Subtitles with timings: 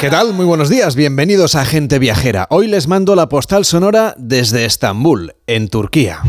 [0.00, 0.32] ¿Qué tal?
[0.32, 2.46] Muy buenos días, bienvenidos a Gente Viajera.
[2.48, 6.20] Hoy les mando la postal sonora desde Estambul, en Turquía.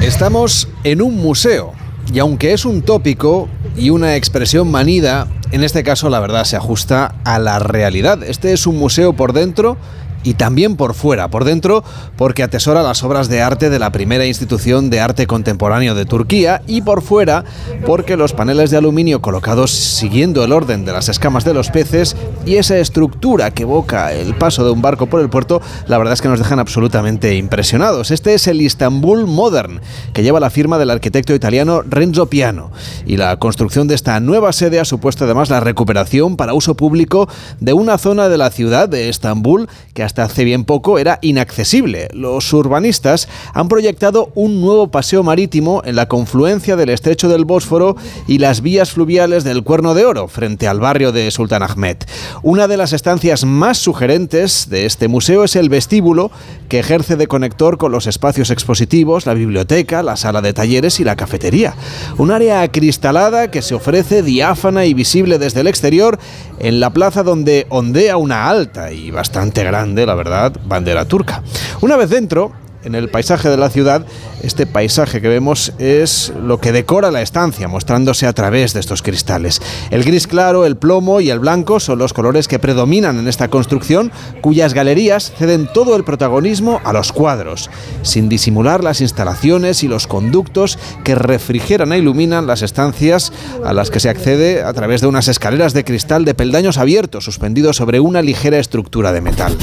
[0.00, 1.72] Estamos en un museo
[2.14, 6.54] y aunque es un tópico y una expresión manida, en este caso la verdad se
[6.54, 8.22] ajusta a la realidad.
[8.22, 9.76] Este es un museo por dentro
[10.22, 11.84] y también por fuera, por dentro,
[12.16, 16.62] porque atesora las obras de arte de la primera institución de arte contemporáneo de Turquía
[16.66, 17.44] y por fuera
[17.86, 22.16] porque los paneles de aluminio colocados siguiendo el orden de las escamas de los peces
[22.46, 26.14] y esa estructura que evoca el paso de un barco por el puerto, la verdad
[26.14, 28.10] es que nos dejan absolutamente impresionados.
[28.10, 29.80] Este es el Istanbul Modern,
[30.12, 32.70] que lleva la firma del arquitecto italiano Renzo Piano
[33.06, 37.28] y la construcción de esta nueva sede ha supuesto además la recuperación para uso público
[37.60, 42.08] de una zona de la ciudad de Estambul que hasta hace bien poco era inaccesible.
[42.12, 47.96] Los urbanistas han proyectado un nuevo paseo marítimo en la confluencia del estrecho del Bósforo
[48.26, 51.96] y las vías fluviales del Cuerno de Oro, frente al barrio de Sultan Ahmed.
[52.42, 56.30] Una de las estancias más sugerentes de este museo es el vestíbulo,
[56.68, 61.04] que ejerce de conector con los espacios expositivos, la biblioteca, la sala de talleres y
[61.04, 61.74] la cafetería.
[62.18, 66.18] Un área acristalada que se ofrece diáfana y visible desde el exterior
[66.58, 71.42] en la plaza donde ondea una alta y bastante grande, la verdad, bandera turca.
[71.80, 72.52] Una vez dentro,
[72.84, 74.04] en el paisaje de la ciudad,
[74.42, 79.02] este paisaje que vemos es lo que decora la estancia, mostrándose a través de estos
[79.02, 79.60] cristales.
[79.90, 83.48] El gris claro, el plomo y el blanco son los colores que predominan en esta
[83.48, 87.70] construcción, cuyas galerías ceden todo el protagonismo a los cuadros,
[88.02, 93.32] sin disimular las instalaciones y los conductos que refrigeran e iluminan las estancias
[93.64, 97.24] a las que se accede a través de unas escaleras de cristal de peldaños abiertos
[97.24, 99.56] suspendidos sobre una ligera estructura de metal.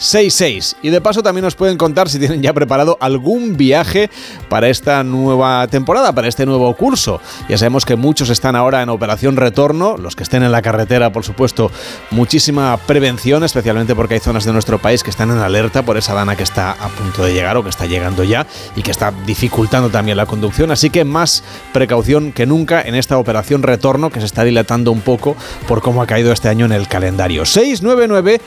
[0.02, 4.10] 464666 y de paso también nos pueden contar si tienen ya preparado algún viaje
[4.48, 7.20] para esta nueva temporada, para este nuevo curso.
[7.48, 11.12] Ya sabemos que muchos están ahora en operación retorno, los que estén en la carretera,
[11.12, 11.70] por supuesto,
[12.10, 16.14] muchísima prevención, especialmente porque hay zonas de nuestro país que están en alerta por esa
[16.14, 18.46] dana que está a punto de llegar o que está llegando ya
[18.76, 23.18] y que está dificultando también la conducción, así que más precaución que nunca en esta
[23.18, 25.36] operación retorno que se está dilatando un poco
[25.68, 27.44] por cómo ha caído este año en el calendario.
[27.44, 28.40] 699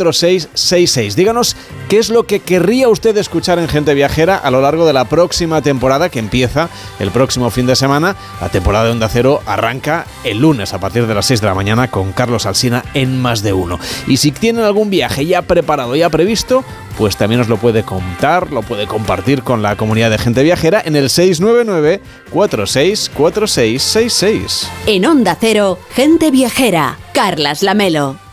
[0.00, 1.14] 464666.
[1.14, 1.56] Díganos
[1.88, 5.06] qué es lo que querría usted escuchar en Gente Viajera a lo largo de la
[5.06, 6.68] próxima temporada que empieza
[6.98, 8.16] el próximo fin de semana.
[8.40, 11.54] La temporada de Onda Cero arranca el lunes a partir de las 6 de la
[11.54, 13.78] mañana con Carlos Alsina en más de uno.
[14.06, 16.64] Y si tienen algún viaje ya preparado, ya previsto,
[16.96, 20.82] pues también nos lo puede contar, lo puede compartir con la comunidad de gente viajera
[20.84, 22.00] en el 699
[22.30, 24.68] 464666.
[24.86, 28.29] En Onda Cero, gente viajera, Carlas Lamelo.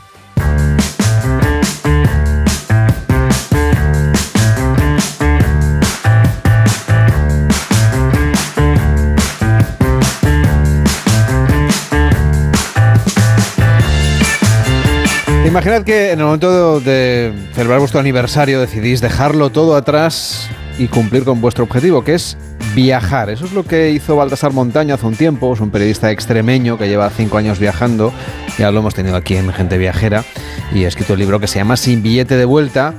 [15.57, 21.23] Imaginad que en el momento de celebrar vuestro aniversario decidís dejarlo todo atrás y cumplir
[21.23, 22.37] con vuestro objetivo, que es
[22.75, 23.31] viajar.
[23.31, 26.87] Eso es lo que hizo Baltasar Montaño hace un tiempo, es un periodista extremeño que
[26.87, 28.13] lleva cinco años viajando,
[28.59, 30.23] ya lo hemos tenido aquí en Gente Viajera,
[30.71, 32.93] y ha escrito un libro que se llama Sin billete de vuelta,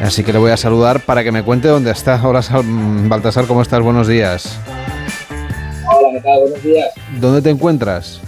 [0.00, 2.20] así que le voy a saludar para que me cuente dónde está.
[2.26, 2.42] Hola
[3.04, 3.82] Baltasar, ¿cómo estás?
[3.82, 4.58] Buenos días.
[5.86, 6.40] Hola, ¿qué tal?
[6.40, 6.88] Buenos días.
[7.20, 8.20] ¿Dónde te encuentras?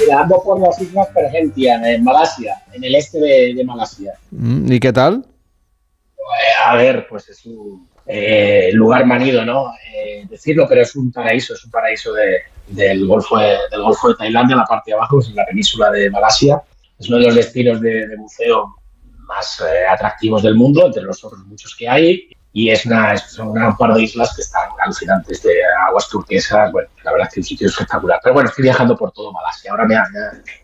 [0.00, 4.14] Mira, ando por las Islas Pergentian, en Malasia, en el este de, de Malasia.
[4.30, 5.24] ¿Y qué tal?
[6.16, 9.72] Eh, a ver, pues es un, eh, lugar manido, ¿no?
[9.92, 14.14] Eh, decirlo, pero es un paraíso, es un paraíso del, Golfo de, del Golfo de
[14.14, 16.62] Tailandia, la parte de abajo, es la península de Malasia.
[16.98, 18.74] Es uno de los destinos de, de buceo
[19.26, 22.28] más eh, atractivos del mundo, entre los otros muchos que hay.
[22.56, 25.52] Y es una, son un par de islas que están alucinantes, de
[25.86, 26.72] aguas turquesas.
[26.72, 28.18] Bueno, la verdad es que es un sitio espectacular.
[28.22, 29.72] Pero bueno, estoy viajando por todo Malasia.
[29.72, 30.04] Ahora me ha,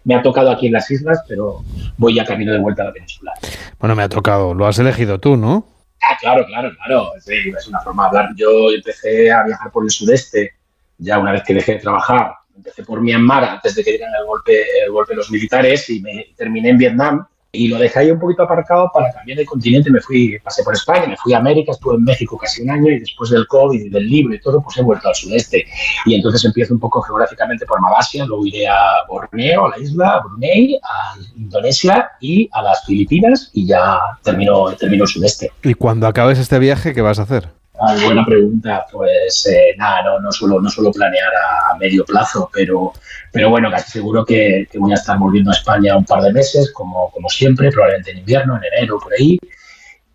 [0.05, 1.63] me ha, tocado aquí en las islas, pero
[1.99, 3.35] voy ya camino de vuelta a la península.
[3.79, 4.55] Bueno, me ha tocado.
[4.55, 5.67] Lo has elegido tú, ¿no?
[6.01, 7.13] Ah, claro, claro, claro.
[7.21, 8.31] Sí, es una forma de hablar.
[8.37, 10.53] Yo empecé a viajar por el sudeste
[10.97, 12.37] ya una vez que dejé de trabajar.
[12.57, 16.29] Empecé por Myanmar antes de que dieran el golpe, el golpe los militares y me
[16.39, 19.91] terminé en Vietnam y lo dejé ahí un poquito aparcado para cambiar de continente.
[19.91, 22.91] Me fui, pasé por España, me fui a América, estuve en México casi un año
[22.91, 25.67] y después del COVID y del libro y todo, pues he vuelto al sudeste.
[26.07, 30.15] Y entonces empiezo un poco geográficamente por Malasia, luego iré a Borneo, a la isla,
[30.15, 35.53] a Brunei, a Indonesia y a las Filipinas y ya termino, termino el sudeste.
[35.63, 37.62] ¿Y cuando acabes este viaje, qué vas a hacer?
[37.85, 38.87] Ah, buena pregunta.
[38.93, 42.93] Pues eh, nada, no, no, suelo, no suelo planear a, medio plazo, pero,
[43.33, 46.71] pero bueno, casi seguro que, voy a estar volviendo a España un par de meses,
[46.73, 49.37] como, como siempre, probablemente en invierno, en enero, por ahí.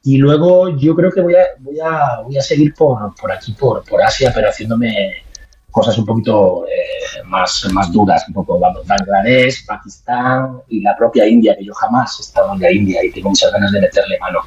[0.04, 3.52] Y luego yo creo que voy a, voy a, voy a seguir por, por aquí,
[3.52, 5.26] por, por Asia, pero haciéndome
[5.78, 11.56] cosas un poquito eh, más, más duras, un poco, Bangladesh, Pakistán y la propia India,
[11.56, 14.40] que yo jamás he estado en la India y tengo muchas ganas de meterle mano.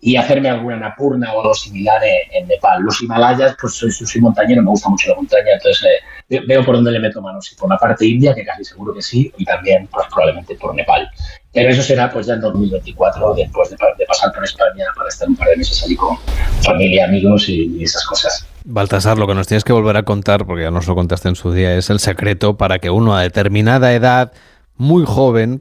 [0.00, 2.82] Y hacerme alguna Napurna o algo similar en, Nepal.
[2.82, 5.84] Los Himalayas, pues soy, soy, montañero, me gusta mucho la montaña, entonces
[6.28, 8.94] eh, veo por dónde le meto mano, si por la parte india, que casi seguro
[8.94, 11.10] que sí, y también pues, probablemente por Nepal.
[11.58, 15.28] Pero eso será pues ya en 2024, después de, de pasar por España para estar
[15.28, 16.16] un par de meses allí con
[16.62, 18.46] familia, amigos y, y esas cosas.
[18.64, 21.34] Baltasar, lo que nos tienes que volver a contar, porque ya nos lo contaste en
[21.34, 24.32] su día, es el secreto para que uno a determinada edad,
[24.76, 25.60] muy joven,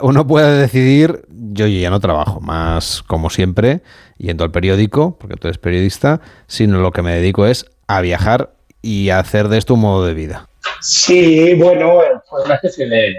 [0.00, 3.80] uno pueda decidir, yo, ya no trabajo más como siempre,
[4.18, 8.50] yendo al periódico, porque tú eres periodista, sino lo que me dedico es a viajar
[8.82, 10.48] y a hacer de esto un modo de vida.
[10.82, 13.14] Sí, bueno, fue una especie de,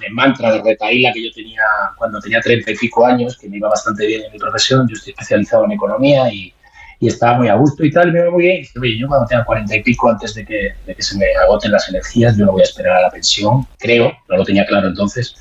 [0.00, 1.62] de mantra de retaíla que yo tenía
[1.96, 4.86] cuando tenía treinta y pico años, que me iba bastante bien en mi profesión.
[4.88, 6.52] Yo estoy especializado en economía y,
[6.98, 8.64] estaba muy a gusto y tal, me iba muy bien.
[8.74, 11.70] Y oye, yo cuando tenga cuarenta y pico, antes de que, de se me agoten
[11.70, 14.88] las energías, yo no voy a esperar a la pensión, creo, no lo tenía claro
[14.88, 15.36] entonces,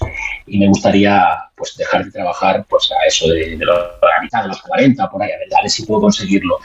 [0.46, 4.50] y me gustaría pues dejar de trabajar pues a eso de, de, la mitad de
[4.50, 6.60] los 40, por ahí, a ver, si puedo conseguirlo.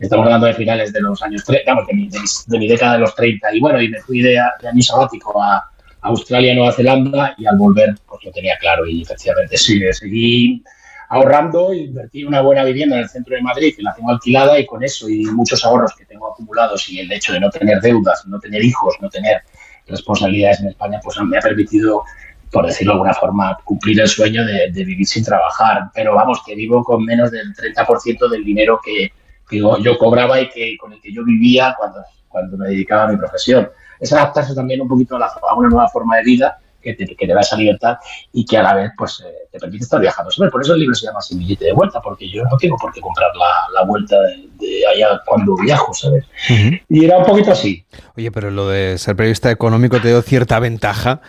[0.00, 2.18] Estamos hablando de finales de los años 30, de mi, de,
[2.58, 5.40] mi, de década de los 30, y bueno, y me fui de, de año sabático
[5.40, 5.71] a,
[6.02, 10.62] Australia, Nueva Zelanda, y al volver pues lo tenía claro, y efectivamente sí, seguí
[11.08, 14.66] ahorrando, invertí una buena vivienda en el centro de Madrid y la tengo alquilada y
[14.66, 18.26] con eso y muchos ahorros que tengo acumulados y el hecho de no tener deudas,
[18.26, 19.42] no tener hijos, no tener
[19.86, 22.02] responsabilidades en España, pues me ha permitido,
[22.50, 25.90] por decirlo de alguna forma, cumplir el sueño de, de vivir sin trabajar.
[25.94, 29.12] Pero vamos, que vivo con menos del 30% del dinero que,
[29.48, 33.08] que yo, cobraba y que con el que yo vivía cuando, cuando me dedicaba a
[33.08, 33.68] mi profesión.
[34.02, 37.06] Es adaptarse también un poquito a, la, a una nueva forma de vida que te,
[37.06, 37.96] que te, da esa libertad
[38.32, 40.30] y que a la vez pues, eh, te permite estar viajando.
[40.50, 42.92] Por eso el libro se llama Sin billete de vuelta, porque yo no tengo por
[42.92, 46.24] qué comprar la, la vuelta de, de, allá cuando viajo, ¿sabes?
[46.50, 46.82] Uh -huh.
[46.88, 47.86] Y era un poquito así.
[48.16, 51.20] Oye, pero lo de ser periodista económico te dio cierta ventaja.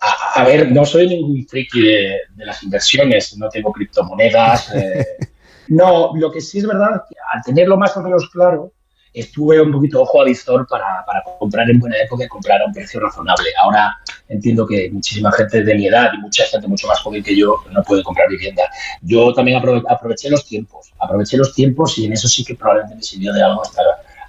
[0.00, 4.74] A, a ver, no soy ningún friki de, de las inversiones, no tengo criptomonedas.
[4.74, 5.06] Eh,
[5.68, 8.72] no, lo que sí es verdad es que al tenerlo más o menos claro,
[9.14, 12.66] estuve un poquito ojo a visor para, para, comprar en buena época y comprar a
[12.66, 13.48] un precio razonable.
[13.62, 17.36] Ahora entiendo que muchísima gente de mi edad y mucha gente mucho más joven que
[17.36, 18.62] yo no puede comprar vivienda.
[19.02, 22.96] Yo también aprove aproveché los tiempos, aproveché los tiempos y en eso sí que probablemente
[22.96, 23.84] me sirvió de algo estar,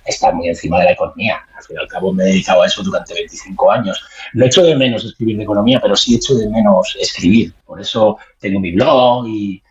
[0.06, 1.38] estar muy encima de la economía.
[1.56, 4.04] Al fin y al cabo me he dedicado a eso durante 25 años.
[4.34, 7.54] No echo de menos escribir de economía, pero sí echo de menos escribir.
[7.66, 9.64] Por eso tengo mi blog y,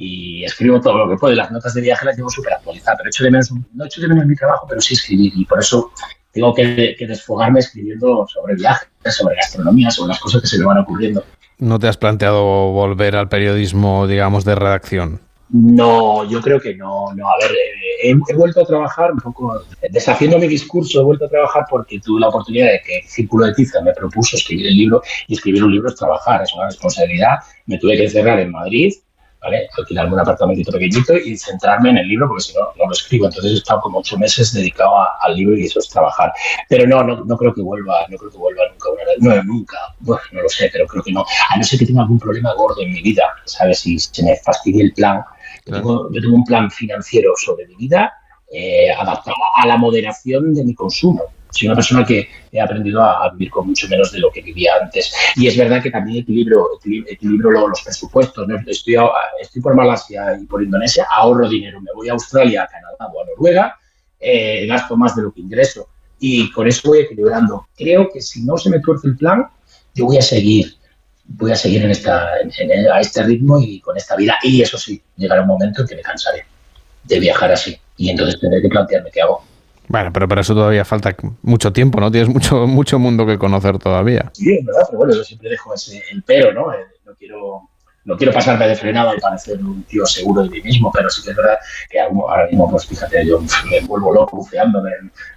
[0.00, 1.34] y escribo todo lo que puedo.
[1.34, 4.08] Las notas de viaje las llevo súper actualizadas, pero echo de menos, no echo de
[4.08, 5.32] menos mi trabajo, pero sí escribir.
[5.34, 5.90] Y por eso
[6.32, 10.66] tengo que, que, desfogarme escribiendo sobre viajes, sobre gastronomía, sobre las cosas que se me
[10.66, 11.24] van ocurriendo.
[11.58, 15.20] ¿No te has planteado volver al periodismo, digamos, de redacción?
[15.50, 17.12] No, yo creo que no.
[17.16, 17.28] no.
[17.28, 21.24] A ver, eh, he, he, vuelto a trabajar un poco, deshaciendo mi discurso, he vuelto
[21.24, 24.68] a trabajar porque tuve la oportunidad de que el Círculo de Tiza me propuso escribir
[24.68, 27.38] el libro y escribir un libro es trabajar, es una responsabilidad.
[27.66, 28.92] Me tuve que encerrar en Madrid,
[29.40, 29.68] ¿vale?
[29.76, 33.26] Alquilarme un apartamentito pequeñito y centrarme en el libro, porque si no, no lo escribo.
[33.26, 36.32] Entonces he estado como ocho meses dedicado a, al libro y eso es trabajar.
[36.68, 38.88] Pero no, no, no creo que vuelva, no creo que vuelva nunca.
[39.20, 39.78] No, nunca.
[40.00, 41.24] Bueno, no lo sé, pero creo que no.
[41.50, 43.80] A no ser que tenga algún problema gordo en mi vida, ¿sabes?
[43.80, 45.22] Si se me fastidie el plan.
[45.66, 48.12] Yo tengo, yo tengo un plan financiero sobre mi vida
[48.50, 51.22] eh, adaptado a la moderación de mi consumo.
[51.50, 54.72] Soy una persona que he aprendido a, vivir con mucho menos de lo que vivía
[54.80, 55.12] antes.
[55.36, 58.46] Y es verdad que también equilibro, equilibro los presupuestos.
[58.66, 58.96] Estoy,
[59.40, 61.80] estoy por Malasia y por Indonesia, ahorro dinero.
[61.80, 63.76] Me voy a Australia, a Canadá o a Noruega,
[64.20, 65.88] eh, gasto más de lo que ingreso.
[66.20, 67.68] Y con eso voy equilibrando.
[67.76, 69.46] Creo que si no se me tuerce el plan,
[69.94, 70.78] yo voy a seguir
[71.28, 74.36] voy a seguir en esta, a este ritmo y con esta vida.
[74.42, 76.44] Y eso sí, llegará un momento en que me cansaré
[77.04, 77.78] de viajar así.
[77.96, 79.44] Y entonces tendré que plantearme qué hago.
[79.88, 82.10] Bueno, pero para eso todavía falta mucho tiempo, ¿no?
[82.10, 84.30] Tienes mucho, mucho mundo que conocer todavía.
[84.34, 86.72] Sí, es verdad, pero bueno, yo siempre dejo ese, el pero, ¿no?
[86.72, 87.68] Eh, no quiero
[88.08, 91.22] no quiero pasarme de frenada y parecer un tío seguro de mí mismo, pero sí
[91.22, 91.58] que es verdad
[91.90, 93.38] que ahora mismo, pues fíjate, yo
[93.70, 94.82] me vuelvo loco buceando,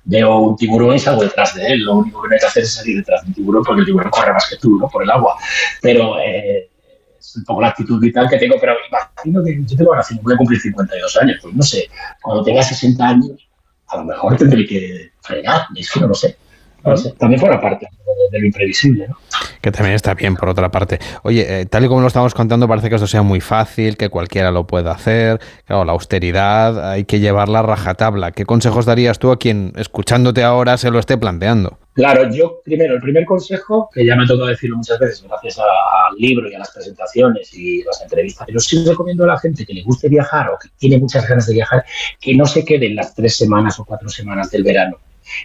[0.06, 1.82] veo un tiburón y salgo detrás de él.
[1.82, 3.88] Lo único que no hay que hacer es salir detrás de un tiburón porque el
[3.88, 4.88] tiburón corre más que tú, ¿no?
[4.88, 5.36] Por el agua.
[5.82, 6.70] Pero eh,
[7.20, 10.34] es un poco la actitud vital que tengo, pero imagino que yo tengo ahora, voy
[10.34, 11.90] a cumplir 52 años, pues no sé,
[12.22, 13.32] cuando tenga 60 años,
[13.92, 16.38] a lo mejor tendré que frenar, es que no lo sé.
[17.18, 17.88] También fuera parte
[18.32, 19.18] de, lo imprevisible, ¿no?
[19.62, 21.00] Que también está bien, por otra parte.
[21.24, 24.10] Oye, eh, tal y como lo estamos contando, parece que esto sea muy fácil, que
[24.10, 25.40] cualquiera lo pueda hacer.
[25.66, 28.32] Claro, la austeridad hay que llevarla a rajatabla.
[28.32, 31.78] ¿Qué consejos darías tú a quien, escuchándote ahora, se lo esté planteando?
[31.94, 35.60] Claro, yo primero, el primer consejo, que ya me ha tocado decirlo muchas veces, gracias
[35.60, 39.66] al libro y a las presentaciones y las entrevistas, pero sí recomiendo a la gente
[39.66, 41.84] que le guste viajar o que tiene muchas ganas de viajar,
[42.20, 44.98] que no se queden las tres semanas o cuatro semanas del verano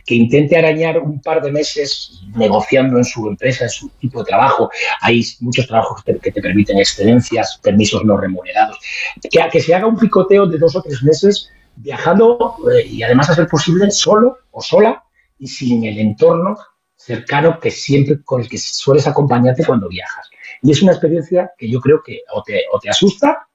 [0.05, 4.27] que intente arañar un par de meses negociando en su empresa, en su tipo de
[4.27, 4.71] trabajo.
[5.01, 8.79] Hay muchos trabajos que te, permiten excedencias, permisos no remunerados.
[9.31, 13.35] Que, se haga un picoteo de dos o tres meses viajando eh, y además a
[13.35, 15.05] ser posible solo o sola
[15.39, 16.57] y sin el entorno
[16.95, 20.29] cercano que siempre con el que sueles acompañarte cuando viajas.
[20.63, 23.47] Y es una experiencia que yo creo que o te, o te asusta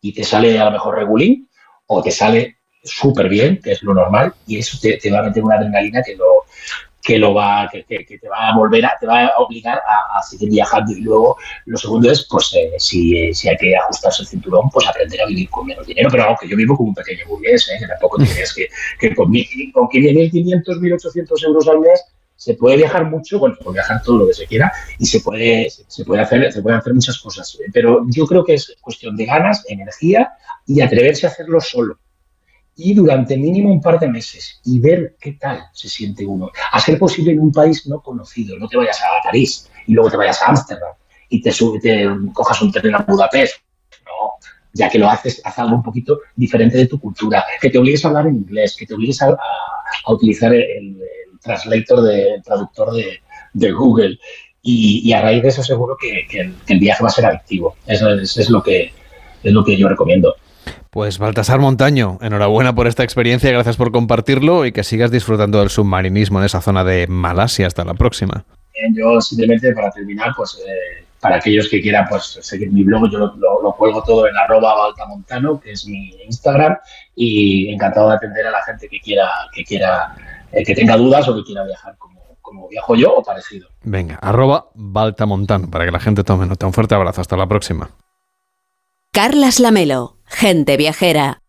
[0.00, 1.48] y te sale a lo mejor regulín
[1.86, 5.42] o te sale súper bien, que es lo normal, y eso te, va a meter
[5.42, 6.44] una adrenalina que lo,
[7.02, 10.50] que lo va, que, te va a volver a, te va a obligar a, seguir
[10.50, 10.92] viajando.
[10.92, 14.86] Y luego lo segundo es, pues, eh, si, si, hay que ajustarse el cinturón, pues
[14.86, 16.08] aprender a vivir con menos dinero.
[16.10, 17.78] Pero aunque yo vivo como un pequeño burgués, ¿eh?
[17.78, 18.68] que tampoco tienes que,
[18.98, 22.04] que con, con 1.500, 1.800 euros al mes
[22.36, 25.20] se puede viajar mucho, bueno, se puede viajar todo lo que se quiera y se
[25.20, 27.58] puede, se puede hacer, se pueden hacer muchas cosas.
[27.70, 30.30] Pero yo creo que es cuestión de ganas, energía
[30.66, 31.98] y atreverse a hacerlo solo
[32.80, 36.50] y durante mínimo un par de meses y ver qué tal se siente uno.
[36.72, 40.10] A ser posible en un país no conocido, no te vayas a París y luego
[40.10, 40.94] te vayas a Ámsterdam
[41.28, 43.56] y te, te cojas un tren a Budapest.
[44.04, 44.32] No,
[44.72, 48.04] ya que lo haces, haz algo un poquito diferente de tu cultura, que te obligues
[48.04, 49.36] a hablar en inglés, que te obligues a,
[50.08, 50.98] utilizar el,
[51.40, 52.92] translator, de, el traductor
[53.54, 54.18] de, Google.
[54.62, 56.26] Y, a raíz de eso seguro que,
[56.66, 57.76] el, viaje va a ser adictivo.
[57.86, 58.92] Eso es, lo que,
[59.42, 60.34] es lo que yo recomiendo.
[60.90, 65.70] Pues Baltasar Montaño, enhorabuena por esta experiencia, gracias por compartirlo y que sigas disfrutando del
[65.70, 67.68] submarinismo en esa zona de Malasia.
[67.68, 68.44] Hasta la próxima.
[68.92, 73.18] yo simplemente para terminar, pues eh, para aquellos que quieran pues, seguir mi blog, yo
[73.18, 76.76] lo, cuelgo todo en arroba baltamontano, que es mi Instagram,
[77.14, 80.16] y encantado de atender a la gente que quiera, que quiera,
[80.50, 83.68] eh, que tenga dudas o que quiera viajar como, como viajo yo o parecido.
[83.84, 86.66] Venga, arroba baltamontano, para que la gente tome nota.
[86.66, 87.90] Un fuerte abrazo, hasta la próxima.
[89.12, 91.42] Carlas Lamelo, gente viajera.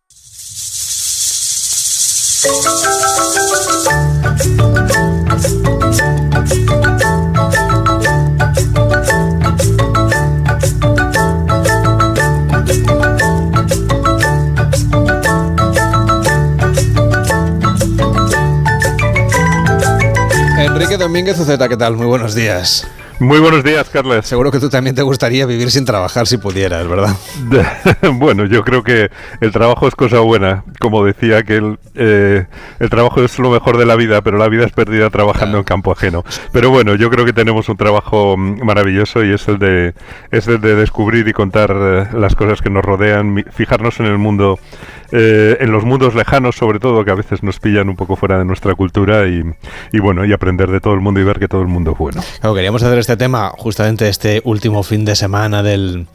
[20.57, 21.95] Enrique Domínguez Uceta, ¿qué tal?
[21.95, 22.87] Muy buenos días.
[23.21, 24.25] Muy buenos días, Carles.
[24.25, 27.15] Seguro que tú también te gustaría vivir sin trabajar si pudieras, ¿verdad?
[28.13, 29.11] bueno, yo creo que
[29.41, 30.63] el trabajo es cosa buena.
[30.79, 32.47] Como decía, que el, eh,
[32.79, 35.63] el trabajo es lo mejor de la vida, pero la vida es perdida trabajando en
[35.65, 36.23] campo ajeno.
[36.51, 39.93] Pero bueno, yo creo que tenemos un trabajo mm, maravilloso y es el de,
[40.31, 44.17] es el de descubrir y contar eh, las cosas que nos rodean, fijarnos en el
[44.17, 44.57] mundo
[45.11, 48.37] eh, en los mundos lejanos, sobre todo, que a veces nos pillan un poco fuera
[48.37, 51.61] de nuestra cultura y, bueno, y aprender de todo el mundo y ver que todo
[51.61, 52.23] el mundo es bueno.
[52.39, 56.07] Claro, queríamos hacer este tema justamente este último fin de semana del,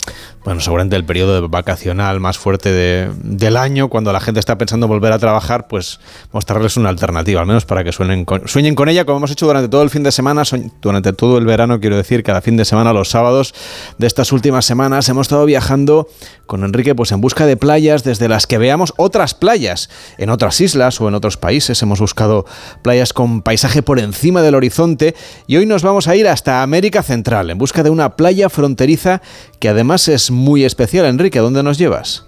[0.45, 4.87] bueno, seguramente el periodo vacacional más fuerte de, del año, cuando la gente está pensando
[4.87, 6.01] volver a trabajar, pues
[6.33, 9.69] mostrarles una alternativa, al menos para que suenen sueñen con ella, como hemos hecho durante
[9.69, 10.43] todo el fin de semana,
[10.81, 13.55] durante todo el verano, quiero decir, cada fin de semana, los sábados
[13.99, 16.09] de estas últimas semanas, hemos estado viajando
[16.47, 20.61] con Enrique pues en busca de playas desde las que veamos otras playas en otras
[20.61, 21.83] islas o en otros países.
[21.83, 22.47] Hemos buscado
[22.83, 25.15] playas con paisaje por encima del horizonte
[25.47, 29.23] y hoy nos vamos a ir hasta América Central en busca de una playa fronteriza
[29.59, 31.07] que además es muy especial.
[31.07, 32.25] Enrique, ¿dónde nos llevas?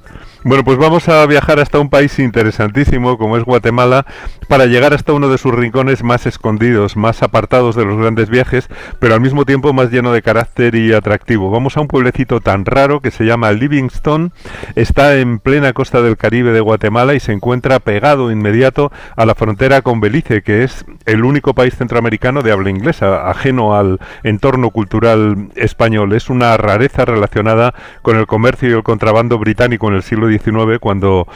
[0.49, 4.07] Bueno, pues vamos a viajar hasta un país interesantísimo como es Guatemala
[4.49, 8.67] para llegar hasta uno de sus rincones más escondidos, más apartados de los grandes viajes,
[8.99, 11.51] pero al mismo tiempo más lleno de carácter y atractivo.
[11.51, 14.33] Vamos a un pueblecito tan raro que se llama Livingston,
[14.75, 19.35] está en plena costa del Caribe de Guatemala y se encuentra pegado inmediato a la
[19.35, 24.71] frontera con Belice, que es el único país centroamericano de habla inglesa, ajeno al entorno
[24.71, 26.15] cultural español.
[26.15, 30.38] Es una rareza relacionada con el comercio y el contrabando británico en el siglo
[30.81, 31.27] cuando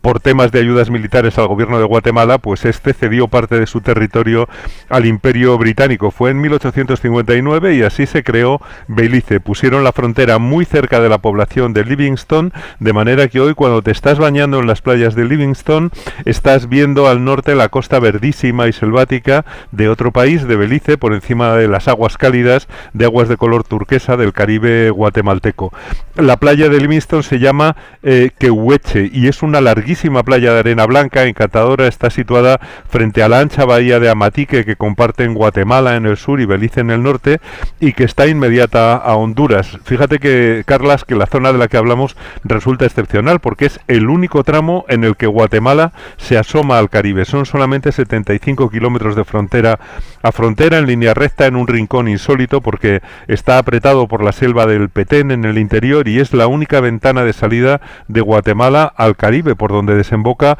[0.00, 3.80] por temas de ayudas militares al gobierno de Guatemala, pues este cedió parte de su
[3.80, 4.48] territorio
[4.88, 6.10] al Imperio Británico.
[6.10, 9.40] Fue en 1859 y así se creó Belice.
[9.40, 13.82] Pusieron la frontera muy cerca de la población de Livingston, de manera que hoy cuando
[13.82, 15.90] te estás bañando en las playas de Livingston,
[16.24, 21.12] estás viendo al norte la costa verdísima y selvática de otro país, de Belice, por
[21.12, 25.72] encima de las aguas cálidas, de aguas de color turquesa del Caribe guatemalteco.
[26.16, 30.86] La playa de Livingston se llama eh, Quehueche y es una larguísima playa de arena
[30.86, 36.06] blanca, encantadora, está situada frente a la ancha bahía de Amatique que comparten Guatemala en
[36.06, 37.38] el sur y Belice en el norte
[37.80, 39.78] y que está inmediata a Honduras.
[39.84, 44.08] Fíjate que, Carlas, que la zona de la que hablamos resulta excepcional porque es el
[44.08, 47.26] único tramo en el que Guatemala se asoma al Caribe.
[47.26, 49.78] Son solamente 75 kilómetros de frontera
[50.22, 54.64] a frontera en línea recta en un rincón insólito porque está apretado por la selva
[54.64, 59.16] del Petén en el interior y es la única ventana de salida de Guatemala al
[59.16, 60.58] Caribe por donde desemboca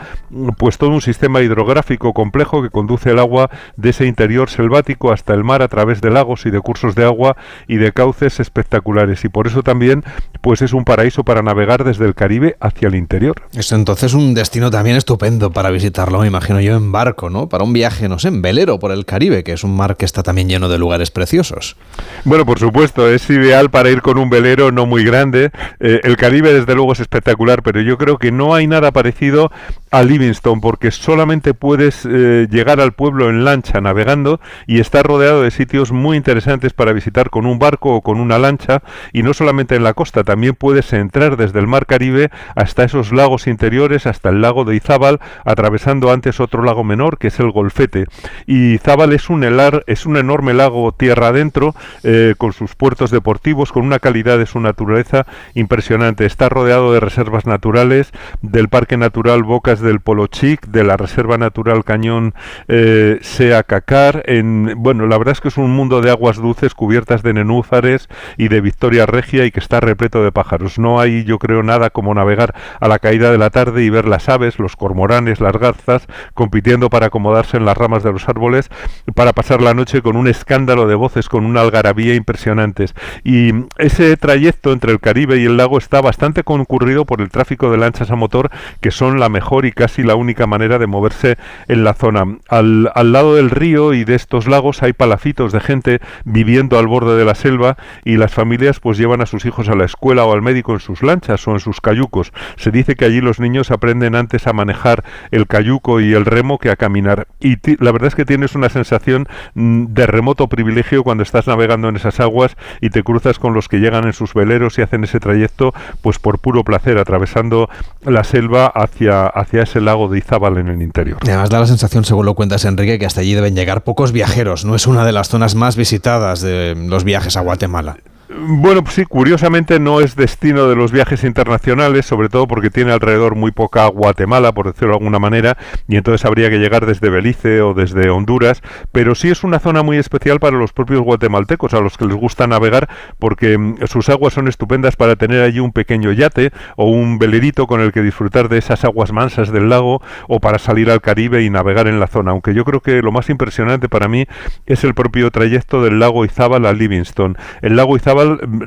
[0.56, 5.34] pues todo un sistema hidrográfico complejo que conduce el agua de ese interior selvático hasta
[5.34, 7.36] el mar a través de lagos y de cursos de agua
[7.66, 10.04] y de cauces espectaculares y por eso también
[10.40, 13.42] pues es un paraíso para navegar desde el Caribe hacia el interior.
[13.52, 17.48] Es entonces un destino también estupendo para visitarlo, me imagino yo en barco, ¿no?
[17.48, 20.04] Para un viaje, no sé, en velero por el Caribe, que es un mar que
[20.04, 21.76] está también lleno de lugares preciosos.
[22.24, 25.50] Bueno, por supuesto, es ideal para ir con un velero no muy grande.
[25.78, 29.50] Eh, el Caribe desde luego es espectacular, pero yo creo que no hay nada parecido
[29.90, 35.42] a Livingston porque solamente puedes eh, llegar al pueblo en lancha navegando y está rodeado
[35.42, 39.34] de sitios muy interesantes para visitar con un barco o con una lancha y no
[39.34, 44.06] solamente en la costa, también puedes entrar desde el mar Caribe hasta esos lagos interiores,
[44.06, 48.06] hasta el lago de Izábal, atravesando antes otro lago menor que es el Golfete.
[48.46, 53.10] Y Izábal es un, helar, es un enorme lago tierra adentro eh, con sus puertos
[53.10, 56.26] deportivos, con una calidad de su naturaleza impresionante.
[56.26, 61.36] Está rodeado de reservas naturales, del Parque Natural Bocas del Polo Chic, de la Reserva
[61.36, 62.34] Natural Cañón
[62.69, 64.23] eh, Sea Cacar.
[64.26, 68.08] En, bueno, la verdad es que es un mundo de aguas dulces cubiertas de nenúfares
[68.39, 70.78] y de Victoria Regia y que está repleto de pájaros.
[70.78, 74.06] No hay, yo creo, nada como navegar a la caída de la tarde y ver
[74.06, 78.71] las aves, los cormoranes, las garzas, compitiendo para acomodarse en las ramas de los árboles,
[79.15, 82.95] para pasar la noche con un escándalo de voces, con una algarabía impresionantes.
[83.25, 87.30] Y ese trayecto entre el Caribe y el lago está bastante concurrido por el
[87.70, 88.50] de lanchas a motor,
[88.80, 91.36] que son la mejor y casi la única manera de moverse
[91.68, 92.24] en la zona.
[92.48, 96.86] Al, al lado del río y de estos lagos hay palafitos de gente viviendo al
[96.86, 100.24] borde de la selva y las familias pues llevan a sus hijos a la escuela
[100.24, 102.32] o al médico en sus lanchas o en sus cayucos.
[102.56, 106.58] Se dice que allí los niños aprenden antes a manejar el cayuco y el remo
[106.58, 107.26] que a caminar.
[107.40, 111.88] Y la verdad es que tienes una sensación mm, de remoto privilegio cuando estás navegando
[111.88, 115.04] en esas aguas y te cruzas con los que llegan en sus veleros y hacen
[115.04, 115.72] ese trayecto
[116.02, 116.98] pues por puro placer,
[117.30, 117.69] atravesando
[118.04, 121.19] la selva hacia, hacia ese lago de Izábal en el interior.
[121.23, 124.64] además da la sensación, según lo cuentas Enrique, que hasta allí deben llegar pocos viajeros.
[124.64, 127.97] No es una de las zonas más visitadas de los viajes a Guatemala.
[128.32, 132.93] Bueno, pues sí, curiosamente no es destino de los viajes internacionales, sobre todo porque tiene
[132.93, 135.56] alrededor muy poca Guatemala, por decirlo de alguna manera,
[135.88, 138.62] y entonces habría que llegar desde Belice o desde Honduras,
[138.93, 142.14] pero sí es una zona muy especial para los propios guatemaltecos, a los que les
[142.14, 142.88] gusta navegar,
[143.19, 147.66] porque mm, sus aguas son estupendas para tener allí un pequeño yate o un velerito
[147.66, 151.43] con el que disfrutar de esas aguas mansas del lago o para salir al Caribe
[151.43, 154.26] y navegar en la zona, aunque yo creo que lo más impresionante para mí
[154.66, 157.36] es el propio trayecto del lago Izábal a Livingston.
[157.60, 157.97] El lago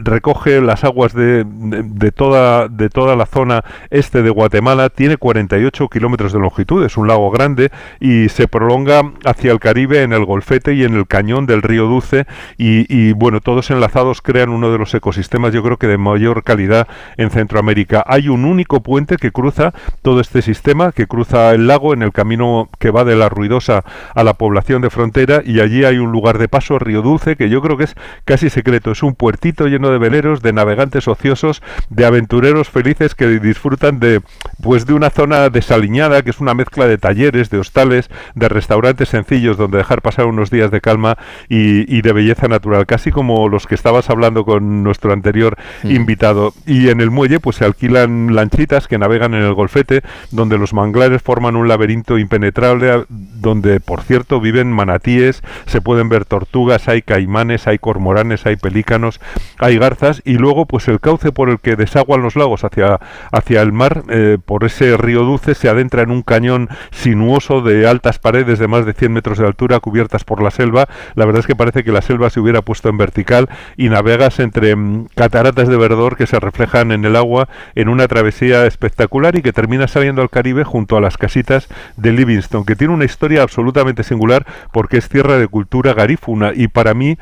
[0.04, 5.88] Recoge las aguas de, de, toda, de toda la zona este de Guatemala, tiene 48
[5.89, 10.26] kilómetros de longitud, es un lago grande y se prolonga hacia el Caribe en el
[10.26, 12.26] Golfete y en el cañón del río Dulce.
[12.58, 16.88] Y, bueno, todos enlazados crean uno de los ecosistemas yo creo que de mayor calidad
[17.18, 18.04] en Centroamérica.
[18.08, 22.12] Hay un único puente que cruza todo este sistema, que cruza el lago en el
[22.12, 23.84] camino que va de la ruidosa
[24.16, 27.50] a la población de frontera y allí hay un lugar de paso, Río Dulce, que
[27.50, 31.06] yo creo que es casi secreto, es un puerto puertito lleno de veleros, de navegantes
[31.06, 34.21] ociosos, de aventureros felices que disfrutan de
[34.62, 39.10] pues de una zona desaliñada que es una mezcla de talleres, de hostales, de restaurantes
[39.10, 41.17] sencillos donde dejar pasar unos días de calma
[41.49, 46.53] y, de belleza natural, casi como los que estabas hablando con nuestro anterior invitado.
[46.65, 50.73] Y en el muelle pues se alquilan lanchitas que navegan en el golfete, donde los
[50.73, 57.01] manglares forman un laberinto impenetrable, donde por cierto viven manatíes, se pueden ver tortugas, hay
[57.01, 59.19] caimanes, hay cormoranes, hay pelícanos,
[59.60, 63.00] hay garzas y luego pues el cauce por el que desaguan los lagos hacia,
[63.32, 67.88] hacia el mar, eh, por ese río dulce, se adentra en un cañón sinuoso de
[67.88, 70.88] altas paredes de más de 100 metros de altura cubiertas por la selva.
[71.15, 74.39] La verdad es que parece que la selva se hubiera puesto en vertical y navegas
[74.39, 79.38] entre mm, cataratas de verdor que se reflejan en el agua en una travesía espectacular
[79.38, 81.67] y que termina saliendo al Caribe junto a las casitas
[81.98, 86.67] de Livingston, que tiene una historia absolutamente singular porque es tierra de cultura garífuna y
[86.67, 87.17] para mí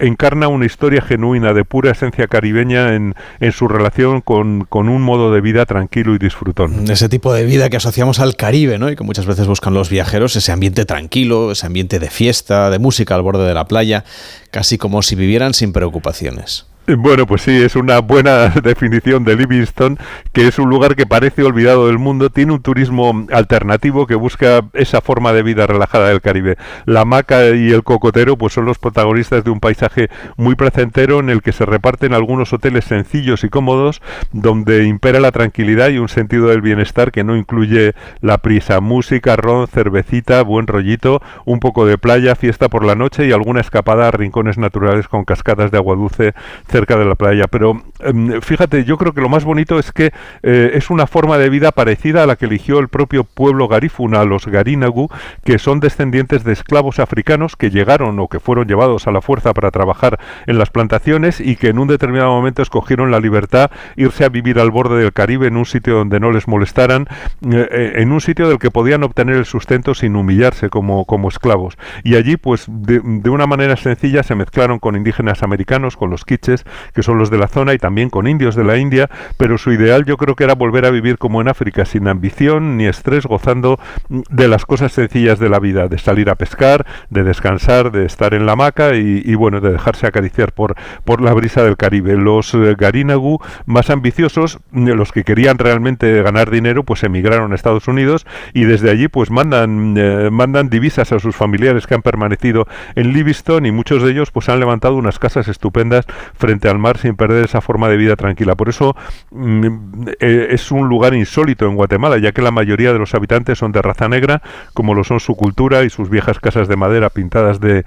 [0.00, 5.02] encarna una historia genuina de pura esencia caribeña en, en su relación con, con, un
[5.02, 6.90] modo de vida tranquilo y disfrutón.
[6.90, 8.90] Ese tipo de vida que asociamos al Caribe, ¿no?
[8.90, 12.78] Y que muchas veces buscan los viajeros, ese ambiente tranquilo, ese ambiente de fiesta, de
[12.78, 14.04] música al borde de la playa,
[14.50, 16.69] casi como si vivieran sin preocupaciones.
[16.86, 19.98] Bueno, pues sí, es una buena definición de Livingston,
[20.32, 24.62] que es un lugar que parece olvidado del mundo, tiene un turismo alternativo que busca
[24.72, 26.56] esa forma de vida relajada del Caribe.
[26.86, 31.30] La hamaca y el cocotero pues son los protagonistas de un paisaje muy placentero en
[31.30, 36.08] el que se reparten algunos hoteles sencillos y cómodos, donde impera la tranquilidad y un
[36.08, 38.80] sentido del bienestar que no incluye la prisa.
[38.80, 43.60] Música, ron, cervecita, buen rollito, un poco de playa, fiesta por la noche y alguna
[43.60, 46.34] escapada a rincones naturales con cascadas de agua dulce
[46.70, 47.44] cerca de la playa.
[47.50, 51.36] Pero em, fíjate, yo creo que lo más bonito es que eh, es una forma
[51.38, 55.08] de vida parecida a la que eligió el propio pueblo garífuna, los garinagu,
[55.44, 59.52] que son descendientes de esclavos africanos que llegaron o que fueron llevados a la fuerza
[59.52, 64.24] para trabajar en las plantaciones y que en un determinado momento escogieron la libertad, irse
[64.24, 67.06] a vivir al borde del Caribe en un sitio donde no les molestaran,
[67.50, 71.28] eh, eh, en un sitio del que podían obtener el sustento sin humillarse como, como
[71.28, 71.76] esclavos.
[72.04, 76.24] Y allí, pues, de, de una manera sencilla se mezclaron con indígenas americanos, con los
[76.24, 76.59] quiches,
[76.94, 79.72] que son los de la zona, y también con indios de la India, pero su
[79.72, 83.26] ideal yo creo que era volver a vivir como en África, sin ambición ni estrés,
[83.26, 88.06] gozando de las cosas sencillas de la vida, de salir a pescar, de descansar, de
[88.06, 92.16] estar en la hamaca y, bueno, de dejarse acariciar por, por la brisa del Caribe.
[92.16, 97.54] Los eh, Garinagu más ambiciosos, mm, los que querían realmente ganar dinero, pues emigraron a
[97.54, 102.02] Estados Unidos y desde allí pues mandan, eh, mandan divisas a sus familiares que han
[102.02, 106.78] permanecido en Livingston y muchos de ellos pues han levantado unas casas estupendas frente al
[106.78, 108.54] mar sin perder esa forma de vida tranquila.
[108.54, 108.96] Por eso
[109.30, 113.58] mm, eh, es un lugar insólito en Guatemala, ya que la mayoría de los habitantes
[113.58, 114.42] son de raza negra,
[114.74, 117.84] como lo son su cultura y sus viejas casas de madera pintadas de,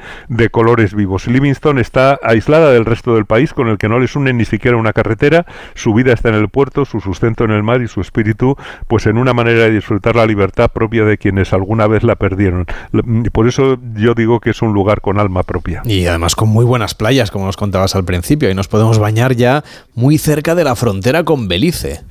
[0.52, 1.28] colores vivos.
[1.28, 4.78] Livingston está aislada del resto del país, con el que no les une ni siquiera
[4.78, 8.02] una carretera, su vida está en el puerto, su sustento en el mar y su
[8.02, 8.56] espíritu,
[8.88, 12.66] pues en una manera de disfrutar la libertad propia de quienes alguna vez la perdieron.
[13.32, 15.82] Por eso yo digo que es un lugar con alma propia.
[15.86, 19.36] Y además con muy buenas playas, como nos contabas al principio y nos podemos bañar
[19.36, 19.64] ya
[19.96, 22.02] muy cerca de la frontera con Belice.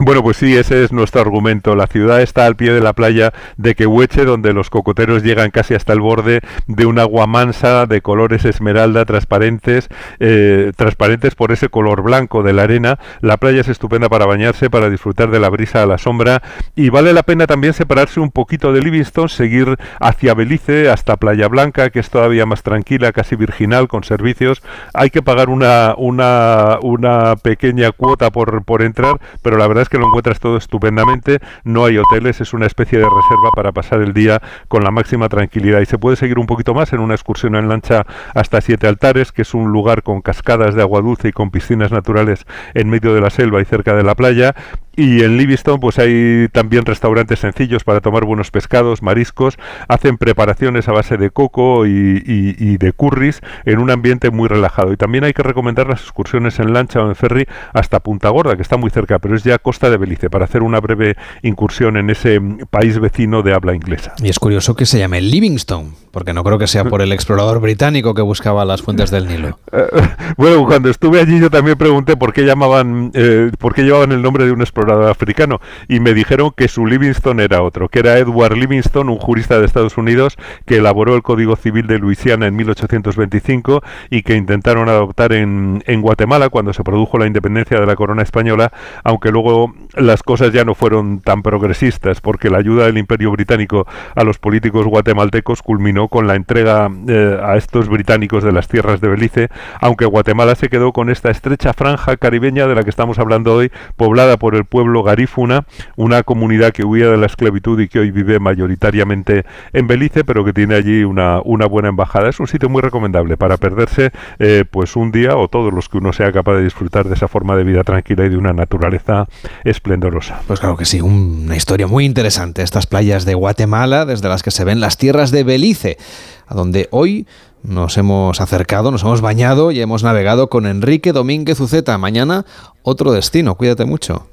[0.00, 1.74] Bueno, pues sí, ese es nuestro argumento.
[1.74, 5.74] La ciudad está al pie de la playa de Quehueche, donde los cocoteros llegan casi
[5.74, 9.88] hasta el borde de un agua mansa de colores esmeralda transparentes,
[10.20, 13.00] eh, transparentes por ese color blanco de la arena.
[13.22, 16.42] La playa es estupenda para bañarse, para disfrutar de la brisa a la sombra
[16.76, 21.48] y vale la pena también separarse un poquito de Livingston, seguir hacia Belice hasta Playa
[21.48, 24.62] Blanca, que es todavía más tranquila, casi virginal, con servicios.
[24.94, 29.87] Hay que pagar una, una, una pequeña cuota por, por entrar, pero la verdad es
[29.88, 34.00] que lo encuentras todo estupendamente, no hay hoteles, es una especie de reserva para pasar
[34.00, 35.80] el día con la máxima tranquilidad.
[35.80, 39.32] Y se puede seguir un poquito más en una excursión en lancha hasta Siete Altares,
[39.32, 43.14] que es un lugar con cascadas de agua dulce y con piscinas naturales en medio
[43.14, 44.54] de la selva y cerca de la playa
[44.98, 49.56] y en Livingston pues hay también restaurantes sencillos para tomar buenos pescados, mariscos,
[49.86, 54.92] hacen preparaciones a base de coco y, de curris en un ambiente muy relajado.
[54.92, 58.56] Y también hay que recomendar las excursiones en lancha o en ferry hasta Punta Gorda,
[58.56, 61.96] que está muy cerca, pero es ya costa de Belice, para hacer una breve incursión
[61.96, 64.14] en ese país vecino de habla inglesa.
[64.20, 67.60] Y es curioso que se llame Livingston, porque no creo que sea por el explorador
[67.60, 69.60] británico que buscaba las fuentes del Nilo.
[70.36, 74.22] bueno, cuando estuve allí yo también pregunté por qué llamaban, eh, por qué llevaban el
[74.22, 78.18] nombre de un explorador africano, y me dijeron que su Livingston era otro, que era
[78.18, 82.56] Edward Livingston, un jurista de Estados Unidos que elaboró el Código Civil de Luisiana en
[82.56, 87.96] 1825 y que intentaron adoptar en, en Guatemala cuando se produjo la independencia de la
[87.96, 88.72] corona española,
[89.04, 93.86] aunque luego las cosas ya no fueron tan progresistas, porque la ayuda del Imperio Británico
[94.14, 99.00] a los políticos guatemaltecos culminó con la entrega eh, a estos británicos de las tierras
[99.00, 99.48] de Belice,
[99.80, 103.70] aunque Guatemala se quedó con esta estrecha franja caribeña de la que estamos hablando hoy,
[103.96, 105.64] poblada por el pueblo garífuna,
[105.96, 110.44] una comunidad que huía de la esclavitud y que hoy vive mayoritariamente en Belice, pero
[110.44, 112.28] que tiene allí una, una buena embajada.
[112.28, 115.98] Es un sitio muy recomendable para perderse eh, pues un día o todos los que
[115.98, 119.26] uno sea capaz de disfrutar de esa forma de vida tranquila y de una naturaleza
[119.64, 120.40] esplendorosa.
[120.46, 122.62] Pues claro que sí, una historia muy interesante.
[122.62, 125.98] Estas playas de Guatemala, desde las que se ven las tierras de Belice,
[126.46, 127.26] a donde hoy
[127.62, 131.98] nos hemos acercado, nos hemos bañado y hemos navegado con Enrique Domínguez Uceta.
[131.98, 132.44] Mañana
[132.82, 134.28] otro destino, cuídate mucho.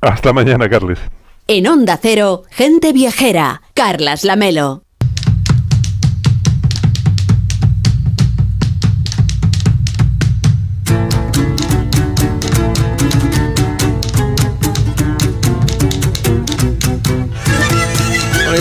[0.00, 0.98] Hasta mañana, Carles.
[1.46, 4.82] En Onda Cero, gente viajera, Carlas Lamelo.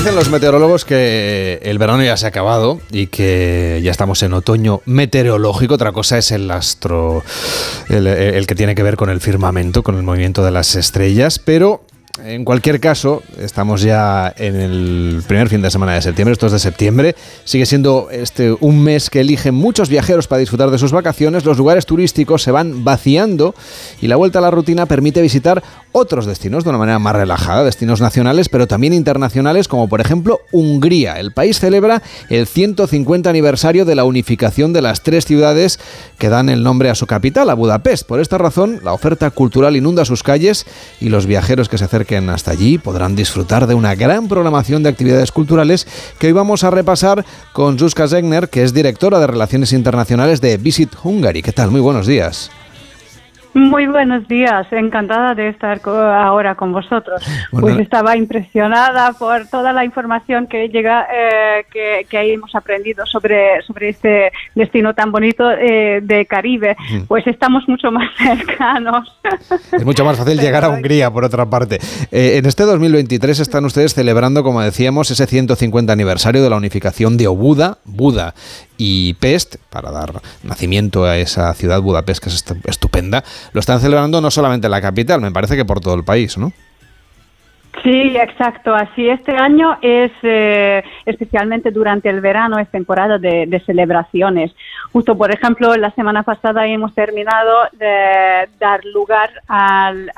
[0.08, 4.32] Dicen los meteorólogos que el verano ya se ha acabado y que ya estamos en
[4.32, 5.74] otoño meteorológico.
[5.74, 7.26] Otra cosa es el astro,
[7.90, 11.40] el que tiene que ver con el firmamento, con el movimiento de las estrellas.
[11.40, 11.82] Pero
[12.24, 16.52] en cualquier caso, estamos ya en el primer fin de semana de septiembre, esto es
[16.52, 17.16] de septiembre.
[17.44, 21.46] Sigue siendo este un mes que eligen muchos viajeros para disfrutar de sus vacaciones.
[21.46, 23.54] Los lugares turísticos se van vaciando
[24.02, 27.64] y la vuelta a la rutina permite visitar otros destinos de una manera más relajada,
[27.64, 31.20] destinos nacionales, pero también internacionales, como por ejemplo Hungría.
[31.20, 35.80] El país celebra el 150 aniversario de la unificación de las tres ciudades
[36.18, 38.08] que dan el nombre a su capital, a Budapest.
[38.08, 40.66] Por esta razón, la oferta cultural inunda sus calles
[41.00, 44.82] y los viajeros que se acercan que hasta allí podrán disfrutar de una gran programación
[44.82, 45.86] de actividades culturales
[46.18, 50.58] que hoy vamos a repasar con Zuzka Zegner, que es directora de Relaciones Internacionales de
[50.58, 51.44] Visit Hungary.
[51.44, 51.70] ¿Qué tal?
[51.70, 52.50] Muy buenos días.
[53.58, 57.24] Muy buenos días, encantada de estar ahora con vosotros.
[57.50, 63.90] pues estaba impresionada por toda la información que llega, eh, que, hemos aprendido sobre, sobre
[63.90, 66.78] este destino tan bonito eh, de Caribe.
[67.08, 69.12] Pues estamos mucho más cercanos.
[69.72, 71.80] Es mucho más fácil llegar a Hungría, por otra parte.
[72.12, 77.18] Eh, en este 2023 están ustedes celebrando, como decíamos, ese 150 aniversario de la unificación
[77.18, 78.36] de Obuda, Buda
[78.78, 84.22] y Pest, para dar nacimiento a esa ciudad Budapest que es estupenda, lo están celebrando
[84.22, 86.54] no solamente en la capital, me parece que por todo el país, ¿no?
[87.84, 88.74] Sí, exacto.
[88.74, 94.52] Así este año es eh, especialmente durante el verano es temporada de, celebraciones.
[94.92, 100.12] Justo, por ejemplo, la semana pasada hemos terminado de dar lugar al,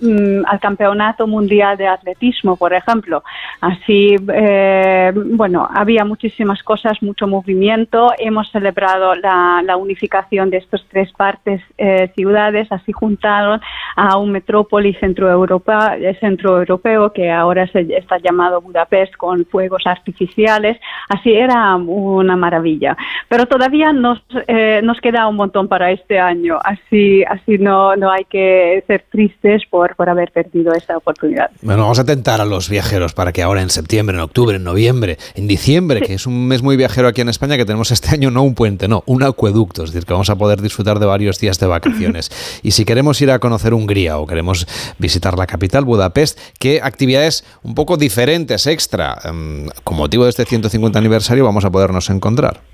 [0.00, 3.22] mm, campeonato mundial de atletismo, por ejemplo.
[3.60, 8.12] Así, eh, bueno, había muchísimas cosas, mucho movimiento.
[8.18, 12.70] Hemos celebrado la, unificación de estas tres partes eh, ciudades.
[12.70, 13.60] Así juntaron
[13.96, 19.82] a un metrópoli centro Europa, centro europeo que ahora se está llamado Budapest con fuegos
[19.86, 20.78] artificiales.
[21.08, 22.96] Así era una maravilla.
[23.28, 26.58] Pero todavía nos, eh, nos queda un montón para este año.
[26.62, 31.50] Así, así no, no hay que ser tristes por, por haber perdido esta oportunidad.
[31.62, 34.64] Bueno, vamos a tentar a los viajeros para que ahora en septiembre, en octubre, en
[34.64, 38.10] noviembre, en diciembre, que es un mes muy viajero aquí en España, que tenemos este
[38.14, 39.84] año no un puente, no, un acueducto.
[39.84, 42.30] Es decir, que vamos a poder disfrutar de varios días de vacaciones.
[42.62, 44.66] y si queremos ir a conocer Hungría o queremos
[44.98, 50.44] visitar la capital, Budapest, qué actividades un poco diferentes, extra, em, con motivo de este
[50.44, 52.73] 150 aniversario, vamos a podernos encontrar.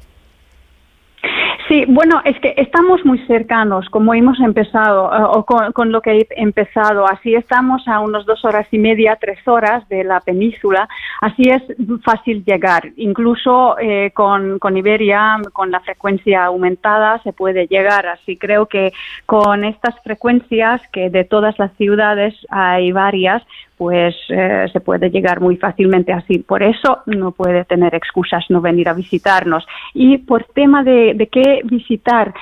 [1.70, 6.18] Sí, bueno, es que estamos muy cercanos, como hemos empezado, eh, o con, lo que
[6.18, 7.06] he empezado.
[7.06, 10.88] Así estamos a unas dos horas y media, tres horas de la península.
[11.20, 11.62] Así es
[12.04, 12.88] fácil llegar.
[12.96, 18.04] Incluso eh, con, con Iberia, con la frecuencia aumentada, se puede llegar.
[18.04, 18.92] Así creo que
[19.24, 23.44] con estas frecuencias, que de todas las ciudades hay varias,
[23.80, 26.40] pues eh, se puede llegar muy fácilmente así.
[26.40, 29.66] Por eso no puede tener excusas no venir a visitarnos.
[29.94, 32.34] Y por tema de, de qué visitar,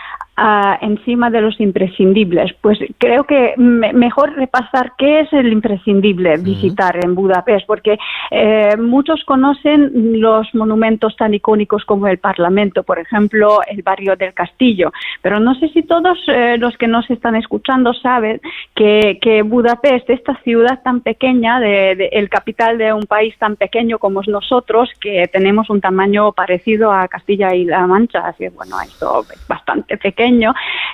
[0.81, 2.53] encima de los imprescindibles.
[2.61, 7.99] Pues creo que mejor repasar qué es el imprescindible visitar en Budapest, porque
[8.31, 14.35] eh, muchos conocen los monumentos tan icónicos como el Parlamento, por ejemplo, el barrio del
[14.35, 18.41] Castillo, pero no sé si todos eh, los que nos están escuchando saben
[18.75, 23.99] que, que Budapest, esta ciudad tan pequeña, de, el capital de un país tan pequeño
[23.99, 29.25] como nosotros, que tenemos un tamaño parecido a Castilla y La Mancha, así bueno, esto
[29.33, 30.28] es bastante pequeño,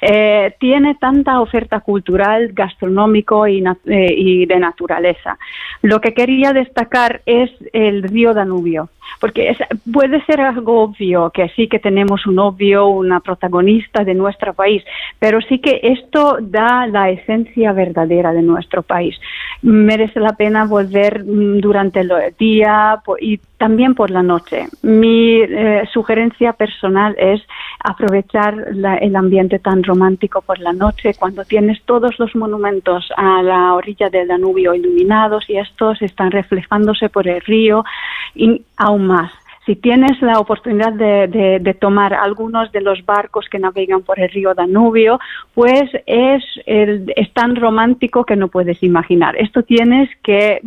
[0.01, 5.39] eh, tiene tanta oferta cultural, gastronómico y, eh, y de naturaleza.
[5.83, 8.89] Lo que quería destacar es el río Danubio
[9.21, 9.57] porque
[9.93, 14.83] puede ser algo obvio que sí que tenemos un obvio, una protagonista de nuestro país,
[15.19, 19.19] pero sí que esto da la esencia verdadera de nuestro país.
[19.63, 24.67] Merece la pena volver mm, durante el día y también por la noche.
[24.83, 27.41] Mi eh, sugerencia personal es
[27.83, 28.53] aprovechar
[29.01, 34.11] el ambiente tan romántico por la noche cuando tienes todos los monumentos a la orilla
[34.11, 37.87] del Danubio iluminados y estos están reflejándose por el río
[38.35, 39.33] y aún más
[39.67, 44.55] si tienes la oportunidad de, tomar algunos de los barcos que navegan por el río
[44.55, 45.19] Danubio,
[45.55, 49.37] pues es, es tan romántico que no puedes imaginar.
[49.37, 50.61] Esto tienes que,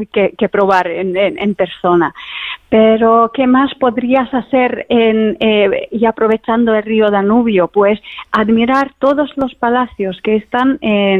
[0.52, 2.14] probar en, persona.
[2.70, 7.70] Pero, ¿qué más podrías hacer en, eh, y aprovechando el río Danubio?
[7.70, 8.00] Pues
[8.32, 10.80] admirar todos los palacios que están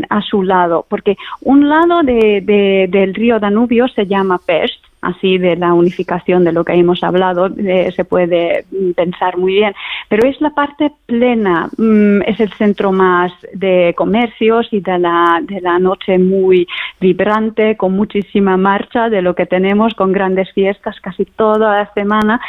[0.10, 5.74] a su lado, porque un lado del río Danubio se llama Pest así de la
[5.74, 8.66] unificación de lo que hemos hablado, se puede
[8.96, 9.74] pensar muy bien.
[10.10, 15.40] Pero es la parte plena, mm, es el centro más de comercios y de la,
[15.42, 16.68] de la noche muy
[17.00, 22.40] vibrante, con muchísima marcha de lo que tenemos, con grandes fiestas casi toda la semana.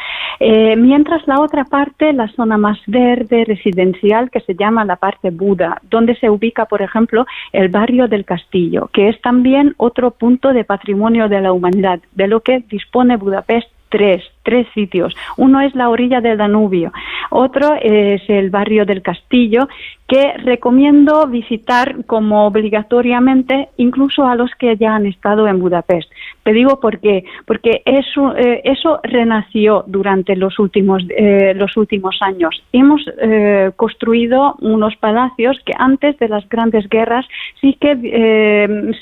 [0.40, 5.30] Eh, mientras la otra parte, la zona más verde, residencial, que se llama la parte
[5.30, 10.52] Buda, donde se ubica, por ejemplo, el barrio del Castillo, que es también otro punto
[10.52, 15.14] de patrimonio de la humanidad, de lo que dispone Budapest tres, tres sitios.
[15.36, 16.90] Uno es la orilla del Danubio,
[17.28, 19.68] otro es el barrio del Castillo,
[20.08, 26.10] que recomiendo visitar como obligatoriamente incluso a los que ya han estado en Budapest.
[26.44, 32.16] Te digo por qué, porque eso, eh, eso renació durante los últimos, eh, los últimos
[32.22, 32.62] años.
[32.72, 37.26] Hemos eh, construido unos palacios que antes de las grandes guerras
[37.60, 37.88] sí que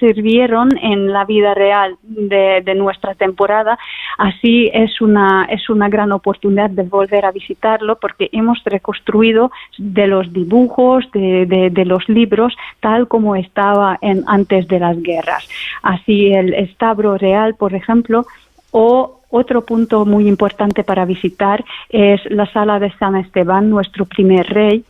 [0.00, 3.78] sirvieron en la vida real de, de, nuestra temporada.
[4.18, 10.06] Así es una, es una gran oportunidad de volver a visitarlo porque hemos reconstruido de
[10.06, 15.48] los dibujos, de, de los libros, tal como estaba en, antes de las guerras.
[15.82, 18.26] Así el establo real por ejemplo,
[18.70, 24.46] o otro punto muy importante para visitar es la sala de San Esteban, nuestro primer
[24.46, 24.84] rey,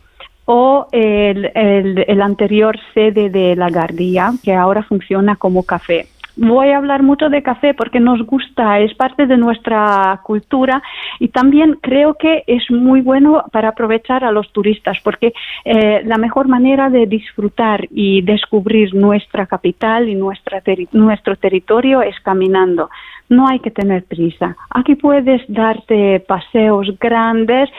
[0.45, 6.77] o el, el, anterior sede de la Gardía, que ahora funciona como café voy a
[6.77, 10.81] hablar mucho de café porque nos gusta, es parte de nuestra cultura
[11.19, 15.33] y también creo que es muy bueno para aprovechar a los turistas porque
[15.65, 22.19] eh, la mejor manera de disfrutar y descubrir nuestra capital y nuestra nuestro territorio es
[22.21, 22.89] caminando.
[23.29, 24.55] No hay que tener prisa.
[24.69, 27.69] Aquí puedes darte paseos grandes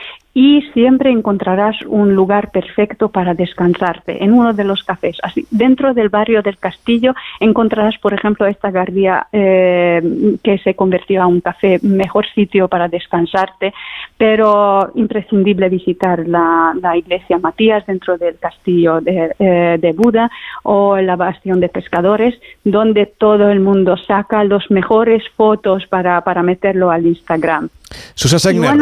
[0.41, 5.17] y siempre encontrarás un lugar perfecto para descansarte en uno de los cafés.
[5.21, 10.01] Así, dentro del barrio del Castillo encontrarás, por ejemplo, esta gardía eh,
[10.41, 13.73] que se convirtió a un café, mejor sitio para descansarte,
[14.17, 20.31] pero imprescindible visitar la, iglesia Matías dentro del castillo de, eh, Buda
[20.63, 26.91] o la bastión de pescadores, donde todo el mundo saca los mejores fotos para meterlo
[26.91, 27.67] al Instagram.
[28.13, 28.77] Susa Segner,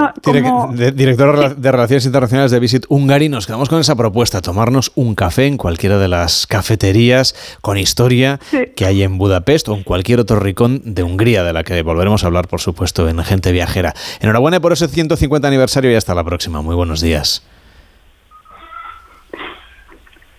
[0.94, 5.46] directora de Relaciones Internacionales de Visit Hungary, nos quedamos con esa propuesta, tomarnos un café
[5.46, 8.40] en cualquiera de las cafeterías con historia
[8.76, 12.24] que hay en Budapest o en cualquier otro rincón de Hungría, de la que volveremos
[12.24, 13.94] a hablar, por supuesto, en Gente Viajera.
[14.20, 16.62] Enhorabuena por ese 150 aniversario y hasta la próxima.
[16.62, 17.44] Muy buenos días.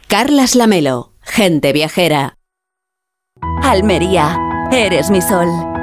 [0.06, 2.38] Carlas Lamelo, Gente Viajera.
[3.62, 4.36] Almería,
[4.72, 5.48] eres mi sol.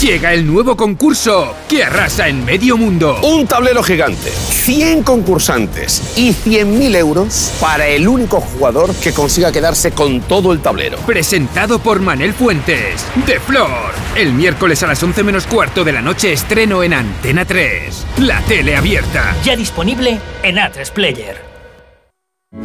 [0.00, 3.20] Llega el nuevo concurso que arrasa en medio mundo.
[3.22, 9.92] Un tablero gigante, 100 concursantes y 100.000 euros para el único jugador que consiga quedarse
[9.92, 10.96] con todo el tablero.
[11.00, 13.92] Presentado por Manel Fuentes, de Flor.
[14.16, 18.06] El miércoles a las 11 menos cuarto de la noche estreno en Antena 3.
[18.20, 19.36] La tele abierta.
[19.44, 21.36] Ya disponible en A3 Player.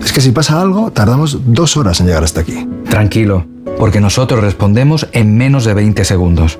[0.02, 2.66] Es que si pasa algo, tardamos dos horas en llegar hasta aquí.
[2.90, 3.46] Tranquilo,
[3.78, 6.60] porque nosotros respondemos en menos de 20 segundos.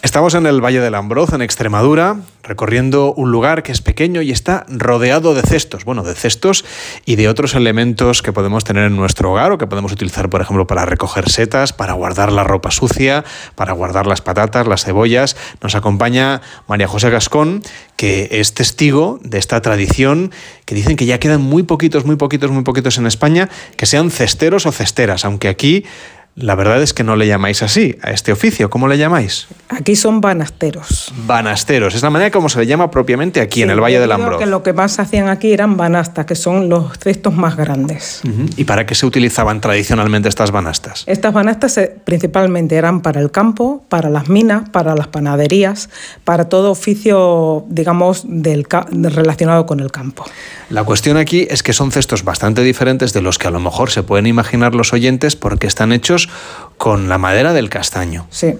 [0.00, 4.30] Estamos en el Valle del Ambroz, en Extremadura, recorriendo un lugar que es pequeño y
[4.30, 6.64] está rodeado de cestos, bueno, de cestos
[7.04, 10.40] y de otros elementos que podemos tener en nuestro hogar o que podemos utilizar, por
[10.40, 13.24] ejemplo, para recoger setas, para guardar la ropa sucia,
[13.56, 15.36] para guardar las patatas, las cebollas.
[15.60, 17.64] Nos acompaña María José Gascón,
[17.96, 20.30] que es testigo de esta tradición
[20.64, 24.12] que dicen que ya quedan muy poquitos, muy poquitos, muy poquitos en España que sean
[24.12, 25.84] cesteros o cesteras, aunque aquí
[26.40, 28.70] la verdad es que no le llamáis así a este oficio.
[28.70, 29.48] ¿Cómo le llamáis?
[29.68, 31.12] Aquí son banasteros.
[31.26, 31.94] Banasteros.
[31.94, 34.38] Es la manera como se le llama propiamente aquí en el Valle del Ambro.
[34.38, 38.22] que lo que más hacían aquí eran banastas, que son los cestos más grandes.
[38.56, 41.04] ¿Y para qué se utilizaban tradicionalmente estas banastas?
[41.06, 45.90] Estas banastas eh, principalmente eran para el campo, para las minas, para las panaderías,
[46.24, 50.24] para todo oficio, digamos, del, relacionado con el campo.
[50.70, 53.90] La cuestión aquí es que son cestos bastante diferentes de los que a lo mejor
[53.90, 56.27] se pueden imaginar los oyentes porque están hechos
[56.76, 58.26] con la madera del castaño.
[58.30, 58.54] Sí.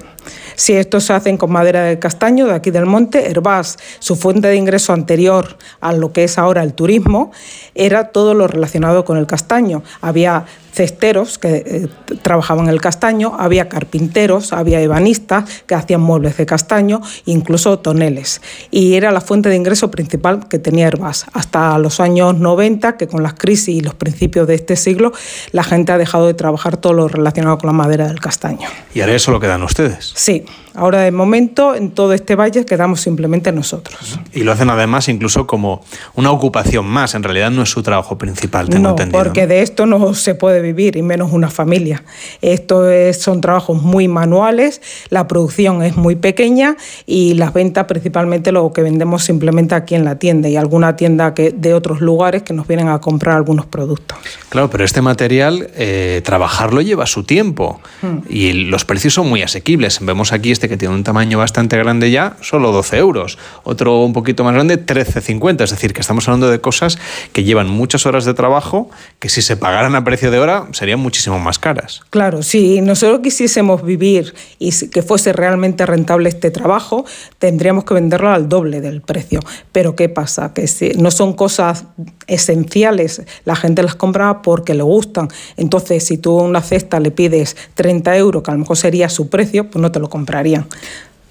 [0.57, 4.49] Si estos se hacen con madera de castaño de aquí del monte, Herbás, su fuente
[4.49, 7.31] de ingreso anterior a lo que es ahora el turismo,
[7.75, 9.83] era todo lo relacionado con el castaño.
[10.01, 10.47] Había
[10.79, 11.89] cesteros que eh,
[12.23, 18.41] trabajaban el castaño, había carpinteros, había ebanistas que hacían muebles de castaño, incluso toneles.
[18.71, 21.27] Y era la fuente de ingreso principal que tenía Herbás.
[21.33, 25.13] Hasta los años 90, que con las crisis y los principios de este siglo,
[25.51, 28.69] la gente ha dejado de trabajar todo lo relacionado con la madera del castaño.
[28.95, 30.13] ¿Y ahora eso lo quedan ustedes?
[30.15, 34.21] Sí, ahora de momento en todo este valle quedamos simplemente nosotros.
[34.33, 35.83] Y lo hacen además incluso como
[36.15, 39.23] una ocupación más, en realidad no es su trabajo principal, tengo no, entendido.
[39.23, 42.05] Porque de esto no se puede vivir y menos una familia.
[42.43, 48.73] Esto son trabajos muy manuales, la producción es muy pequeña y las ventas principalmente lo
[48.73, 52.53] que vendemos simplemente aquí en la tienda y alguna tienda que, de otros lugares que
[52.53, 54.19] nos vienen a comprar algunos productos.
[54.49, 58.19] Claro, pero este material, eh, trabajarlo lleva su tiempo hmm.
[58.29, 59.99] y los precios son muy asequibles.
[60.01, 63.39] Vemos aquí este que tiene un tamaño bastante grande ya, solo 12 euros.
[63.65, 65.65] Otro un poquito más grande, 13,50.
[65.65, 66.99] Es decir, que estamos hablando de cosas
[67.33, 71.01] que llevan muchas horas de trabajo, que si se pagaran a precio de hora serían
[71.01, 72.03] muchísimo más caras.
[72.11, 77.05] Claro, si nosotros quisiésemos vivir y que fuese realmente rentable este trabajo,
[77.39, 79.41] tendríamos que venderlo al doble del precio.
[79.73, 80.53] Pero ¿qué pasa?
[80.55, 81.85] Que si no son cosas
[82.27, 85.29] esenciales, la gente las compra porque le gustan.
[85.57, 89.09] Entonces, si tú a una cesta le pides 30 euros, que a lo mejor sería
[89.09, 90.67] su precio, pues no te lo comprarían.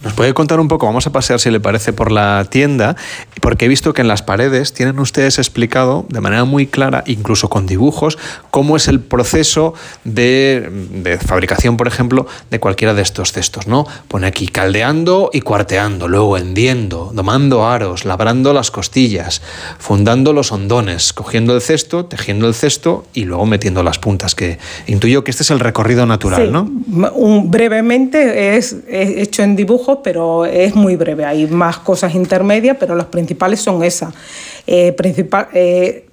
[0.03, 0.85] ¿Nos puede contar un poco?
[0.85, 2.95] Vamos a pasear, si le parece, por la tienda,
[3.41, 7.49] porque he visto que en las paredes tienen ustedes explicado de manera muy clara, incluso
[7.49, 8.19] con dibujos,
[8.51, 9.73] cómo es el proceso
[10.03, 13.65] de, fabricación, por ejemplo, de cualquiera de estos cestos.
[13.65, 13.87] ¿no?
[14.07, 19.41] Pone aquí caldeando y cuarteando, luego hendiendo, domando aros, labrando las costillas,
[19.79, 24.59] fundando los hondones, cogiendo el cesto, tejiendo el cesto y luego metiendo las puntas, que
[24.85, 26.69] intuyo que este es el recorrido natural, ¿no?
[27.15, 31.25] Un, brevemente es hecho en dibujo pero es muy breve.
[31.25, 34.13] Hay más cosas intermedias, pero las principales son esas.
[34.65, 36.07] Eh, principal, eh,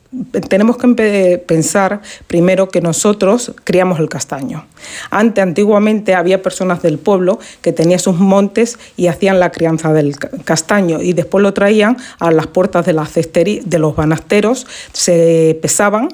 [0.48, 4.64] tenemos que pensar primero que nosotros criamos el castaño.
[5.10, 10.16] Antes, antiguamente, había personas del pueblo que tenían sus montes y hacían la crianza del
[10.16, 16.08] castaño y después lo traían a las puertas de, de los banasteros, se pesaban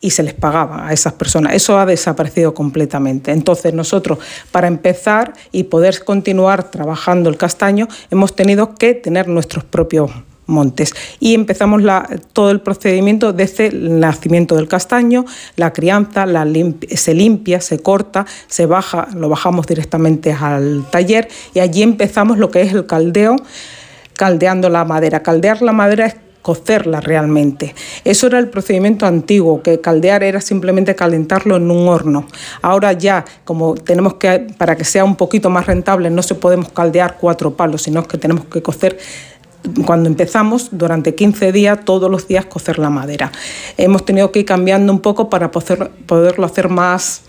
[0.00, 1.54] y se les pagaba a esas personas.
[1.54, 3.32] Eso ha desaparecido completamente.
[3.32, 4.18] Entonces nosotros,
[4.50, 10.10] para empezar y poder continuar trabajando el castaño, hemos tenido que tener nuestros propios
[10.46, 10.92] montes.
[11.20, 11.82] Y empezamos
[12.32, 15.24] todo el procedimiento desde el nacimiento del castaño,
[15.56, 16.46] la crianza, la
[16.94, 22.50] se limpia, se corta, se baja, lo bajamos directamente al taller y allí empezamos lo
[22.50, 23.36] que es el caldeo,
[24.14, 25.22] caldeando la madera.
[25.22, 27.74] Caldear la madera es cocerla realmente.
[28.04, 32.26] Eso era el procedimiento antiguo, que caldear era simplemente calentarlo en un horno.
[32.62, 36.70] Ahora ya, como tenemos que, para que sea un poquito más rentable, no se podemos
[36.70, 38.98] caldear cuatro palos, sino que tenemos que cocer
[39.84, 43.30] cuando empezamos, durante 15 días, todos los días cocer la madera.
[43.76, 47.22] Hemos tenido que ir cambiando un poco para poder, poderlo hacer más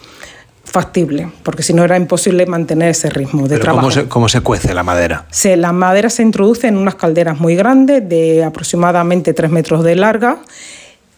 [0.72, 3.82] factible, porque si no era imposible mantener ese ritmo de trabajo.
[3.82, 5.26] ¿cómo se, ¿Cómo se cuece la madera?
[5.30, 9.96] Se, la madera se introduce en unas calderas muy grandes, de aproximadamente 3 metros de
[9.98, 10.38] larga,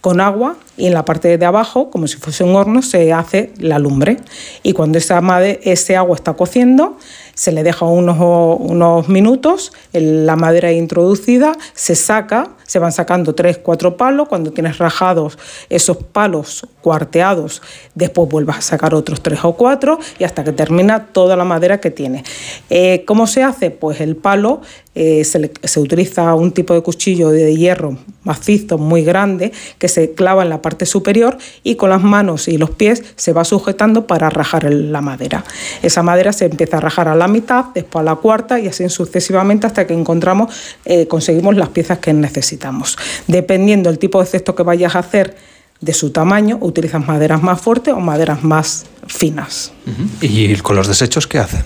[0.01, 3.53] con agua, y en la parte de abajo, como si fuese un horno, se hace
[3.59, 4.17] la lumbre.
[4.63, 5.21] Y cuando esa
[5.61, 6.97] ese agua está cociendo,
[7.33, 8.17] Se le deja unos,
[8.59, 14.77] unos minutos, la madera introducida, se saca, se van sacando tres, cuatro palos, cuando tienes
[14.77, 15.37] rajados
[15.69, 17.61] esos palos cuarteados,
[17.95, 21.79] después vuelvas a sacar otros tres o cuatro y hasta que termina toda la madera
[21.79, 22.23] que tiene.
[22.69, 23.71] Eh, ¿Cómo se hace?
[23.71, 24.61] Pues el palo
[24.95, 30.13] eh, se, se, utiliza un tipo de cuchillo de hierro macizo muy grande que se
[30.13, 34.07] clava en la parte superior y con las manos y los pies se va sujetando
[34.07, 35.43] para rajar la madera.
[35.81, 38.87] Esa madera se empieza a rajar a la mitad, después a la cuarta y así
[38.89, 40.53] sucesivamente hasta que encontramos,
[40.85, 42.97] eh, conseguimos las piezas que necesitamos.
[43.27, 45.35] Dependiendo del tipo de cesto que vayas a hacer,
[45.81, 49.73] de su tamaño, utilizas maderas más fuertes o maderas más finas.
[50.21, 51.61] ¿Y con los desechos qué hacen?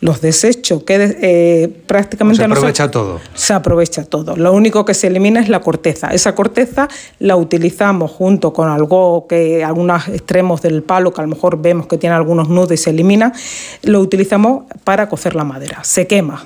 [0.00, 2.42] Los desechos, que eh, prácticamente...
[2.42, 3.20] Se aprovecha todo.
[3.34, 4.36] Se aprovecha todo.
[4.36, 6.08] Lo único que se elimina es la corteza.
[6.08, 6.88] Esa corteza
[7.18, 11.86] la utilizamos junto con algo que, algunos extremos del palo, que a lo mejor vemos
[11.86, 13.32] que tiene algunos nudos y se elimina,
[13.82, 15.82] lo utilizamos para cocer la madera.
[15.82, 16.44] Se quema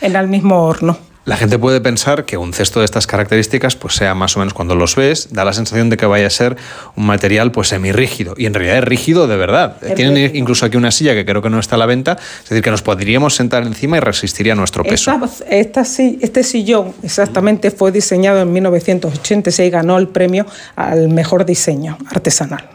[0.00, 0.98] en el mismo horno.
[1.26, 4.54] La gente puede pensar que un cesto de estas características pues sea más o menos
[4.54, 6.56] cuando los ves, da la sensación de que vaya a ser
[6.94, 9.76] un material pues semirrígido y en realidad es rígido de verdad.
[9.96, 12.62] Tienen incluso aquí una silla que creo que no está a la venta, es decir,
[12.62, 15.20] que nos podríamos sentar encima y resistiría nuestro peso.
[15.50, 20.46] Esta, este sillón exactamente fue diseñado en 1986 y ganó el premio
[20.76, 22.70] al mejor diseño artesanal.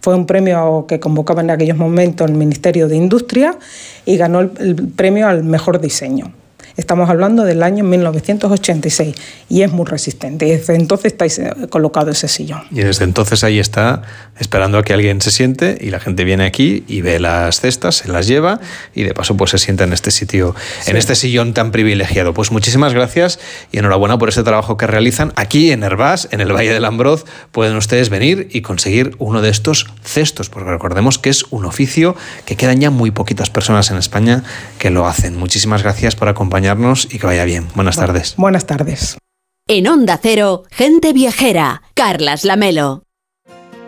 [0.00, 3.58] Fue un premio que convocaba en aquellos momentos el Ministerio de Industria
[4.06, 6.34] y ganó el premio al mejor diseño.
[6.80, 9.14] Estamos hablando del año 1986
[9.50, 10.46] y es muy resistente.
[10.46, 12.62] Desde entonces está colocado ese sillón.
[12.70, 14.00] Y desde entonces ahí está
[14.38, 17.96] esperando a que alguien se siente y la gente viene aquí y ve las cestas,
[17.96, 18.60] se las lleva
[18.94, 20.54] y de paso pues se sienta en este sitio,
[20.86, 22.32] en este sillón tan privilegiado.
[22.32, 25.34] Pues muchísimas gracias y enhorabuena por ese trabajo que realizan.
[25.36, 29.50] Aquí en Herbás, en el Valle del Ambroz, pueden ustedes venir y conseguir uno de
[29.50, 32.16] estos cestos, porque recordemos que es un oficio
[32.46, 34.44] que quedan ya muy poquitas personas en España
[34.78, 35.36] que lo hacen.
[35.36, 36.69] Muchísimas gracias por acompañarnos
[37.10, 37.68] y que vaya bien.
[37.74, 38.34] Buenas tardes.
[38.36, 39.16] Buenas tardes.
[39.66, 43.04] En Onda Cero, gente viajera, Carlas Lamelo.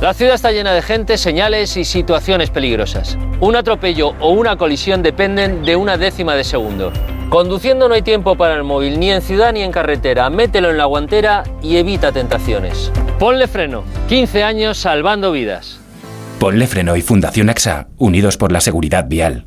[0.00, 3.16] La ciudad está llena de gente, señales y situaciones peligrosas.
[3.40, 6.92] Un atropello o una colisión dependen de una décima de segundo.
[7.30, 10.28] Conduciendo no hay tiempo para el móvil, ni en ciudad ni en carretera.
[10.28, 12.92] Mételo en la guantera y evita tentaciones.
[13.18, 13.84] Ponle freno.
[14.08, 15.80] 15 años salvando vidas.
[16.38, 19.46] Ponle freno y Fundación AXA, unidos por la seguridad vial.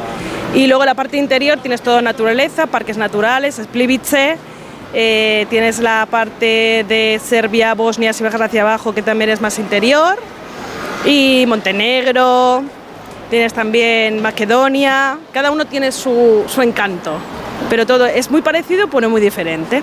[0.54, 4.36] y luego la parte interior tienes toda naturaleza, parques naturales, Splivice,
[4.92, 9.58] eh, tienes la parte de Serbia, Bosnia, si bajas hacia abajo que también es más
[9.58, 10.16] interior
[11.04, 12.62] y Montenegro,
[13.30, 17.16] tienes también Macedonia, cada uno tiene su, su encanto,
[17.70, 19.82] pero todo es muy parecido pero muy diferente.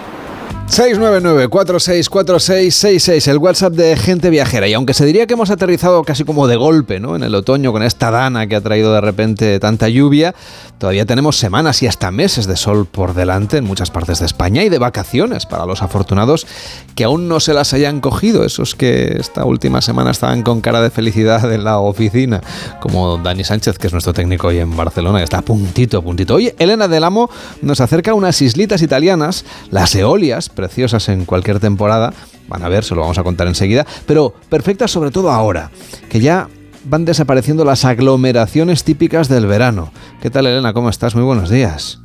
[0.72, 4.70] 699-464666, el WhatsApp de gente viajera.
[4.70, 7.18] Y aunque se diría que hemos aterrizado casi como de golpe, ¿no?
[7.18, 10.34] En el otoño con esta dana que ha traído de repente tanta lluvia,
[10.78, 14.64] todavía tenemos semanas y hasta meses de sol por delante en muchas partes de España
[14.64, 16.48] y de vacaciones para los afortunados
[16.96, 20.82] que aún no se las hayan cogido, esos que esta última semana estaban con cara
[20.82, 22.40] de felicidad en la oficina,
[22.80, 26.02] como Dani Sánchez, que es nuestro técnico hoy en Barcelona, que está a puntito, a
[26.02, 26.36] puntito.
[26.36, 27.30] Hoy Elena del Amo
[27.62, 32.14] nos acerca a unas islitas italianas, las Eolias, preciosas en cualquier temporada,
[32.48, 35.72] van a ver, se lo vamos a contar enseguida, pero perfectas sobre todo ahora,
[36.08, 36.50] que ya
[36.86, 39.92] van desapareciendo las aglomeraciones típicas del verano.
[40.22, 40.72] ¿Qué tal Elena?
[40.74, 41.16] ¿Cómo estás?
[41.16, 42.01] Muy buenos días.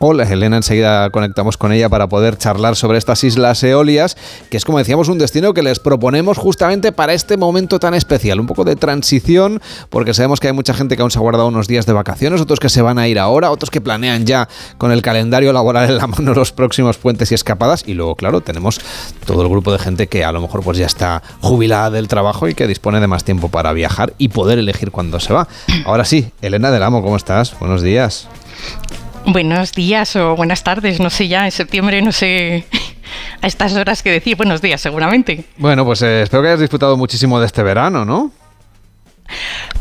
[0.00, 4.16] Hola Elena, enseguida conectamos con ella para poder charlar sobre estas islas eolias,
[4.48, 8.38] que es como decíamos un destino que les proponemos justamente para este momento tan especial,
[8.38, 11.48] un poco de transición, porque sabemos que hay mucha gente que aún se ha guardado
[11.48, 14.48] unos días de vacaciones, otros que se van a ir ahora, otros que planean ya
[14.76, 18.40] con el calendario laboral en la mano los próximos puentes y escapadas, y luego claro,
[18.40, 18.80] tenemos
[19.26, 22.46] todo el grupo de gente que a lo mejor pues ya está jubilada del trabajo
[22.46, 25.48] y que dispone de más tiempo para viajar y poder elegir cuándo se va.
[25.84, 27.58] Ahora sí, Elena del Amo, ¿cómo estás?
[27.58, 28.28] Buenos días.
[29.30, 32.64] Buenos días o buenas tardes, no sé ya, en septiembre no sé
[33.42, 35.44] a estas horas que decir buenos días seguramente.
[35.58, 38.32] Bueno, pues eh, espero que hayas disfrutado muchísimo de este verano, ¿no?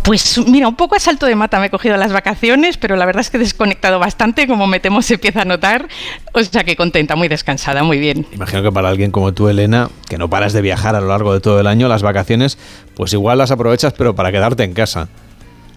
[0.02, 3.06] Pues mira, un poco a salto de mata me he cogido las vacaciones, pero la
[3.06, 5.88] verdad es que he desconectado bastante, como me temo se empieza a notar.
[6.34, 8.28] O sea que contenta, muy descansada, muy bien.
[8.34, 11.34] Imagino que para alguien como tú, Elena, que no paras de viajar a lo largo
[11.34, 12.58] de todo el año, las vacaciones,
[12.95, 15.08] pues igual las aprovechas, pero para quedarte en casa.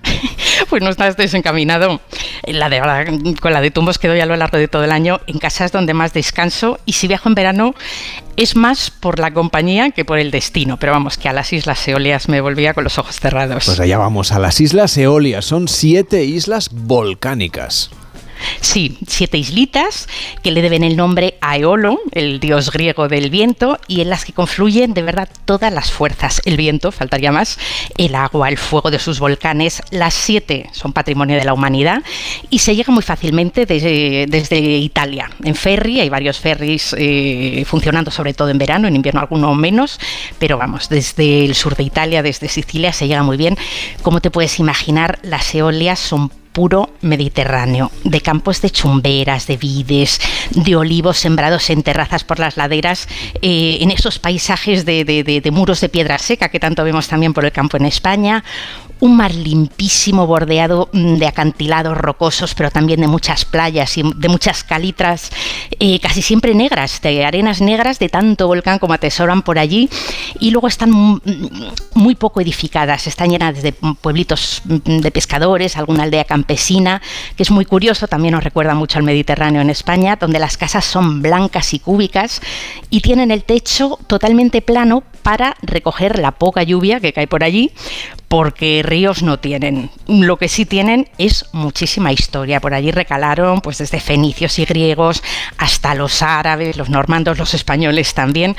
[0.69, 2.01] pues no estás desencaminado.
[2.47, 5.21] La de, con la de tumbos que doy a lo largo de todo el año,
[5.27, 7.75] en casa es donde más descanso y si viajo en verano
[8.37, 10.79] es más por la compañía que por el destino.
[10.79, 13.65] Pero vamos, que a las Islas Eolias me volvía con los ojos cerrados.
[13.67, 15.45] Pues allá vamos, a las Islas Eolias.
[15.45, 17.91] Son siete islas volcánicas.
[18.61, 20.09] Sí, siete islitas
[20.43, 24.24] que le deben el nombre a Eolo, el dios griego del viento, y en las
[24.24, 26.43] que confluyen de verdad todas las fuerzas.
[26.45, 27.59] El viento, faltaría más,
[27.97, 29.82] el agua, el fuego de sus volcanes.
[29.91, 32.03] Las siete son patrimonio de la humanidad
[32.49, 35.30] y se llega muy fácilmente desde, Italia.
[35.45, 39.99] En ferry, hay varios ferries eh, funcionando sobre todo en verano, en invierno alguno menos,
[40.38, 43.57] pero vamos, desde el sur de Italia, desde Sicilia, se llega muy bien.
[44.03, 50.21] Como te puedes imaginar, las eolias son puro mediterráneo, de campos de chumberas, de vides,
[50.51, 53.09] de olivos sembrados en terrazas por las laderas,
[53.43, 57.53] eh, en esos paisajes de, muros de piedra seca que tanto vemos también por el
[57.53, 58.45] campo en España,
[59.01, 64.29] un mar limpísimo bordeado mm, de acantilados rocosos, pero también de muchas playas y de
[64.29, 65.31] muchas calitras,
[65.79, 69.89] eh, casi siempre negras, de arenas negras de tanto volcán como atesoran por allí.
[70.39, 70.91] Y luego están
[71.95, 77.51] muy poco edificadas, están llenas de pueblitos mm, de pescadores, alguna aldea campesina, que es
[77.51, 81.74] muy curioso, también nos recuerda mucho al Mediterráneo en España, donde las casas son blancas
[81.74, 82.41] y cúbicas
[82.91, 87.72] y tienen el techo totalmente plano para recoger la poca lluvia que cae por allí,
[88.28, 89.91] porque ríos no tienen.
[90.07, 92.61] Lo que sí tienen es muchísima historia.
[92.61, 95.22] Por allí recalaron pues desde fenicios y griegos
[95.59, 98.57] hasta los árabes, los normandos, los españoles también.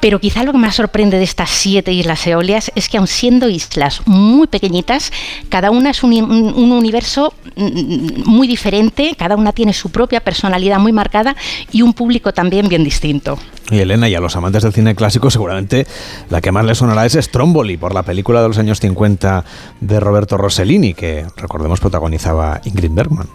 [0.00, 3.48] Pero quizá lo que más sorprende de estas siete islas eolias es que aun siendo
[3.48, 5.12] islas muy pequeñitas,
[5.48, 10.92] cada una es un, universo mm, muy diferente, cada una tiene su propia personalidad muy
[10.92, 11.36] marcada
[11.70, 13.38] y un público también bien distinto.
[13.70, 15.86] Y Elena, y a los amantes del cine clásico seguramente
[16.28, 19.44] la que más les sonará es Stromboli, por la película de los años 50
[19.80, 23.28] de Roberto Rossellini, que recordemos protagonizaba Ingrid Bergman.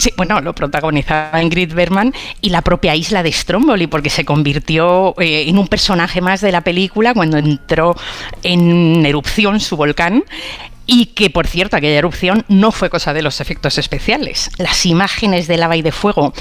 [0.00, 5.14] Sí, bueno, lo protagonizaba Ingrid Bergman y la propia isla de Stromboli, porque se convirtió
[5.20, 7.94] eh, en un personaje más de la película cuando entró
[8.42, 10.24] en erupción su volcán.
[10.86, 14.50] Y que, por cierto, aquella erupción no fue cosa de los efectos especiales.
[14.56, 16.32] Las imágenes de lava y de fuego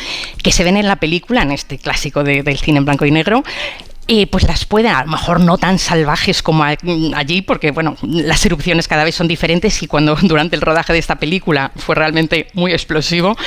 [0.42, 3.44] que se ven en la película, en este clásico del cine en blanco y negro,
[4.32, 8.88] pues las pueden, a lo mejor no tan salvajes como allí, porque bueno, las erupciones
[8.88, 12.72] cada vez son diferentes y cuando durante el rodaje de esta película fue realmente muy
[12.72, 13.38] explosivo,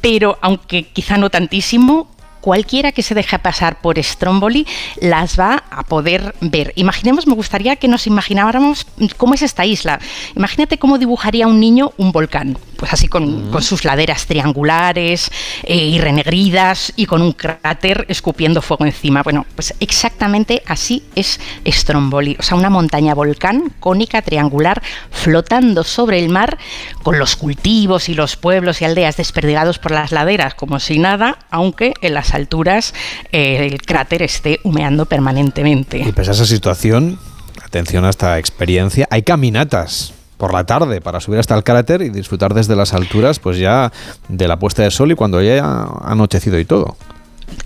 [0.00, 4.66] pero aunque quizá no tantísimo, cualquiera que se deje pasar por Stromboli
[5.00, 6.72] las va a poder ver.
[6.74, 8.86] Imaginemos, me gustaría que nos imagináramos
[9.16, 10.00] cómo es esta isla.
[10.34, 15.30] Imagínate cómo dibujaría un niño un volcán, pues así con, con sus laderas triangulares
[15.62, 19.22] eh, y renegridas y con un cráter escupiendo fuego encima.
[19.22, 26.18] Bueno, pues exactamente así es Stromboli, o sea, una montaña volcán cónica triangular flotando sobre
[26.18, 26.58] el mar
[27.04, 31.38] con los cultivos y los pueblos y aldeas desperdigados por las laderas como si nada,
[31.50, 32.94] aunque en las alturas
[33.30, 35.98] eh, el cráter esté humeando permanentemente.
[35.98, 37.20] Y pese a esa situación,
[37.64, 42.08] atención a esta experiencia, hay caminatas por la tarde para subir hasta el cráter y
[42.08, 43.92] disfrutar desde las alturas, pues ya
[44.26, 46.96] de la puesta de sol y cuando ya ha anochecido y todo.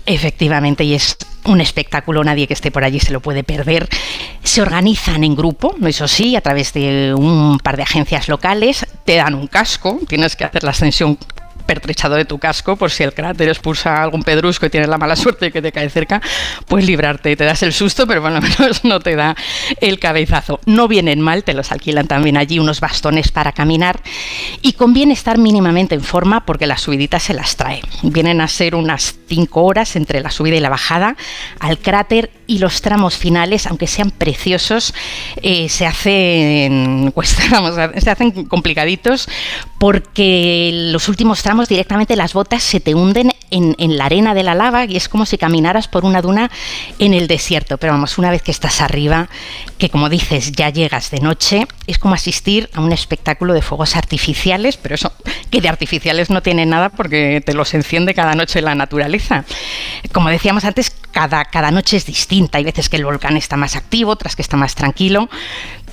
[0.05, 3.89] Efectivamente, y es un espectáculo, nadie que esté por allí se lo puede perder.
[4.43, 9.15] Se organizan en grupo, eso sí, a través de un par de agencias locales, te
[9.15, 11.17] dan un casco, tienes que hacer la ascensión
[11.67, 15.15] pertrechado de tu casco por si el cráter expulsa algún pedrusco y tienes la mala
[15.15, 16.21] suerte que te cae cerca,
[16.67, 17.35] pues librarte.
[17.35, 19.35] Te das el susto, pero bueno, menos no te da
[19.81, 20.59] el cabezazo.
[20.65, 23.99] No vienen mal, te los alquilan también allí unos bastones para caminar
[24.61, 27.81] y conviene estar mínimamente en forma porque la subidita se las trae.
[28.01, 31.15] Vienen a ser unas 5 horas entre la subida y la bajada
[31.59, 34.93] al cráter y los tramos finales, aunque sean preciosos,
[35.41, 37.13] eh, se hacen
[37.51, 39.27] vamos, se hacen complicaditos
[39.77, 44.55] porque los últimos tramos directamente las botas se te hunden en, la arena de la
[44.55, 46.51] lava y es como si caminaras por una duna
[46.99, 47.77] en el desierto.
[47.77, 49.29] Pero vamos, una vez que estás arriba,
[49.77, 53.95] que como dices ya llegas de noche, es como asistir a un espectáculo de fuegos
[53.95, 55.13] artificiales, pero eso,
[55.49, 59.45] que de artificiales no tiene nada porque te los enciende cada noche la naturaleza.
[60.11, 62.36] Como decíamos antes, cada noche es distinta.
[62.51, 65.29] Hay veces que el volcán está más activo, otras que está más tranquilo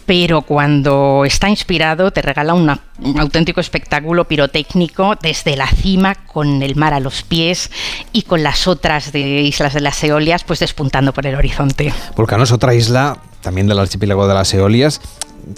[0.07, 2.71] pero cuando está inspirado te regala un
[3.19, 7.71] auténtico espectáculo pirotécnico desde la cima con el mar a los pies
[8.13, 11.93] y con las otras islas de las Eolias pues despuntando por el horizonte.
[12.17, 15.01] Vulcano es otra isla también del archipiélago de las Eolias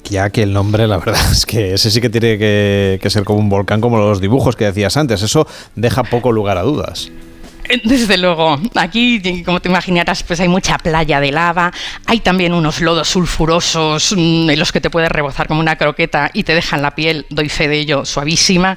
[0.05, 3.25] ya que el nombre, la verdad es que ese sí que tiene que, que, ser
[3.25, 5.23] como un volcán, como los dibujos que decías antes.
[5.23, 7.11] Eso deja poco lugar a dudas.
[7.85, 11.73] Desde luego, aquí, como te imaginarás, pues hay mucha playa de lava,
[12.07, 16.31] hay también unos lodos sulfurosos mm, en los que te puedes rebozar como una croqueta
[16.33, 18.77] y te dejan la piel, doy fe de ello, suavísima.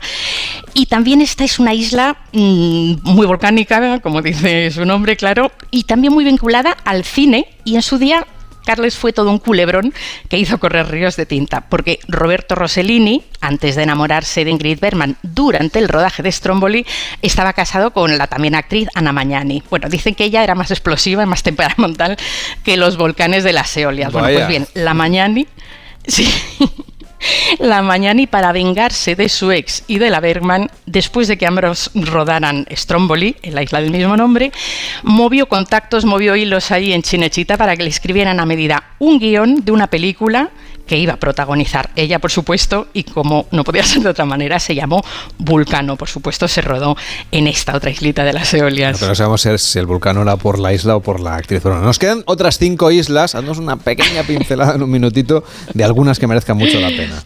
[0.73, 5.83] Y también esta es una isla mm, muy volcánica, como dice su nombre, claro, y
[5.83, 8.25] también muy vinculada al cine y en su día
[8.69, 9.95] Carles fue todo un culebrón
[10.27, 15.17] que hizo correr ríos de tinta, porque Roberto Rossellini, antes de enamorarse de Ingrid Bergman
[15.23, 16.85] durante el rodaje de Stromboli,
[17.23, 19.63] estaba casado con la también actriz Ana Magnani.
[19.71, 22.15] Bueno, dicen que ella era más explosiva y más temperamental
[22.63, 24.11] que los volcanes de las Eolias.
[24.13, 25.47] Bueno, pues bien, la Magnani...
[26.07, 26.27] Sí.
[27.59, 31.45] La mañana y para vengarse de su ex y de la Bergman, después de que
[31.45, 34.51] ambos rodaran Stromboli, en la isla del mismo nombre,
[35.03, 39.63] movió contactos, movió hilos ahí en Chinechita para que le escribieran a medida un guion
[39.63, 40.49] de una película
[40.89, 44.59] que iba a protagonizar ella, por supuesto, y como no podía ser de otra manera,
[44.59, 45.05] se llamó
[45.37, 46.97] Vulcano, por supuesto, se rodó
[47.31, 48.97] en esta otra islita de las Eolias.
[48.97, 51.61] pero no sabemos si el Vulcano era por la isla o por la actriz.
[51.61, 55.43] Bueno, nos quedan otras cinco islas, haznos una pequeña pincelada en un minutito
[55.75, 57.23] de algunas que merezcan mucho la pena.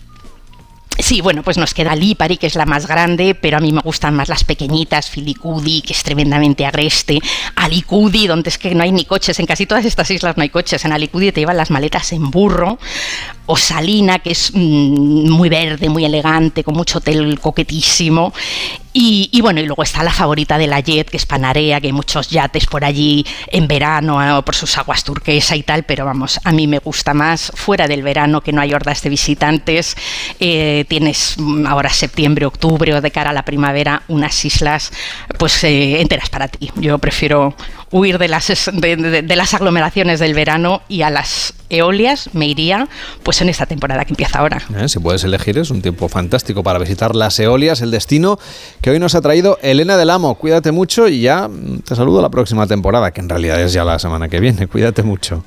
[0.99, 3.81] Sí, bueno, pues nos queda Lipari, que es la más grande, pero a mí me
[3.81, 7.19] gustan más las pequeñitas, Filicudi, que es tremendamente agreste,
[7.55, 10.49] Alicudi, donde es que no hay ni coches, en casi todas estas islas no hay
[10.49, 12.77] coches, en Alicudi te llevan las maletas en burro,
[13.47, 18.31] o Salina, que es mm, muy verde, muy elegante, con mucho hotel coquetísimo.
[18.95, 21.93] Y, bueno, y luego está la favorita de la Jet, que es Panarea, que hay
[21.93, 26.51] muchos yates por allí en verano, por sus aguas turquesa y tal, pero vamos, a
[26.51, 29.97] mí me gusta más fuera del verano, que no hay hordas de visitantes.
[30.39, 34.91] Eh, tienes mm, ahora septiembre, octubre o de cara a la primavera unas islas
[35.39, 36.71] pues eh, enteras para ti.
[36.75, 37.55] Yo prefiero
[37.93, 42.89] huir de las, de, las aglomeraciones del verano y a las eolias me iría
[43.21, 44.61] pues en esta temporada que empieza ahora.
[44.77, 48.39] Eh, si puedes elegir, es un tiempo fantástico para visitar las eolias, el destino
[48.81, 50.35] que hoy nos ha traído Elena del Amo.
[50.35, 51.49] Cuídate mucho y ya
[51.87, 54.67] te saludo la próxima temporada, que en realidad es ya la semana que viene.
[54.73, 55.43] Cuídate mucho.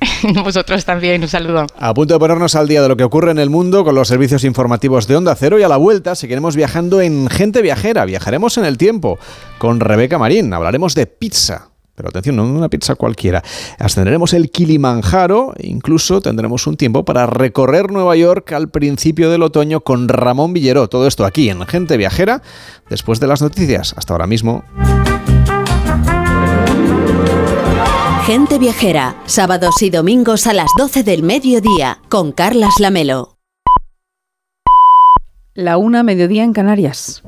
[0.44, 1.66] Vosotros también, un saludo.
[1.78, 4.08] A punto de ponernos al día de lo que ocurre en el mundo con los
[4.08, 8.04] servicios informativos de Onda Cero y a la vuelta seguiremos viajando en Gente Viajera.
[8.04, 9.18] Viajaremos en el tiempo
[9.58, 10.52] con Rebeca Marín.
[10.52, 11.70] Hablaremos de pizza.
[11.94, 13.42] Pero atención, no una pizza cualquiera.
[13.78, 19.42] Ascenderemos el Kilimanjaro e incluso tendremos un tiempo para recorrer Nueva York al principio del
[19.42, 20.88] otoño con Ramón Villeró.
[20.88, 22.40] Todo esto aquí en Gente Viajera,
[22.88, 23.94] después de las noticias.
[23.98, 24.64] Hasta ahora mismo.
[28.26, 33.38] Gente Viajera, sábados y domingos a las 12 del mediodía, con Carlas Lamelo.
[35.54, 37.22] La una mediodía en Canarias.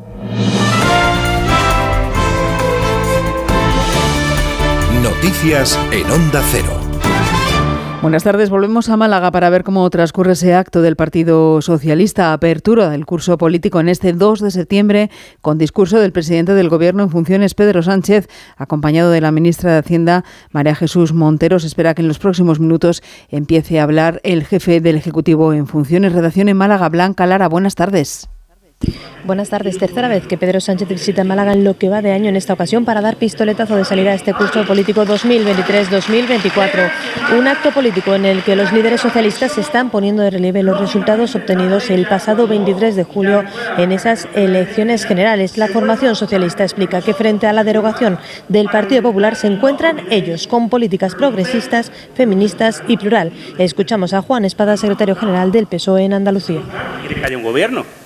[5.03, 6.82] Noticias en Onda Cero.
[8.03, 12.91] Buenas tardes, volvemos a Málaga para ver cómo transcurre ese acto del Partido Socialista, apertura
[12.91, 15.09] del curso político en este 2 de septiembre,
[15.41, 19.79] con discurso del presidente del Gobierno en funciones, Pedro Sánchez, acompañado de la ministra de
[19.79, 21.59] Hacienda, María Jesús Montero.
[21.59, 26.13] Espera que en los próximos minutos empiece a hablar el jefe del Ejecutivo en funciones.
[26.13, 28.32] Redacción en Málaga, Blanca Lara, buenas tardes.
[29.25, 29.79] Buenas tardes.
[29.79, 32.55] Tercera vez que Pedro Sánchez visita Málaga en lo que va de año en esta
[32.55, 36.91] ocasión para dar pistoletazo de salida a este curso político 2023-2024.
[37.39, 41.37] Un acto político en el que los líderes socialistas están poniendo de relieve los resultados
[41.37, 43.45] obtenidos el pasado 23 de julio
[43.79, 45.57] en esas elecciones generales.
[45.57, 48.19] La formación socialista explica que frente a la derogación
[48.49, 53.31] del Partido Popular se encuentran ellos con políticas progresistas, feministas y plural.
[53.59, 56.61] Escuchamos a Juan Espada, secretario general del PSOE en Andalucía.
[57.03, 58.02] ¿Quiere que haya un gobierno?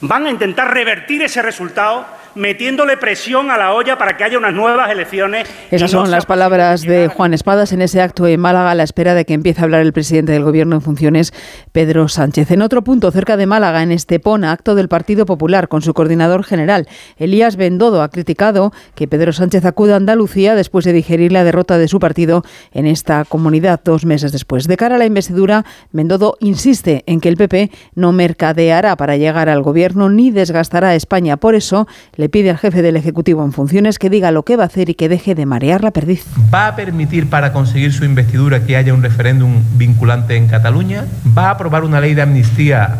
[0.00, 2.06] Van a intentar revertir ese resultado
[2.38, 5.48] metiéndole presión a la olla para que haya unas nuevas elecciones.
[5.70, 9.14] Esas son las palabras de Juan Espadas en ese acto en Málaga a la espera
[9.14, 11.34] de que empiece a hablar el presidente del Gobierno en funciones,
[11.72, 12.50] Pedro Sánchez.
[12.50, 16.44] En otro punto, cerca de Málaga, en Estepona, acto del Partido Popular con su coordinador
[16.44, 21.44] general, Elías Bendodo, ha criticado que Pedro Sánchez acuda a Andalucía después de digerir la
[21.44, 24.68] derrota de su partido en esta comunidad dos meses después.
[24.68, 29.48] De cara a la investidura, Bendodo insiste en que el PP no mercadeará para llegar
[29.48, 31.36] al Gobierno ni desgastará a España.
[31.36, 34.64] Por eso, le pide al jefe del Ejecutivo en funciones que diga lo que va
[34.64, 36.24] a hacer y que deje de marear la perdiz.
[36.52, 41.06] ¿Va a permitir para conseguir su investidura que haya un referéndum vinculante en Cataluña?
[41.36, 42.98] ¿Va a aprobar una ley de amnistía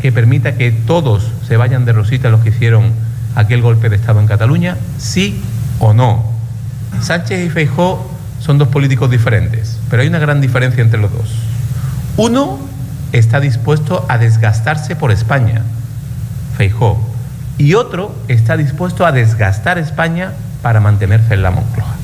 [0.00, 2.92] que permita que todos se vayan de rosita los que hicieron
[3.34, 4.76] aquel golpe de Estado en Cataluña?
[4.98, 5.40] ¿Sí
[5.78, 6.24] o no?
[7.00, 11.30] Sánchez y Feijó son dos políticos diferentes, pero hay una gran diferencia entre los dos.
[12.16, 12.58] Uno
[13.12, 15.62] está dispuesto a desgastarse por España,
[16.56, 17.13] Feijó,
[17.58, 20.32] y otro está dispuesto a desgastar España
[20.62, 21.94] para mantenerse en la Moncloa.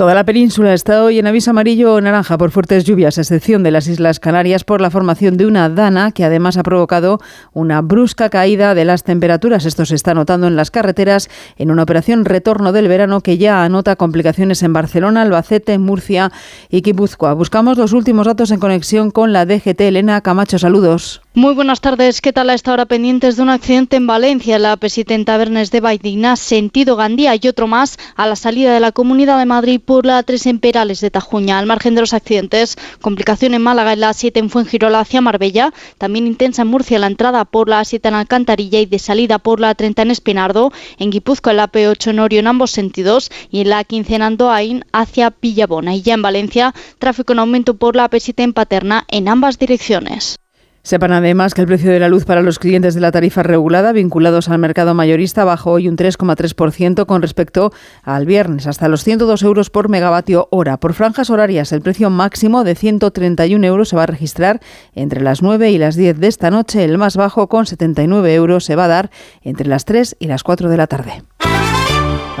[0.00, 3.62] Toda la península está hoy en aviso amarillo o naranja por fuertes lluvias, a excepción
[3.62, 7.18] de las Islas Canarias por la formación de una dana que además ha provocado
[7.52, 9.66] una brusca caída de las temperaturas.
[9.66, 11.28] Esto se está notando en las carreteras
[11.58, 16.32] en una operación retorno del verano que ya anota complicaciones en Barcelona, Albacete, Murcia
[16.70, 17.34] y Guipúzcoa.
[17.34, 19.82] Buscamos los últimos datos en conexión con la DGT.
[19.82, 21.20] Elena Camacho, saludos.
[21.32, 22.20] Muy buenas tardes.
[22.20, 25.70] ¿Qué tal a esta hora pendientes de un accidente en Valencia, la P7 en Tabernes
[25.70, 29.80] de Baidina, sentido Gandía y otro más a la salida de la Comunidad de Madrid
[29.80, 31.60] por la 3 en Perales de Tajuña.
[31.60, 35.72] Al margen de los accidentes, complicación en Málaga en la 7 en Fuengirola hacia Marbella,
[35.98, 39.60] también intensa en Murcia la entrada por la 7 en Alcantarilla y de salida por
[39.60, 43.60] la 30 en Espinardo, en Guipúzcoa en la P8 en Orio en ambos sentidos y
[43.60, 45.94] en la 15 en Andoain hacia Pillabona.
[45.94, 50.39] Y ya en Valencia, tráfico en aumento por la P7 en Paterna en ambas direcciones.
[50.82, 53.92] Sepan además que el precio de la luz para los clientes de la tarifa regulada
[53.92, 57.72] vinculados al mercado mayorista bajó hoy un 3,3% con respecto
[58.02, 60.80] al viernes, hasta los 102 euros por megavatio hora.
[60.80, 64.60] Por franjas horarias, el precio máximo de 131 euros se va a registrar
[64.94, 66.82] entre las 9 y las 10 de esta noche.
[66.82, 69.10] El más bajo, con 79 euros, se va a dar
[69.42, 71.22] entre las 3 y las 4 de la tarde.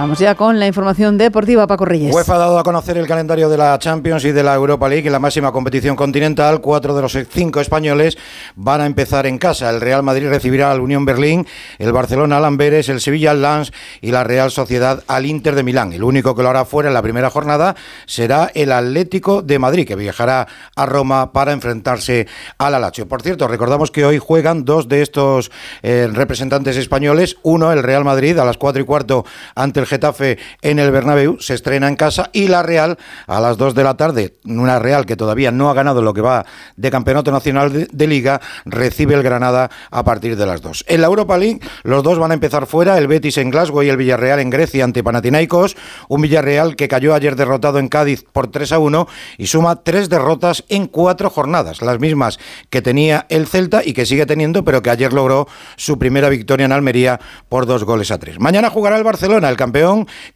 [0.00, 2.14] Vamos ya con la información deportiva, Paco Reyes.
[2.14, 5.06] UEFA ha dado a conocer el calendario de la Champions y de la Europa League
[5.06, 6.62] en la máxima competición continental.
[6.62, 8.16] Cuatro de los cinco españoles
[8.56, 9.68] van a empezar en casa.
[9.68, 11.46] El Real Madrid recibirá al Unión Berlín,
[11.78, 15.64] el Barcelona al Amberes, el Sevilla al Lens y la Real Sociedad al Inter de
[15.64, 15.92] Milán.
[15.92, 17.76] El único que lo hará fuera en la primera jornada
[18.06, 20.46] será el Atlético de Madrid, que viajará
[20.76, 22.26] a Roma para enfrentarse
[22.56, 23.06] al Alacho.
[23.06, 25.50] Por cierto, recordamos que hoy juegan dos de estos
[25.82, 27.36] eh, representantes españoles.
[27.42, 31.38] Uno, el Real Madrid, a las cuatro y cuarto ante el Getafe en el Bernabéu,
[31.40, 35.04] se estrena en casa y la Real a las 2 de la tarde, una Real
[35.04, 39.14] que todavía no ha ganado lo que va de Campeonato Nacional de, de Liga, recibe
[39.14, 40.84] el Granada a partir de las 2.
[40.88, 43.88] En la Europa League los dos van a empezar fuera, el Betis en Glasgow y
[43.88, 45.76] el Villarreal en Grecia ante Panathinaikos,
[46.08, 50.08] un Villarreal que cayó ayer derrotado en Cádiz por 3 a 1 y suma tres
[50.08, 52.38] derrotas en cuatro jornadas, las mismas
[52.68, 56.66] que tenía el Celta y que sigue teniendo, pero que ayer logró su primera victoria
[56.66, 58.38] en Almería por dos goles a tres.
[58.38, 59.79] Mañana jugará el Barcelona, el campeón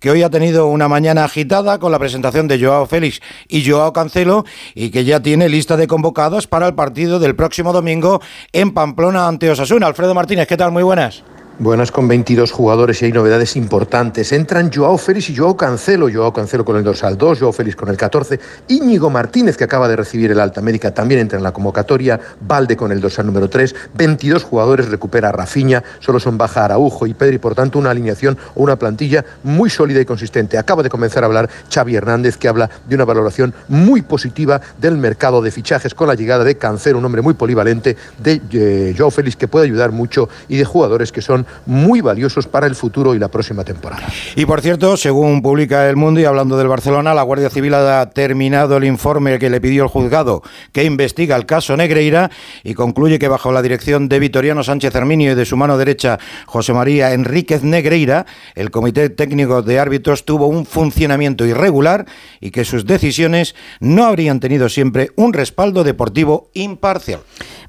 [0.00, 3.92] que hoy ha tenido una mañana agitada con la presentación de Joao Félix y Joao
[3.92, 8.20] Cancelo y que ya tiene lista de convocados para el partido del próximo domingo
[8.52, 9.86] en Pamplona ante Osasuna.
[9.86, 10.72] Alfredo Martínez, ¿qué tal?
[10.72, 11.22] Muy buenas.
[11.60, 14.32] Buenas con 22 jugadores y hay novedades importantes.
[14.32, 16.08] Entran Joao Félix y Joao Cancelo.
[16.12, 18.40] Joao Cancelo con el dorsal 2, Joao Félix con el 14.
[18.66, 22.18] Íñigo Martínez, que acaba de recibir el alta médica, también entra en la convocatoria.
[22.40, 23.72] Valde con el dorsal número 3.
[23.94, 25.80] 22 jugadores recupera Rafiña.
[26.00, 27.38] Solo son baja Araujo y Pedri.
[27.38, 30.58] Por tanto, una alineación o una plantilla muy sólida y consistente.
[30.58, 34.96] Acaba de comenzar a hablar Xavi Hernández, que habla de una valoración muy positiva del
[34.96, 39.12] mercado de fichajes con la llegada de Cancelo, un hombre muy polivalente, de eh, Joao
[39.12, 42.74] Félix, que puede ayudar mucho, y de jugadores que son serán muy valiosos para el
[42.74, 44.06] futuro y la próxima temporada.
[44.36, 48.10] Y por cierto, según publica El Mundo y hablando del Barcelona, la Guardia Civil ha
[48.10, 50.42] terminado el informe que le pidió el juzgado
[50.72, 52.30] que investiga el caso Negreira
[52.62, 56.18] y concluye que bajo la dirección de Vitoriano Sánchez Herminio y de su mano derecha
[56.46, 62.06] José María Enríquez Negreira, el Comité Técnico de Árbitros tuvo un funcionamiento irregular
[62.40, 67.20] y que sus decisiones no habrían tenido siempre un respaldo deportivo imparcial.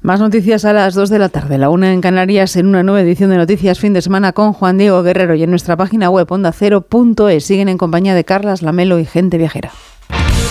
[0.02, 3.00] Más noticias a las 2 de la tarde, la una en Canarias, en una nueva
[3.00, 6.30] edición de Noticias Fin de Semana con Juan Diego Guerrero y en nuestra página web
[6.30, 7.44] ondacero.es.
[7.44, 9.72] Siguen en compañía de Carlas Lamelo y gente viajera.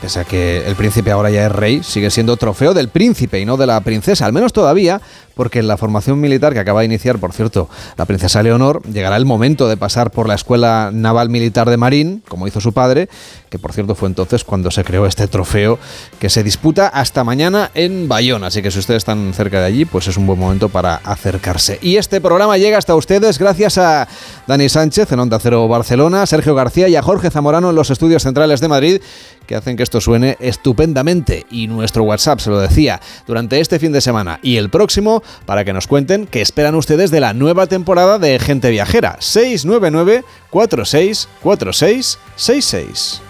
[0.00, 3.46] Pese a que el príncipe ahora ya es rey, sigue siendo trofeo del príncipe y
[3.46, 5.00] no de la princesa, al menos todavía,
[5.36, 7.68] porque en la formación militar que acaba de iniciar, por cierto,
[7.98, 12.22] la princesa Leonor, llegará el momento de pasar por la Escuela Naval Militar de Marín,
[12.26, 13.10] como hizo su padre,
[13.50, 15.78] que por cierto fue entonces cuando se creó este trofeo
[16.18, 18.46] que se disputa hasta mañana en Bayona.
[18.46, 21.78] Así que si ustedes están cerca de allí, pues es un buen momento para acercarse.
[21.82, 24.08] Y este programa llega hasta ustedes gracias a
[24.46, 28.22] Dani Sánchez en Onda Cero Barcelona, Sergio García y a Jorge Zamorano en los estudios
[28.22, 29.02] centrales de Madrid,
[29.46, 31.44] que hacen que esto suene estupendamente.
[31.50, 35.64] Y nuestro WhatsApp se lo decía durante este fin de semana y el próximo para
[35.64, 39.16] que nos cuenten qué esperan ustedes de la nueva temporada de Gente Viajera.
[39.20, 43.22] 699 4646 66.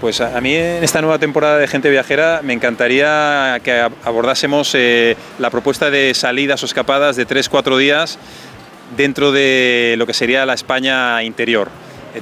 [0.00, 4.70] Pues a mí en esta nueva temporada de Gente Viajera me encantaría que ab- abordásemos
[4.74, 8.18] eh, la propuesta de salidas o escapadas de 3-4 días
[8.96, 11.68] dentro de lo que sería la España interior.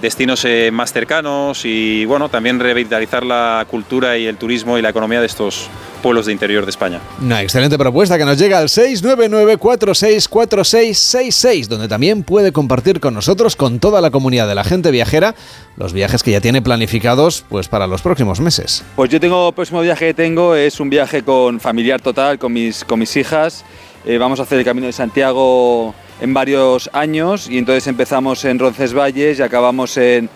[0.01, 4.88] Destinos eh, más cercanos y bueno, también revitalizar la cultura y el turismo y la
[4.88, 5.68] economía de estos
[6.03, 7.01] pueblos de interior de España.
[7.20, 13.80] Una excelente propuesta que nos llega al 699-464666, donde también puede compartir con nosotros, con
[13.80, 15.34] toda la comunidad de la gente viajera,
[15.76, 18.82] los viajes que ya tiene planificados pues para los próximos meses.
[18.97, 22.53] Pues yo tengo, el próximo viaje que tengo es un viaje con familiar total, con
[22.53, 23.64] mis, con mis hijas.
[24.05, 28.61] Eh, vamos a hacer el Camino de Santiago en varios años y entonces empezamos en
[28.61, 30.31] Roncesvalles y acabamos en,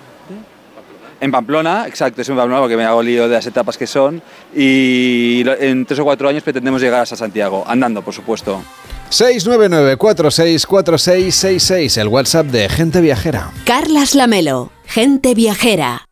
[1.20, 4.20] en Pamplona, exacto, es en Pamplona porque me hago lío de las etapas que son
[4.54, 8.60] y en tres o cuatro años pretendemos llegar hasta Santiago, andando por supuesto.
[9.10, 13.52] 699-464666, el WhatsApp de Gente Viajera.
[13.64, 16.02] Carlas Lamelo, gente viajera.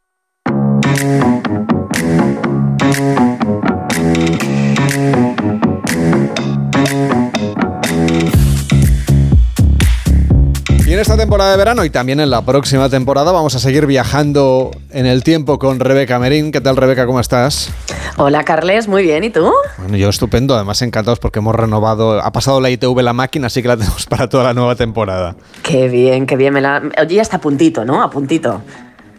[11.04, 15.04] Esta temporada de verano y también en la próxima temporada vamos a seguir viajando en
[15.04, 16.50] el tiempo con Rebeca Merín.
[16.50, 17.04] ¿Qué tal Rebeca?
[17.04, 17.70] ¿Cómo estás?
[18.16, 19.52] Hola Carles, muy bien, ¿y tú?
[19.76, 23.60] Bueno, yo estupendo, además encantados porque hemos renovado, ha pasado la ITV la máquina, así
[23.60, 25.36] que la tenemos para toda la nueva temporada.
[25.62, 26.82] Qué bien, qué bien, me la...
[26.98, 28.02] Oye, ya está a puntito, ¿no?
[28.02, 28.62] A puntito.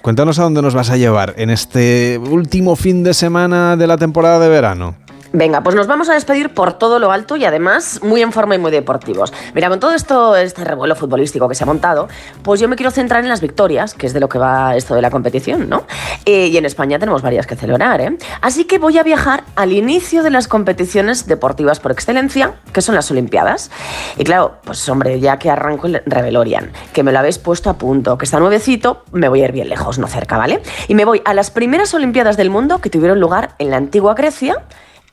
[0.02, 3.98] Cuéntanos a dónde nos vas a llevar en este último fin de semana de la
[3.98, 4.96] temporada de verano.
[5.38, 8.56] Venga, pues nos vamos a despedir por todo lo alto y además muy en forma
[8.56, 9.34] y muy deportivos.
[9.54, 12.08] Mira, con todo esto, este revuelo futbolístico que se ha montado,
[12.42, 14.96] pues yo me quiero centrar en las victorias, que es de lo que va esto
[14.96, 15.84] de la competición, ¿no?
[16.24, 18.18] Eh, y en España tenemos varias que celebrar, ¿eh?
[18.40, 22.96] Así que voy a viajar al inicio de las competiciones deportivas por excelencia, que son
[22.96, 23.72] las Olimpiadas.
[24.18, 27.74] Y claro, pues hombre, ya que arranco el Revelorian, que me lo habéis puesto a
[27.74, 30.62] punto, que está nuevecito, me voy a ir bien lejos, no cerca, ¿vale?
[30.88, 34.14] Y me voy a las primeras Olimpiadas del mundo que tuvieron lugar en la antigua
[34.14, 34.64] Grecia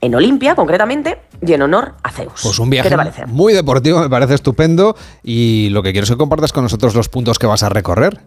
[0.03, 2.41] en Olimpia, concretamente, y en honor a Zeus.
[2.43, 3.25] Pues un ¿Qué viaje te parece?
[3.27, 7.09] muy deportivo, me parece estupendo y lo que quiero es que compartas con nosotros los
[7.09, 8.21] puntos que vas a recorrer.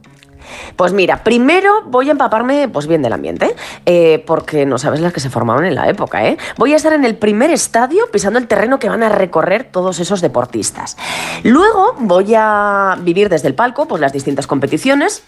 [0.76, 5.14] Pues mira, primero voy a empaparme pues bien del ambiente, eh, porque no sabes las
[5.14, 6.38] que se formaban en la época, ¿eh?
[6.58, 10.00] Voy a estar en el primer estadio pisando el terreno que van a recorrer todos
[10.00, 10.98] esos deportistas.
[11.44, 15.24] Luego voy a vivir desde el palco pues las distintas competiciones.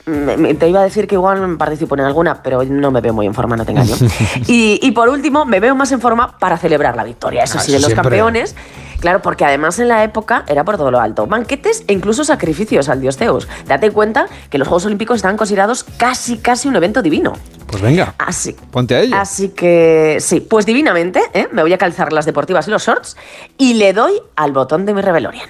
[0.60, 3.34] Te iba a decir que igual participo en alguna, pero no me veo muy en
[3.34, 3.96] forma, no te engaño.
[4.48, 7.62] y, y por último, me veo más en forma para celebrar la victoria, eso Ah,
[7.62, 8.04] sí, de los siempre.
[8.04, 8.56] campeones.
[9.00, 11.28] Claro, porque además en la época era por todo lo alto.
[11.28, 13.48] Banquetes e incluso sacrificios al dios Zeus.
[13.68, 17.34] Date cuenta que los Juegos Olímpicos estaban considerados casi, casi un evento divino.
[17.68, 18.56] Pues venga, Así.
[18.72, 19.16] ponte a ello.
[19.18, 21.48] Así que sí, pues divinamente, ¿eh?
[21.52, 23.18] me voy a calzar las deportivas y los shorts
[23.58, 25.50] y le doy al botón de mi Rebelorian.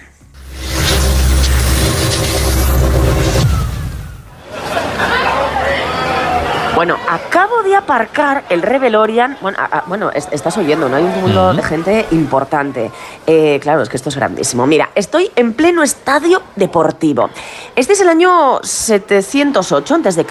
[6.77, 9.35] Bueno, acabo de aparcar el Rebelorian.
[9.41, 10.97] Bueno, a- a- bueno es- estás oyendo, ¿no?
[10.97, 12.91] Hay un mundo de gente importante.
[13.25, 14.67] Eh, claro, es que esto es grandísimo.
[14.67, 17.31] Mira, estoy en pleno estadio deportivo.
[17.75, 20.23] Este es el año 708 a.C.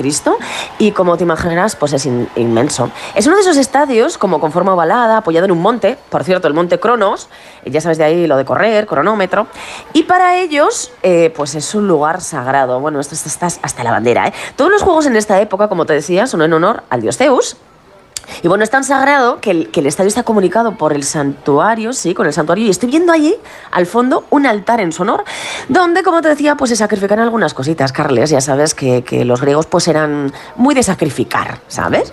[0.79, 2.93] y como te imaginarás, pues es in- inmenso.
[3.17, 6.47] Es uno de esos estadios como con forma ovalada, apoyado en un monte, por cierto,
[6.47, 7.29] el monte Cronos,
[7.65, 9.49] eh, ya sabes de ahí lo de correr, cronómetro,
[9.93, 12.79] y para ellos, eh, pues es un lugar sagrado.
[12.79, 14.33] Bueno, esto está hasta la bandera, ¿eh?
[14.55, 17.57] Todos los juegos en esta época, como te decía, son en honor al dios Zeus,
[18.43, 21.93] y bueno, es tan sagrado que el, que el estadio está comunicado por el santuario,
[21.93, 23.37] sí, con el santuario, y estoy viendo allí,
[23.71, 25.25] al fondo, un altar en su honor,
[25.69, 29.41] donde, como te decía, pues se sacrifican algunas cositas, Carles, ya sabes que, que los
[29.41, 32.13] griegos pues eran muy de sacrificar, ¿sabes?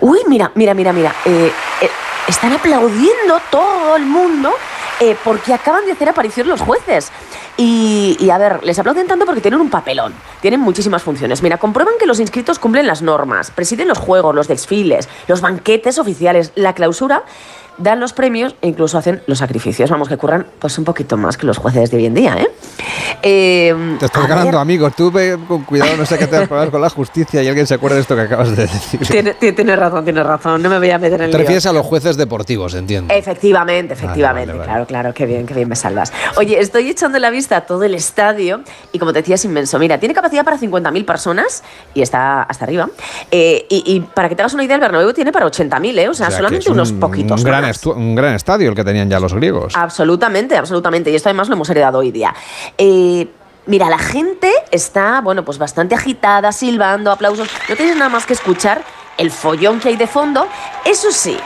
[0.00, 1.90] Uy, mira, mira, mira, mira, eh, eh,
[2.28, 4.52] están aplaudiendo todo el mundo
[5.00, 7.10] eh, porque acaban de hacer aparición los jueces.
[7.56, 11.42] Y, y, a ver, les aplauden tanto porque tienen un papelón, tienen muchísimas funciones.
[11.42, 15.98] Mira, comprueban que los inscritos cumplen las normas, presiden los juegos, los desfiles, los banquetes
[15.98, 17.24] oficiales, la clausura,
[17.78, 19.90] dan los premios e incluso hacen los sacrificios.
[19.90, 22.48] Vamos, que curran pues un poquito más que los jueces de hoy en día, ¿eh?
[23.22, 24.94] Eh, Te estás a ganando ver, amigos.
[24.96, 27.66] Tú ve con cuidado, no sé qué te vas problemas con la justicia y alguien
[27.66, 29.00] se acuerda de esto que acabas de decir.
[29.06, 31.38] tiene- tiene- Tienes razón, tienes razón, no me voy a meter en Te líos.
[31.40, 33.12] refieres a los jueces deportivos, entiendo.
[33.12, 34.70] Efectivamente, efectivamente, vale, vale.
[34.70, 36.12] claro, claro, qué bien, qué bien me salvas.
[36.36, 38.60] Oye, estoy echando la vista a todo el estadio
[38.92, 39.78] y como te decía es inmenso.
[39.78, 41.64] Mira, tiene capacidad para 50.000 personas
[41.94, 42.88] y está hasta arriba.
[43.30, 46.08] Eh, y, y para que te hagas una idea, el Bernabéu tiene para 80.000, ¿eh?
[46.08, 48.84] O sea, O sea, solamente un- unos poquitos Un gran, un gran estadio el que
[48.84, 49.74] tenían ya los griegos.
[49.76, 51.10] Absolutamente, absolutamente.
[51.10, 52.34] Y esto además lo hemos heredado hoy día.
[52.78, 53.28] Eh,
[53.66, 57.48] mira, la gente está, bueno, pues bastante agitada, silbando, aplausos.
[57.68, 58.82] No tienes nada más que escuchar
[59.18, 60.46] el follón que hay de fondo.
[60.84, 61.36] Eso sí,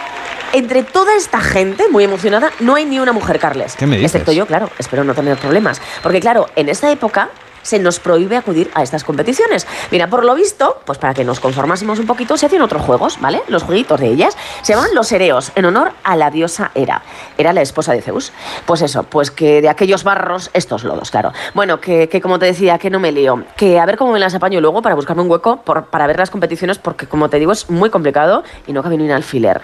[0.53, 3.77] entre toda esta gente muy emocionada, no hay ni una mujer, Carles.
[3.77, 4.15] ¿Qué me dices?
[4.15, 4.71] Excepto yo, claro.
[4.79, 5.81] Espero no tener problemas.
[6.03, 7.31] Porque, claro, en esta época
[7.63, 9.67] se nos prohíbe acudir a estas competiciones.
[9.91, 13.19] Mira, por lo visto, pues para que nos conformásemos un poquito, se hacían otros juegos,
[13.21, 13.43] ¿vale?
[13.49, 14.37] Los jueguitos de ellas.
[14.63, 17.03] Se llamaban los Ereos, en honor a la diosa Hera.
[17.39, 18.33] Era la esposa de Zeus.
[18.67, 21.33] Pues eso, pues que de aquellos barros, estos lodos, claro.
[21.55, 23.45] Bueno, que, que como te decía, que no me lío.
[23.57, 26.19] Que a ver cómo me las apaño luego para buscarme un hueco por- para ver
[26.19, 29.61] las competiciones, porque como te digo, es muy complicado y no cabe ni un alfiler.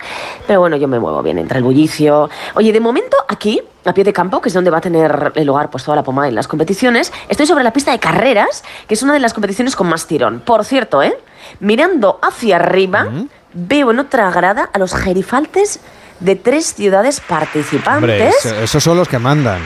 [0.46, 2.28] Pero bueno, yo me muevo bien entre el bullicio.
[2.54, 5.70] Oye, de momento aquí a pie de campo, que es donde va a tener lugar
[5.70, 7.12] pues, toda la pomada en las competiciones.
[7.28, 10.40] Estoy sobre la pista de carreras, que es una de las competiciones con más tirón.
[10.40, 11.16] Por cierto, ¿eh?
[11.60, 13.06] mirando hacia arriba,
[13.52, 15.80] veo en otra grada a los gerifaltes
[16.20, 18.34] de tres ciudades participantes.
[18.44, 19.60] eso- esos son los que mandan.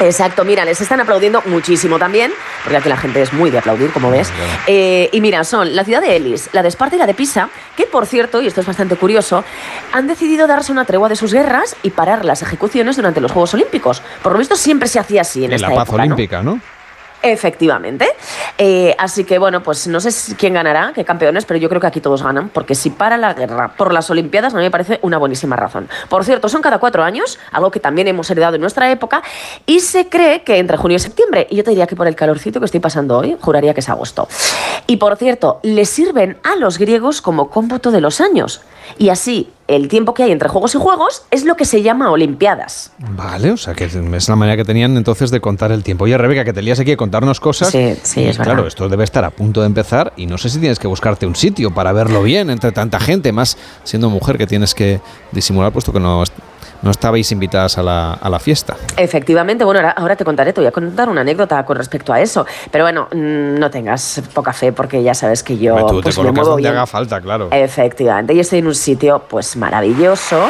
[0.00, 2.32] Exacto, mira, les están aplaudiendo muchísimo también,
[2.64, 4.32] porque aquí la gente es muy de aplaudir, como ves.
[4.66, 7.48] Eh, y mira, son la ciudad de Elis, la de Esparta y la de Pisa,
[7.76, 9.44] que por cierto, y esto es bastante curioso,
[9.92, 13.54] han decidido darse una tregua de sus guerras y parar las ejecuciones durante los Juegos
[13.54, 14.02] Olímpicos.
[14.22, 16.14] Por lo visto siempre se hacía así en En esta la paz época, ¿no?
[16.14, 16.60] olímpica, ¿no?
[17.22, 18.08] Efectivamente.
[18.58, 21.86] Eh, así que bueno, pues no sé quién ganará, qué campeones, pero yo creo que
[21.86, 25.18] aquí todos ganan, porque si para la guerra por las Olimpiadas, mí me parece una
[25.18, 25.88] buenísima razón.
[26.08, 29.22] Por cierto, son cada cuatro años, algo que también hemos heredado en nuestra época,
[29.66, 32.16] y se cree que entre junio y septiembre, y yo te diría que por el
[32.16, 34.28] calorcito que estoy pasando hoy, juraría que es agosto.
[34.86, 38.62] Y por cierto, le sirven a los griegos como cómputo de los años.
[38.98, 42.10] Y así, el tiempo que hay entre juegos y juegos es lo que se llama
[42.10, 42.92] Olimpiadas.
[42.98, 46.04] Vale, o sea que es la manera que tenían entonces de contar el tiempo.
[46.04, 47.68] Oye, Rebeca, que te lías aquí a contarnos cosas.
[47.70, 48.66] Sí, sí, es Claro, verdad.
[48.68, 51.36] esto debe estar a punto de empezar y no sé si tienes que buscarte un
[51.36, 55.00] sitio para verlo bien entre tanta gente, más siendo mujer que tienes que
[55.32, 56.22] disimular puesto que no,
[56.82, 58.76] no estabais invitadas a la, a la fiesta.
[58.96, 62.20] Efectivamente, bueno, ahora, ahora te contaré, te voy a contar una anécdota con respecto a
[62.20, 62.46] eso.
[62.70, 66.14] Pero bueno, mm, no tengas poca fe porque ya sabes que yo Hombre, tú pues,
[66.14, 66.72] te colocas donde bien.
[66.74, 67.48] haga falta, claro.
[67.50, 70.48] Efectivamente, y estoy en un sitio pues maravilloso.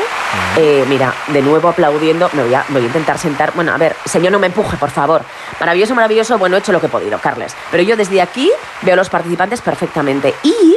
[0.57, 3.53] Eh, mira, de nuevo aplaudiendo, me voy, a, me voy a intentar sentar.
[3.55, 5.22] Bueno, a ver, señor, no me empuje, por favor.
[5.61, 7.55] Maravilloso, maravilloso, bueno, he hecho lo que he podido, Carles.
[7.70, 8.51] Pero yo desde aquí
[8.83, 10.35] veo a los participantes perfectamente.
[10.43, 10.76] Y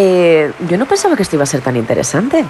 [0.00, 2.44] eh, yo no pensaba que esto iba a ser tan interesante.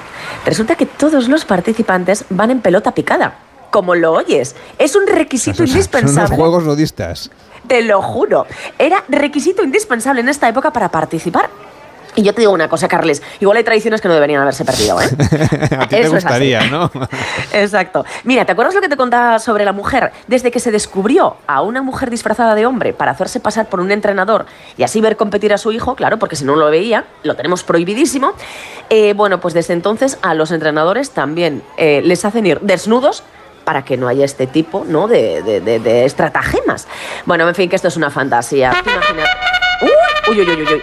[0.45, 3.39] Resulta que todos los participantes van en pelota picada.
[3.71, 4.55] Como lo oyes.
[4.79, 6.37] Es un requisito Son unos indispensable.
[6.37, 7.31] juegos nudistas.
[7.67, 8.47] te lo juro.
[8.79, 11.49] Era requisito indispensable en esta época para participar.
[12.19, 15.01] Y yo te digo una cosa, Carles, igual hay tradiciones que no deberían haberse perdido,
[15.01, 15.05] ¿eh?
[15.79, 16.91] A ti te Eso gustaría, ¿no?
[17.53, 18.05] Exacto.
[18.25, 20.11] Mira, ¿te acuerdas lo que te contaba sobre la mujer?
[20.27, 23.93] Desde que se descubrió a una mujer disfrazada de hombre para hacerse pasar por un
[23.93, 24.47] entrenador
[24.77, 27.63] y así ver competir a su hijo, claro, porque si no lo veía, lo tenemos
[27.63, 28.33] prohibidísimo.
[28.91, 33.23] eh, bueno, pues desde entonces a los entrenadores también eh, les hacen ir desnudos
[33.65, 35.07] para que no haya este tipo ¿no?
[35.07, 36.89] de, de- de- de estratagemas.
[37.27, 38.73] Bueno, en fin, que esto es una fantasía.
[38.83, 39.31] Tú imagínate-
[40.31, 40.83] Uy, uy, uy, uy, uy.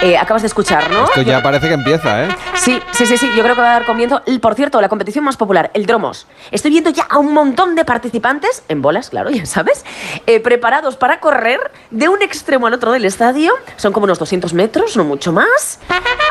[0.00, 1.04] Eh, acabas de escuchar, ¿no?
[1.06, 2.28] Esto ya parece que empieza, ¿eh?
[2.54, 4.22] Sí, sí, sí, sí, yo creo que va a dar comienzo.
[4.40, 6.26] Por cierto, la competición más popular, el Dromos.
[6.52, 9.84] Estoy viendo ya a un montón de participantes, en bolas, claro, ya sabes,
[10.26, 11.58] eh, preparados para correr
[11.90, 13.52] de un extremo al otro del estadio.
[13.76, 15.80] Son como unos 200 metros, no mucho más.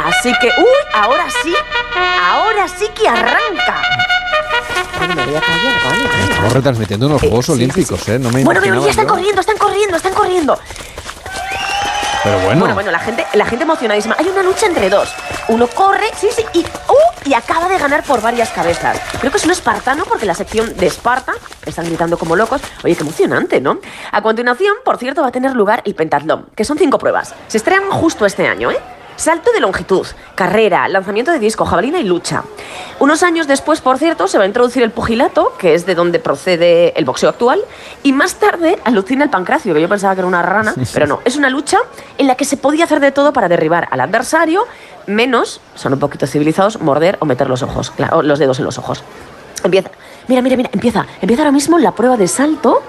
[0.05, 1.53] Así que, uy, ahora sí,
[2.23, 3.81] ahora sí que arranca.
[4.97, 6.23] Bueno, me voy a callar, vale, vale.
[6.31, 8.17] Estamos retransmitiendo unos Juegos Olímpicos, ¿eh?
[8.17, 9.13] No me Bueno, pero ya están yo.
[9.13, 10.59] corriendo, están corriendo, están corriendo.
[12.45, 14.15] Bueno, bueno, la gente, la gente emocionadísima.
[14.19, 15.13] Hay una lucha entre dos.
[15.47, 17.29] Uno corre, sí, sí, y, ¡uh!
[17.29, 18.99] y acaba de ganar por varias cabezas.
[19.19, 21.33] Creo que es un espartano porque la sección de Esparta
[21.65, 22.61] están gritando como locos.
[22.83, 23.79] Oye, qué emocionante, ¿no?
[24.11, 27.33] A continuación, por cierto, va a tener lugar el pentatlón, que son cinco pruebas.
[27.47, 28.79] Se estrenan justo este año, ¿eh?
[29.17, 32.43] Salto de longitud, carrera, lanzamiento de disco, jabalina y lucha.
[32.99, 36.19] Unos años después, por cierto, se va a introducir el pugilato, que es de donde
[36.19, 37.59] procede el boxeo actual,
[38.03, 41.19] y más tarde alucina el pancracio, que yo pensaba que era una rana, pero no,
[41.25, 41.79] es una lucha
[42.19, 44.65] en la que se podía hacer de todo para derribar al adversario,
[45.07, 48.77] menos, son un poquito civilizados, morder o meter los ojos, claro, los dedos en los
[48.77, 49.03] ojos.
[49.63, 49.89] Empieza,
[50.27, 52.83] mira, mira, mira, empieza, empieza ahora mismo la prueba de salto.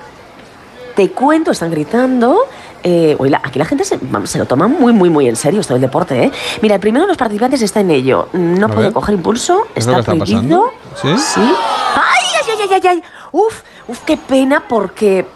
[0.95, 2.47] Te cuento, están gritando.
[2.83, 5.61] Eh, la- aquí la gente se, vamos, se lo toma muy, muy, muy en serio
[5.61, 6.33] esto del deporte, ¿eh?
[6.63, 8.29] Mira, el primero de los participantes está en ello.
[8.33, 10.73] No puede coger impulso, ¿Es lo está está prohibido.
[11.01, 11.09] ¿Sí?
[11.19, 11.41] Sí.
[11.41, 13.03] ¡Ay, ay, ay, ay, ay!
[13.33, 15.27] Uf, uf, qué pena porque...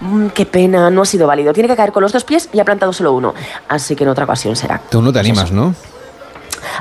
[0.00, 1.52] mm, qué pena, no ha sido válido.
[1.52, 3.34] Tiene que caer con los dos pies y ha plantado solo uno.
[3.68, 4.80] Así que en otra ocasión será.
[4.90, 5.74] Tú no te animas, ¿no?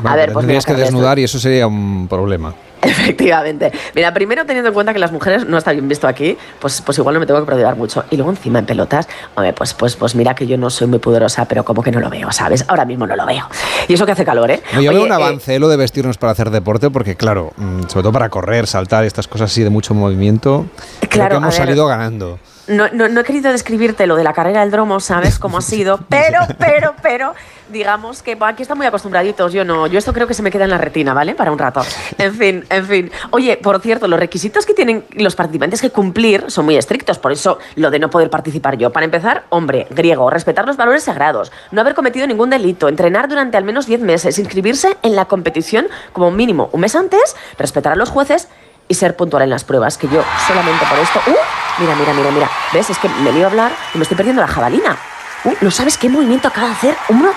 [0.04, 2.54] A ver, pues tendrías mira, que desnudar y eso sería un problema.
[2.92, 3.72] Efectivamente.
[3.96, 6.98] Mira, primero teniendo en cuenta que las mujeres no está bien visto aquí, pues, pues
[6.98, 8.04] igual no me tengo que prodigar mucho.
[8.10, 11.00] Y luego encima en pelotas, hombre, pues, pues, pues mira que yo no soy muy
[11.00, 12.66] pudorosa, pero como que no lo veo, ¿sabes?
[12.68, 13.46] Ahora mismo no lo veo.
[13.88, 14.62] Y eso que hace calor, ¿eh?
[14.74, 17.82] No, yo veo un eh, avance lo de vestirnos para hacer deporte, porque claro, mm,
[17.88, 20.66] sobre todo para correr, saltar, estas cosas así de mucho movimiento,
[21.00, 21.66] creo Claro, que a hemos ver.
[21.68, 22.40] salido ganando.
[22.72, 25.62] No, no, no he querido describirte lo de la carrera del dromo, ¿sabes cómo ha
[25.62, 26.00] sido?
[26.10, 27.34] Pero, pero, pero,
[27.70, 29.52] digamos que aquí están muy acostumbraditos.
[29.52, 31.36] Yo no, yo esto creo que se me queda en la retina, ¿vale?
[31.36, 31.82] Para un rato.
[32.18, 33.12] En fin, en fin.
[33.32, 37.32] Oye, por cierto, los requisitos que tienen los participantes que cumplir son muy estrictos, por
[37.32, 38.92] eso lo de no poder participar yo.
[38.92, 43.58] Para empezar, hombre, griego, respetar los valores sagrados, no haber cometido ningún delito, entrenar durante
[43.58, 47.96] al menos 10 meses, inscribirse en la competición como mínimo un mes antes, respetar a
[47.96, 48.48] los jueces
[48.92, 51.20] y ser puntual en las pruebas, que yo solamente por esto...
[51.28, 51.82] ¡Uh!
[51.82, 52.52] Mira, mira, mira, mira.
[52.74, 52.90] ¿Ves?
[52.90, 54.98] Es que me iba a hablar y me estoy perdiendo la jabalina.
[55.46, 55.54] ¡Uh!
[55.62, 56.98] ¿No sabes qué movimiento acaba de hacer?
[57.08, 57.30] Uno...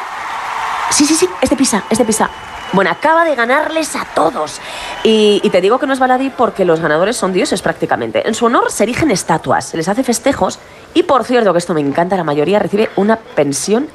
[0.91, 2.29] Sí, sí, sí, este pisa, este pisa.
[2.73, 4.61] Bueno, acaba de ganarles a todos.
[5.05, 8.27] Y, y te digo que no es baladí porque los ganadores son dioses prácticamente.
[8.27, 10.59] En su honor se erigen estatuas, se les hace festejos
[10.93, 13.89] y por cierto, que esto me encanta, la mayoría recibe una pensión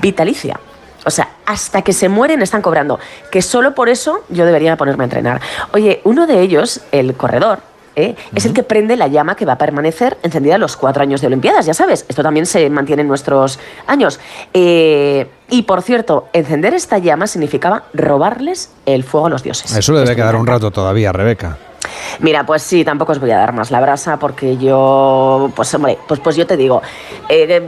[0.00, 0.58] vitalicia.
[1.04, 2.98] O sea, hasta que se mueren están cobrando.
[3.30, 5.40] Que solo por eso yo debería ponerme a entrenar.
[5.72, 7.60] Oye, uno de ellos, el corredor,
[7.96, 8.14] ¿eh?
[8.34, 11.26] es el que prende la llama que va a permanecer encendida los cuatro años de
[11.26, 12.04] Olimpiadas, ya sabes.
[12.08, 14.20] Esto también se mantiene en nuestros años.
[14.52, 19.74] Eh, y por cierto, encender esta llama significaba robarles el fuego a los dioses.
[19.76, 21.58] Eso le debe quedar un rato todavía, Rebeca.
[22.20, 25.98] Mira, pues sí, tampoco os voy a dar más la brasa porque yo, pues hombre,
[26.06, 26.80] pues, pues yo te digo,
[27.28, 27.60] eh,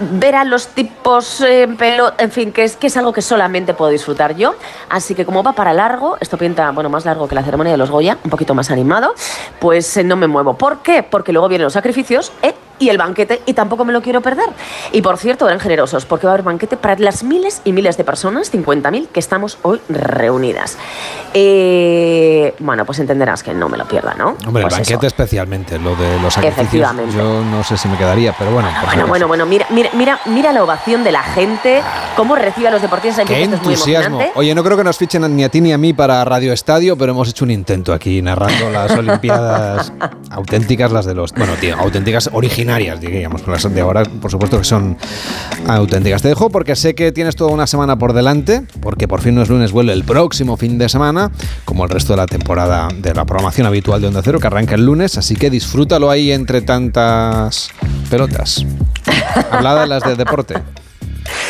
[0.00, 1.76] ver a los tipos en
[2.18, 4.54] en fin, que es, que es algo que solamente puedo disfrutar yo.
[4.88, 7.78] Así que como va para largo, esto pinta, bueno, más largo que la ceremonia de
[7.78, 9.14] los Goya, un poquito más animado,
[9.58, 10.54] pues eh, no me muevo.
[10.54, 11.02] ¿Por qué?
[11.02, 14.46] Porque luego vienen los sacrificios eh, y el banquete y tampoco me lo quiero perder.
[14.90, 17.96] Y por cierto, eran generosos porque va a haber banquete para las miles y miles
[17.96, 20.76] de personas, 50.000, que estamos hoy reunidas.
[21.34, 24.36] Eh, bueno, pues entenderás que no me lo pierda, ¿no?
[24.46, 24.90] Hombre, Pues el eso.
[24.92, 27.16] banquete especialmente, lo de los sacrificios, Efectivamente.
[27.16, 28.68] yo no sé si me quedaría, pero bueno.
[28.70, 29.06] Bueno, acaso.
[29.06, 31.82] bueno, bueno, mira, mira, mira, mira la ovación de la gente,
[32.16, 33.26] cómo recibe a los deportistas.
[33.26, 34.16] Qué muy entusiasmo.
[34.16, 34.32] emocionante.
[34.34, 36.96] Oye, no creo que nos fichen ni a ti ni a mí para Radio Estadio,
[36.96, 39.92] pero hemos hecho un intento aquí narrando las Olimpiadas
[40.30, 41.32] auténticas, las de los.
[41.32, 42.28] Bueno, tío, auténticas
[42.70, 44.96] de ahora, por supuesto que son
[45.66, 46.22] auténticas.
[46.22, 49.42] Te dejo porque sé que tienes toda una semana por delante, porque por fin no
[49.42, 51.30] es lunes, vuelve el próximo fin de semana,
[51.64, 54.74] como el resto de la temporada de la programación habitual de Onda Cero, que arranca
[54.74, 57.70] el lunes, así que disfrútalo ahí entre tantas
[58.10, 58.64] pelotas.
[59.50, 60.54] Hablada de las de deporte.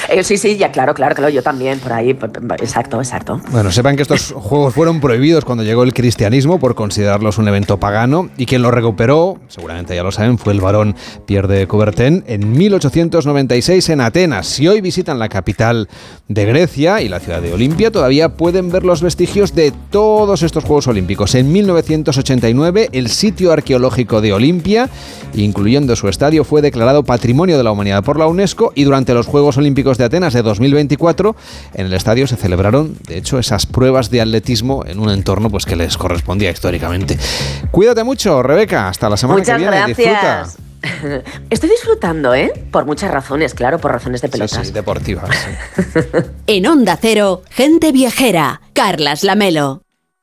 [0.09, 2.11] Eh, sí, sí, ya, claro, claro, claro, yo también, por ahí,
[2.59, 3.40] exacto, exacto.
[3.51, 7.78] Bueno, sepan que estos juegos fueron prohibidos cuando llegó el cristianismo por considerarlos un evento
[7.78, 10.97] pagano y quien los recuperó, seguramente ya lo saben, fue el varón
[11.27, 14.47] Pierre de Coubertin en 1896 en Atenas.
[14.47, 15.89] Si hoy visitan la capital
[16.28, 20.65] de Grecia y la ciudad de Olimpia, todavía pueden ver los vestigios de todos estos
[20.65, 21.35] Juegos Olímpicos.
[21.35, 24.89] En 1989, el sitio arqueológico de Olimpia,
[25.35, 29.27] incluyendo su estadio, fue declarado Patrimonio de la Humanidad por la UNESCO y durante los
[29.27, 31.36] Juegos Olímpicos de Atenas de 2024,
[31.74, 35.64] en el estadio se celebraron, de hecho, esas pruebas de atletismo en un entorno pues,
[35.64, 37.18] que les correspondía históricamente.
[37.70, 38.88] Cuídate mucho, Rebeca.
[38.88, 39.94] Hasta la semana Muchas que viene.
[39.94, 40.59] Gracias.
[41.51, 42.52] Estoy disfrutando, ¿eh?
[42.70, 44.59] Por muchas razones, claro, por razones de pelotas.
[44.60, 45.30] Sí, sí, deportivas.
[46.47, 49.82] en Onda Cero, gente viajera, Carlas Lamelo.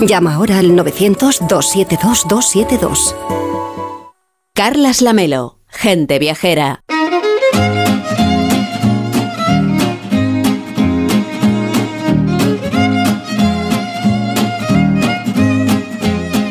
[0.00, 3.14] Llama ahora al 900-272-272.
[4.52, 6.82] Carlas Lamelo, gente viajera.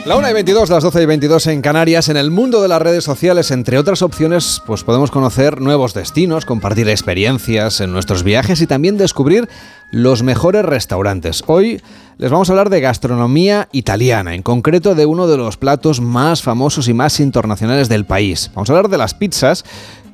[0.05, 2.09] La 1 y 22, las 12 y 22 en Canarias.
[2.09, 6.45] En el mundo de las redes sociales, entre otras opciones, pues podemos conocer nuevos destinos,
[6.45, 9.49] compartir experiencias en nuestros viajes y también descubrir
[9.89, 11.43] los mejores restaurantes.
[11.47, 11.81] Hoy
[12.17, 16.41] les vamos a hablar de gastronomía italiana, en concreto de uno de los platos más
[16.41, 18.51] famosos y más internacionales del país.
[18.55, 19.65] Vamos a hablar de las pizzas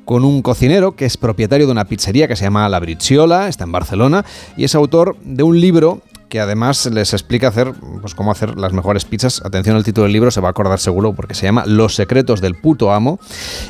[0.04, 3.64] con un cocinero que es propietario de una pizzería que se llama La Briciola, está
[3.64, 4.24] en Barcelona,
[4.56, 6.00] y es autor de un libro
[6.32, 9.42] que además les explica hacer, pues, cómo hacer las mejores pizzas.
[9.44, 12.40] Atención al título del libro, se va a acordar seguro porque se llama Los secretos
[12.40, 13.20] del puto amo.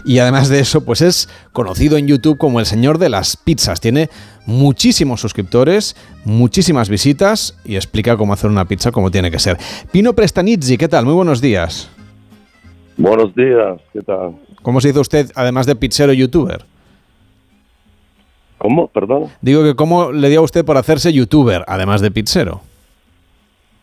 [0.05, 3.81] Y además de eso, pues es conocido en YouTube como el señor de las pizzas.
[3.81, 4.11] Tiene
[4.47, 9.59] muchísimos suscriptores, muchísimas visitas y explica cómo hacer una pizza como tiene que ser.
[9.91, 11.05] Pino Prestanizzi, ¿qué tal?
[11.05, 11.91] Muy buenos días.
[12.97, 14.37] Buenos días, ¿qué tal?
[14.63, 16.65] ¿Cómo se hizo usted, además de pizzero youtuber?
[18.63, 18.87] ¿Cómo?
[18.87, 19.25] Perdón.
[19.41, 22.61] Digo que cómo le dio a usted por hacerse youtuber, además de pizzero.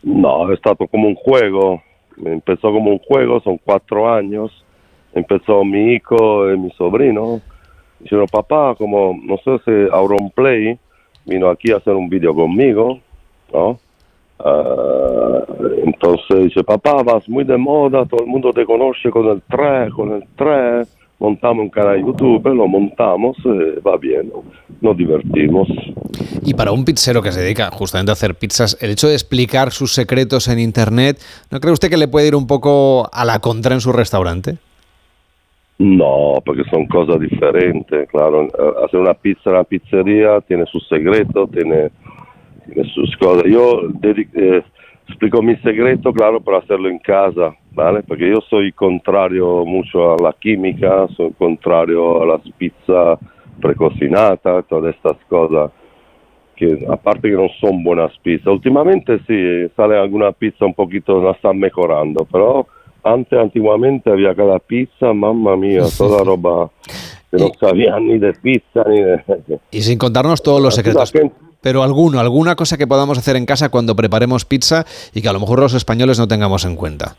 [0.02, 1.82] No, è stato come un juego.
[2.24, 4.64] Empezó como un juego, son cuatro años.
[5.12, 7.42] Empezó mi hijo y mi sobrino.
[7.98, 10.78] Dijeron, papá, como no sé si Auronplay
[11.26, 13.00] vino aquí a hacer un vídeo conmigo,
[13.52, 13.78] ¿no?
[14.38, 15.44] Ah,
[15.84, 19.92] entonces dice, papá, vas muy de moda, todo el mundo te conoce con el 3,
[19.92, 24.32] con el 3 montamos un canal YouTube, lo montamos, eh, va bien,
[24.80, 25.68] nos divertimos.
[26.44, 29.70] Y para un pizzero que se dedica justamente a hacer pizzas, el hecho de explicar
[29.70, 31.18] sus secretos en Internet,
[31.50, 34.56] ¿no cree usted que le puede ir un poco a la contra en su restaurante?
[35.78, 38.48] No, porque son cosas diferentes, claro.
[38.84, 41.90] Hacer una pizza en una pizzería tiene sus secretos, tiene,
[42.66, 43.44] tiene sus cosas.
[43.44, 44.62] Yo eh,
[45.06, 48.02] explico mi secreto, claro, para hacerlo en casa, ¿vale?
[48.02, 53.18] Porque yo soy contrario mucho a la química, soy contrario a las pizzas
[53.60, 55.70] precocinadas, todas estas cosas,
[56.56, 58.48] que aparte que no son buenas pizzas.
[58.48, 62.66] Últimamente sí, sale alguna pizza un poquito, la están mejorando, pero
[63.02, 66.70] antes, antiguamente había cada pizza, mamma mía, toda roba
[67.30, 69.22] que no sabían ni de pizza ni de...
[69.70, 71.12] Y sin contarnos todos los secretos.
[71.60, 74.84] Pero alguno, alguna cosa que podamos hacer en casa cuando preparemos pizza
[75.14, 77.16] y que a lo mejor los españoles no tengamos en cuenta.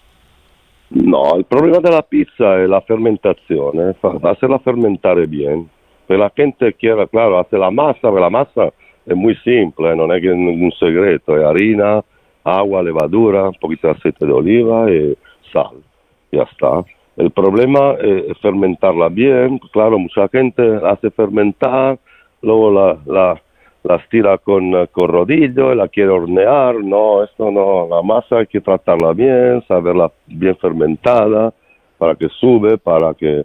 [1.11, 3.93] No, el problema de la pizza es la fermentación, ¿eh?
[4.23, 5.69] hacerla fermentar bien.
[6.07, 8.71] Que la gente quiera, claro, hace la masa, pero la masa
[9.05, 12.01] es muy simple, no es que ningún secreto, es harina,
[12.45, 15.17] agua, levadura, un poquito de aceite de oliva y
[15.51, 15.83] sal,
[16.31, 16.81] ya está.
[17.17, 21.99] El problema es fermentarla bien, claro, mucha gente hace fermentar,
[22.41, 23.41] luego la, la
[23.83, 26.75] las tira con, eh, con rodillo y la quiere hornear.
[26.75, 31.53] No, esto no, la masa hay que tratarla bien, saberla bien fermentada
[31.97, 33.43] para que sube, para que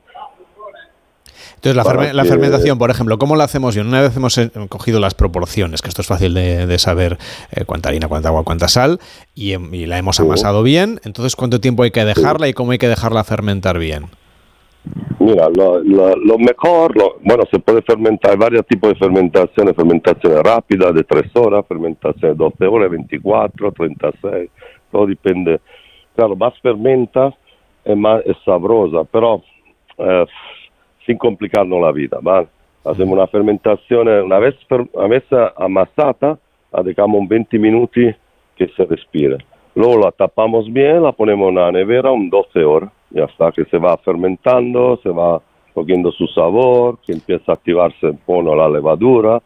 [1.56, 3.86] Entonces, la, ferme- la fermentación, por ejemplo, ¿cómo la hacemos bien?
[3.86, 7.18] Una vez hemos eh, cogido las proporciones, que esto es fácil de, de saber
[7.50, 8.98] eh, cuánta harina, cuánta agua, cuánta sal,
[9.34, 10.22] y, em- y la hemos Sí.
[10.22, 14.06] amasado bien, entonces, ¿cuánto tiempo hay que dejarla y cómo hay que dejarla fermentar bien?
[15.18, 19.74] Mira, lo, lo- lo mejor, lo- bueno, se puede fermentar, hay varios tipos de fermentación,
[19.74, 24.50] fermentación rápida de 3 horas, fermentación de 12 horas, 24, 36,
[24.92, 25.60] todo depende.
[26.14, 27.34] Claro, más fermentas
[27.84, 29.42] es más es sabrosa, pero
[29.98, 30.26] eh,
[31.06, 32.48] sin complicarnos la vida, ¿vale?
[32.84, 35.24] Hacemos una fermentación, una vez, fer- una vez
[35.56, 36.38] amasada,
[36.84, 38.14] dejamos 20 minutos
[38.56, 39.38] que se respire.
[39.76, 43.64] Luego la tapamos bien, la ponemos en la nevera un 12 horas, ya está, que
[43.66, 45.40] se va fermentando, se va
[45.74, 49.40] cogiendo su sabor, que empieza a activarse un poco la levadura.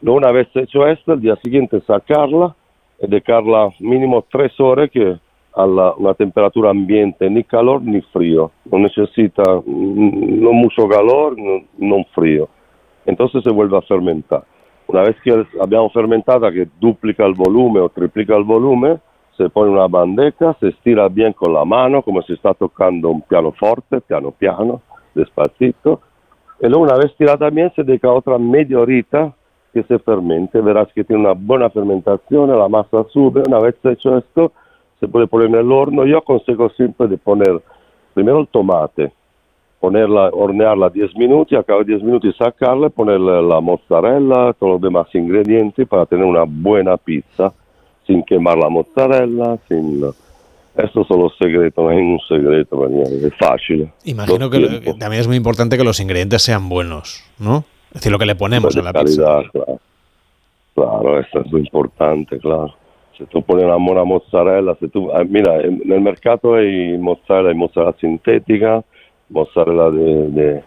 [0.00, 2.54] Luego una vez hecho esto, el día siguiente sacarla
[3.02, 5.18] y dejarla mínimo 3 horas que
[5.54, 8.52] a la- una temperatura ambiente, ni calor ni frío.
[8.70, 12.48] No necesita mm, no mucho calor, no, no frío.
[13.04, 14.44] Entonces se vuelve a fermentar.
[14.86, 19.00] Una vez que abbiamo fermentada, que duplica el volumen o triplica el volumen,
[19.36, 23.22] se pone una bandeja, se estira bien con la mano, como si está tocando un
[23.22, 24.80] pianoforte, piano piano,
[25.14, 26.00] despacito.
[26.60, 29.34] Y luego una vez tirada bien, se deja otra media horita
[29.74, 30.60] que se fermente.
[30.60, 33.42] Verás que tiene una buena fermentación, la masa sube.
[33.46, 34.52] Una vez hecho esto,
[35.00, 36.06] se puede poner en el horno.
[36.06, 36.70] Yo aconsejo
[37.22, 37.60] poner
[38.14, 39.12] primero el tomate,
[39.80, 44.54] ponerla, hornearla 10 minutos y a cabo de 10 minutos sacarla y ponerle la mozzarella,
[44.54, 47.52] todos los demás ingredientes para tener una buena pizza
[48.06, 50.04] sin quemar la mozzarella, sin...
[50.76, 53.88] Estos son los secretos, no hay ningún secreto, es fácil.
[54.04, 57.64] Imagino que, lo- también es muy importante que los ingredientes sean buenos, ¿no?
[57.88, 59.42] Es decir, lo que le ponemos de a la pizza.
[59.52, 59.80] claro.
[60.74, 62.74] Claro, eso es lo importante, claro.
[63.16, 66.98] Si tú pones una buena mozzarella, si tú, ah, mira, en, en el mercado hay
[66.98, 68.84] mozzarella, hay mozzarella sintética,
[69.30, 70.64] mozzarella de, de-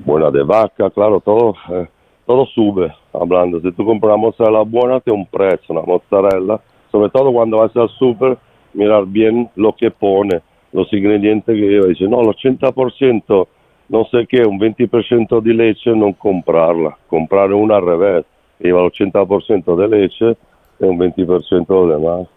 [0.00, 1.86] buena de vaca, claro, todo, eh,
[2.26, 3.60] todo sube, hablando.
[3.60, 6.58] Si tú compras una mozzarella buena, tiene un precio, una mozzarella,
[6.92, 8.38] sobre todo cuando vas al super,
[8.74, 10.40] mirar bien lo que pone,
[10.72, 11.86] los ingredientes que lleva.
[11.86, 13.46] Dice, no, el 80%,
[13.88, 18.24] no sé qué, un 20% de leche, no comprarla, comprar una al revés,
[18.60, 20.36] lleva el 80% de leche
[20.78, 22.28] y un 20% de demás.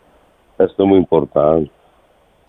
[0.58, 1.70] Esto es muy importante.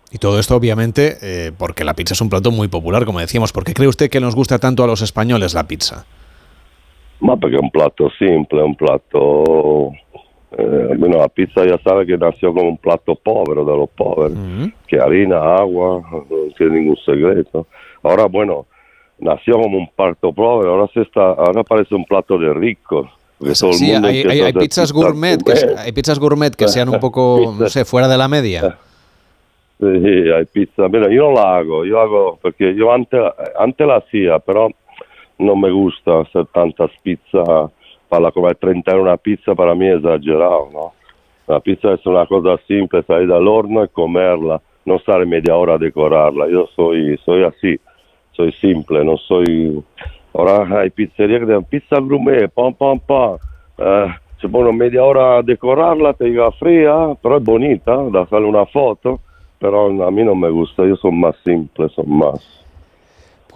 [0.09, 3.51] Y todo esto, obviamente, eh, porque la pizza es un plato muy popular, como decíamos.
[3.51, 6.05] ¿Por qué cree usted que nos gusta tanto a los españoles la pizza?
[7.19, 9.91] Ma perché è un piatto simple, è un piatto...
[10.57, 14.31] Eh, almeno la pizza ya sabe que nació como un plato pobre de los pobres,
[14.87, 16.25] que harina, agua, no
[16.57, 17.67] tiene ningún secreto.
[18.01, 18.65] Ahora, bueno,
[19.19, 23.07] nació como un plato pobre, ahora se está, ahora parece un plato de ricos.
[23.39, 26.87] todo el Sí, hay, hay- hay pizzas gourmet, que, se- hay pizzas gourmet que sean
[26.89, 28.77] un poco, no sé, fuera de la media.
[29.79, 30.87] Sí, hay pizza.
[30.87, 33.19] Mira, yo no la hago, yo hago porque yo antes,
[33.59, 34.69] antes la hacía, pero
[35.37, 37.69] no me gusta hacer tantas pizzas
[38.09, 40.93] para comer 30 euros una pizza, para mí es exagerado, ¿no?
[41.47, 45.75] La pizza es una cosa simple, salir al horno y comerla, no estar media hora
[45.75, 46.47] a decorarla.
[46.49, 47.79] Yo soy, soy así,
[48.33, 49.83] soy simple, no soy...
[50.33, 53.37] Ahora hay pizzerías que dan pizza gourmet, pam, pam, pam.
[53.77, 54.07] Eh,
[54.41, 58.65] se pone media hora a decorarla, te llega fría, pero es bonita, da sale una
[58.65, 59.21] foto,
[59.57, 62.66] pero a mí no me gusta, yo soy más simple, soy más...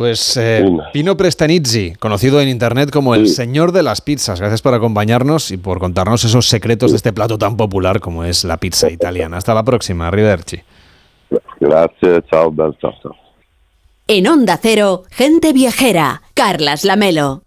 [0.02, 4.40] Pues eh, Pino Prestanizzi, conocido en internet como el señor de las pizzas.
[4.40, 8.44] Gracias por acompañarnos y por contarnos esos secretos de este plato tan popular como es
[8.44, 9.38] la pizza italiana.
[9.38, 10.60] Hasta la próxima, Arrivederci.
[11.60, 12.52] Gracias, chao,
[12.82, 13.16] chao.
[14.08, 16.24] En Onda Cero, gente viajera.
[16.34, 17.44] Carlas Lamelo.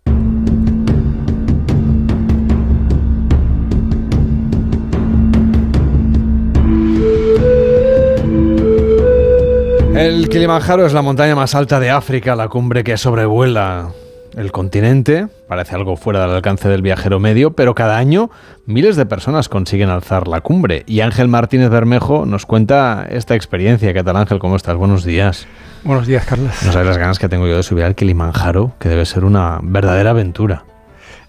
[9.95, 13.91] El Kilimanjaro es la montaña más alta de África, la cumbre que sobrevuela
[14.37, 15.29] el continente.
[15.47, 18.29] Parece algo fuera del alcance del viajero medio, pero cada año
[18.67, 20.83] miles de personas consiguen alzar la cumbre.
[20.89, 23.95] Y Ángel Martínez Bermejo nos cuenta esta experiencia.
[23.95, 24.41] ¿Qué tal Ángel?
[24.41, 24.77] ¿Cómo estás?
[24.77, 25.47] Buenos días.
[25.85, 26.53] Buenos días, Carlos.
[26.65, 29.61] No sabes las ganas que tengo yo de subir al Kilimanjaro, que debe ser una
[29.63, 30.65] verdadera aventura.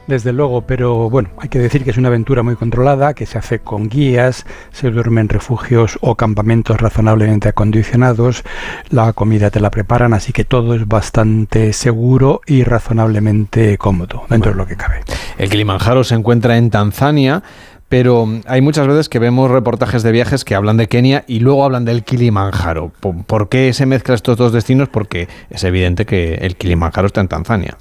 [0.08, 3.40] Desde luego, pero bueno, hay que decir que es una aventura muy controlada, que se
[3.40, 8.44] hace con guías, se duerme en refugios o campamentos razonablemente acondicionados,
[8.90, 14.52] la comida te la preparan, así que todo es bastante seguro y razonablemente cómodo, dentro
[14.52, 15.02] de lo que cabe.
[15.40, 17.42] El Kilimanjaro se encuentra en Tanzania,
[17.90, 21.66] pero hay muchas veces que vemos reportajes de viajes que hablan de Kenia y luego
[21.66, 22.92] hablan del Kilimanjaro.
[23.00, 24.88] ¿Por, por qué se mezclan estos dos destinos?
[24.88, 27.78] Porque es evidente que el Kilimanjaro está en Tanzania.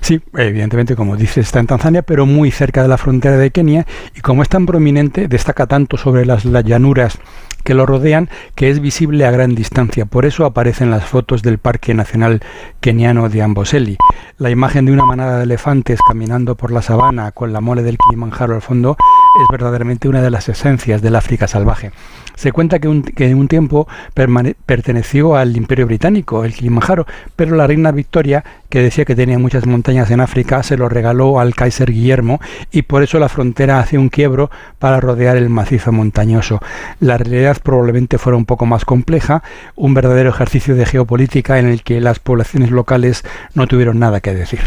[0.00, 3.86] Sí, evidentemente, como dice, está en Tanzania, pero muy cerca de la frontera de Kenia
[4.14, 7.18] y como es tan prominente, destaca tanto sobre las llanuras
[7.64, 10.06] que lo rodean que es visible a gran distancia.
[10.06, 12.40] Por eso aparecen las fotos del Parque Nacional
[12.80, 13.96] Keniano de Amboseli.
[14.38, 17.98] La imagen de una manada de elefantes caminando por la sabana con la mole del
[17.98, 18.96] Kilimanjaro al fondo
[19.42, 21.92] es verdaderamente una de las esencias del África salvaje.
[22.38, 27.04] Se cuenta que, un, que en un tiempo perteneció al Imperio Británico, el Kilimanjaro,
[27.34, 31.40] pero la reina Victoria, que decía que tenía muchas montañas en África, se lo regaló
[31.40, 32.40] al Kaiser Guillermo
[32.70, 36.60] y por eso la frontera hace un quiebro para rodear el macizo montañoso.
[37.00, 39.42] La realidad probablemente fuera un poco más compleja,
[39.74, 43.24] un verdadero ejercicio de geopolítica en el que las poblaciones locales
[43.54, 44.60] no tuvieron nada que decir.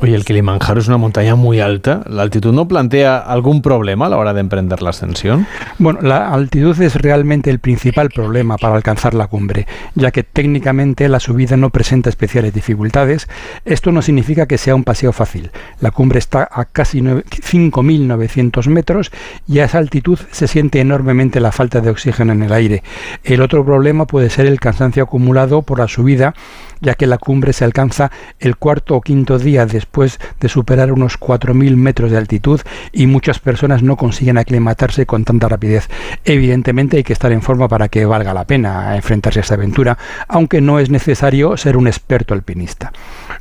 [0.00, 2.02] Oye, el Kilimanjaro es una montaña muy alta.
[2.06, 5.46] ¿La altitud no plantea algún problema a la hora de emprender la ascensión?
[5.78, 11.08] Bueno, la altitud es realmente el principal problema para alcanzar la cumbre, ya que técnicamente
[11.08, 13.28] la subida no presenta especiales dificultades.
[13.64, 15.50] Esto no significa que sea un paseo fácil.
[15.80, 19.12] La cumbre está a casi 5.900 metros
[19.46, 22.82] y a esa altitud se siente enormemente la falta de oxígeno en el aire.
[23.22, 26.34] El otro problema puede ser el cansancio acumulado por la subida
[26.84, 31.18] ya que la cumbre se alcanza el cuarto o quinto día después de superar unos
[31.18, 32.60] 4.000 metros de altitud
[32.92, 35.88] y muchas personas no consiguen aclimatarse con tanta rapidez.
[36.24, 39.96] Evidentemente hay que estar en forma para que valga la pena enfrentarse a esta aventura,
[40.28, 42.92] aunque no es necesario ser un experto alpinista.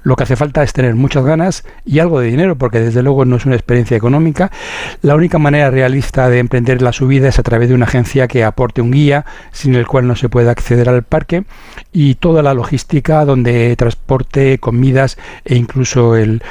[0.04, 3.26] Lo que hace falta es tener muchas ganas y algo de dinero, porque desde luego
[3.26, 4.52] no es una experiencia económica.
[5.02, 8.44] La única manera realista de emprender la subida es a través de una agencia que
[8.44, 11.46] aporte un guía, sin el cual no se puede acceder al parque,
[11.92, 16.42] y toda la logística donde transporte, comidas e incluso el,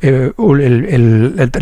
[0.00, 0.32] eh,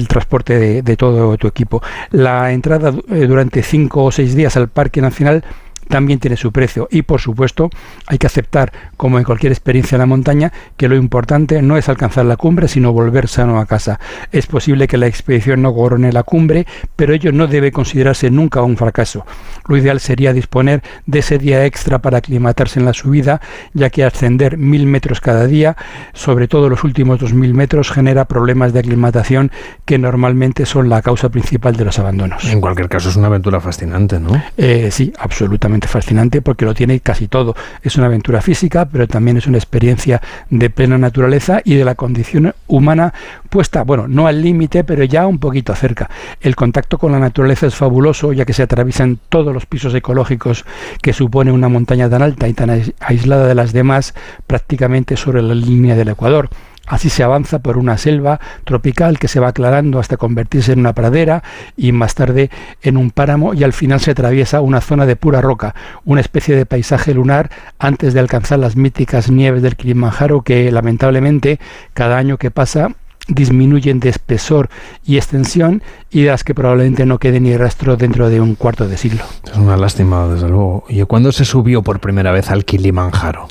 [0.08, 1.82] transporte de, de, todo tu equipo.
[2.10, 5.44] La entrada eh, durante cinco o seis días al Parque Nacional
[5.90, 7.68] también tiene su precio y por supuesto
[8.06, 11.88] hay que aceptar como en cualquier experiencia en la montaña que lo importante no es
[11.88, 14.00] alcanzar la cumbre sino volver sano a casa.
[14.32, 18.62] Es posible que la expedición no corone la cumbre pero ello no debe considerarse nunca
[18.62, 19.26] un fracaso.
[19.66, 23.40] Lo ideal sería disponer de ese día extra para aclimatarse en la subida
[23.74, 25.76] ya que ascender mil metros cada día
[26.14, 29.50] sobre todo los últimos dos mil metros genera problemas de aclimatación
[29.84, 32.44] que normalmente son la causa principal de los abandonos.
[32.44, 34.30] En cualquier caso es una aventura fascinante, ¿no?
[34.56, 37.54] Eh, sí, absolutamente fascinante porque lo tiene casi todo.
[37.82, 40.20] Es una aventura física, pero también es una experiencia
[40.50, 43.12] de plena naturaleza y de la condición humana
[43.48, 46.08] puesta, bueno, no al límite, pero ya un poquito cerca.
[46.40, 50.64] El contacto con la naturaleza es fabuloso, ya que se atraviesan todos los pisos ecológicos
[51.02, 52.70] que supone una montaña tan alta y tan
[53.00, 54.14] aislada de las demás,
[54.46, 56.48] prácticamente sobre la línea del Ecuador.
[56.90, 60.92] Así se avanza por una selva tropical que se va aclarando hasta convertirse en una
[60.92, 61.44] pradera
[61.76, 62.50] y más tarde
[62.82, 66.56] en un páramo y al final se atraviesa una zona de pura roca, una especie
[66.56, 67.48] de paisaje lunar
[67.78, 71.60] antes de alcanzar las míticas nieves del Kilimanjaro que lamentablemente
[71.94, 72.88] cada año que pasa
[73.28, 74.68] disminuyen de espesor
[75.04, 78.88] y extensión y de las que probablemente no quede ni rastro dentro de un cuarto
[78.88, 79.22] de siglo.
[79.48, 80.82] Es una lástima, desde luego.
[80.88, 83.46] ¿Y cuándo se subió por primera vez al Kilimanjaro?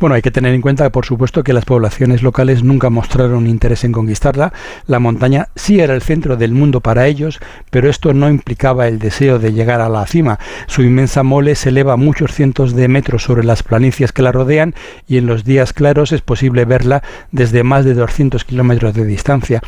[0.00, 3.84] Bueno, hay que tener en cuenta, por supuesto, que las poblaciones locales nunca mostraron interés
[3.84, 4.54] en conquistarla.
[4.86, 7.38] La montaña sí era el centro del mundo para ellos,
[7.70, 10.38] pero esto no implicaba el deseo de llegar a la cima.
[10.68, 14.74] Su inmensa mole se eleva muchos cientos de metros sobre las planicies que la rodean
[15.06, 19.60] y en los días claros es posible verla desde más de 200 kilómetros de distancia.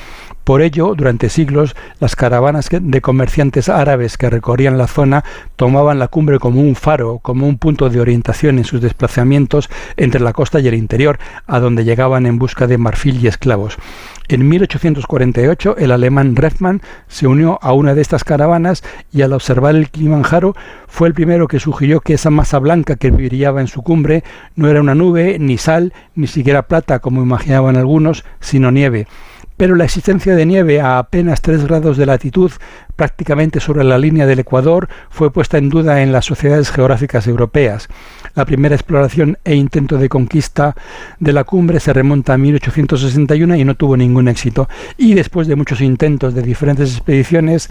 [0.45, 6.09] Por ello, durante siglos, las caravanas de comerciantes árabes que recorrían la zona tomaban la
[6.09, 10.61] cumbre como un faro, como un punto de orientación en sus desplazamientos entre la costa
[10.61, 13.77] y el interior, a donde llegaban en busca de marfil y esclavos.
[14.29, 18.83] En 1848 el alemán Refmann se unió a una de estas caravanas
[19.13, 20.55] y al observar el Kilimanjaro
[20.89, 24.25] fue el primero que sugirió que esa masa blanca que brillaba en su cumbre
[24.57, 29.07] no era una nube, ni sal, ni siquiera plata como imaginaban algunos, sino nieve
[29.63, 32.51] pero la existencia de nieve a apenas 3 grados de latitud,
[32.97, 37.89] prácticamente sobre la línea del Ecuador, fue puesta en duda en las sociedades geográficas europeas.
[38.35, 40.75] La primera exploración e intento de conquista
[41.21, 44.69] de la cumbre se remonta a 1861 y no tuvo ningún éxito.
[44.97, 47.71] Y después de muchos intentos de diferentes expediciones,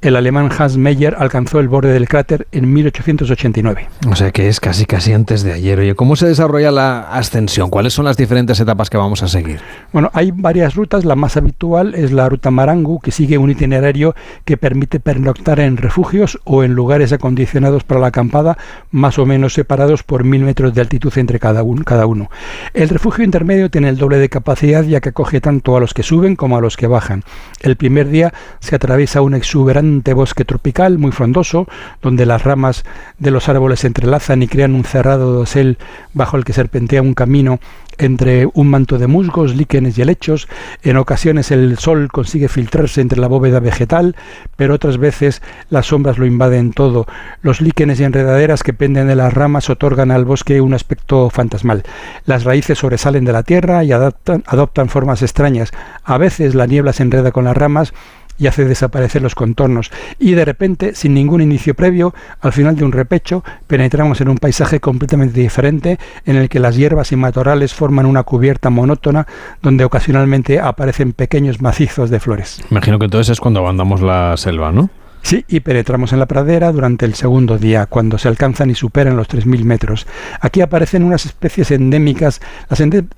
[0.00, 3.88] el alemán Hans Meyer alcanzó el borde del cráter en 1889.
[4.08, 5.78] O sea que es casi casi antes de ayer.
[5.78, 7.70] Oye, ¿cómo se desarrolla la ascensión?
[7.70, 9.60] ¿Cuáles son las diferentes etapas que vamos a seguir?
[9.92, 11.04] Bueno, hay varias rutas.
[11.04, 14.14] La más habitual es la ruta Marangu, que sigue un itinerario
[14.44, 18.56] que permite pernoctar en refugios o en lugares acondicionados para la acampada,
[18.90, 22.30] más o menos separados por mil metros de altitud entre cada, cada uno.
[22.74, 26.02] El refugio intermedio tiene el doble de capacidad ya que acoge tanto a los que
[26.02, 27.24] suben como a los que bajan.
[27.60, 31.66] El primer día se atraviesa un exuberante bosque tropical muy frondoso,
[32.02, 32.84] donde las ramas
[33.18, 35.78] de los árboles se entrelazan y crean un cerrado dosel
[36.12, 37.60] bajo el que serpentea un camino
[37.98, 40.48] entre un manto de musgos, líquenes y helechos.
[40.82, 44.16] En ocasiones el sol consigue filtrarse entre la bóveda vegetal,
[44.56, 47.06] pero otras veces las sombras lo invaden todo.
[47.42, 51.82] Los líquenes y enredaderas que penden de las ramas otorgan al bosque un aspecto fantasmal.
[52.24, 55.72] Las raíces sobresalen de la tierra y adaptan, adoptan formas extrañas.
[56.04, 57.92] A veces la niebla se enreda con las ramas
[58.38, 59.90] y hace desaparecer los contornos.
[60.18, 64.38] Y de repente, sin ningún inicio previo, al final de un repecho, penetramos en un
[64.38, 69.26] paisaje completamente diferente en el que las hierbas y matorrales forman una cubierta monótona
[69.62, 72.60] donde ocasionalmente aparecen pequeños macizos de flores.
[72.70, 74.90] Imagino que entonces es cuando abandamos la selva, ¿no?
[75.22, 79.16] Sí, y penetramos en la pradera durante el segundo día, cuando se alcanzan y superan
[79.16, 80.06] los 3.000 metros.
[80.40, 82.40] Aquí aparecen unas especies endémicas,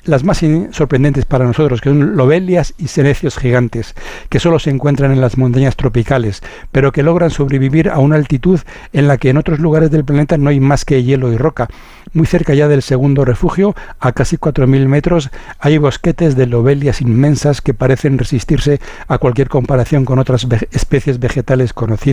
[0.04, 3.94] las, más sorprendentes para nosotros, que son lobelias y senecios gigantes,
[4.30, 6.42] que solo se encuentran en las montañas tropicales,
[6.72, 8.60] pero que logran sobrevivir a una altitud
[8.94, 11.68] en la que en otros lugares del planeta no hay más que hielo y roca.
[12.12, 17.60] Muy cerca ya del segundo refugio, a casi 4.000 metros, hay bosquetes de lobelias inmensas
[17.60, 22.08] que parecen resistirse a cualquier comparación con otras especies vegetales conocidas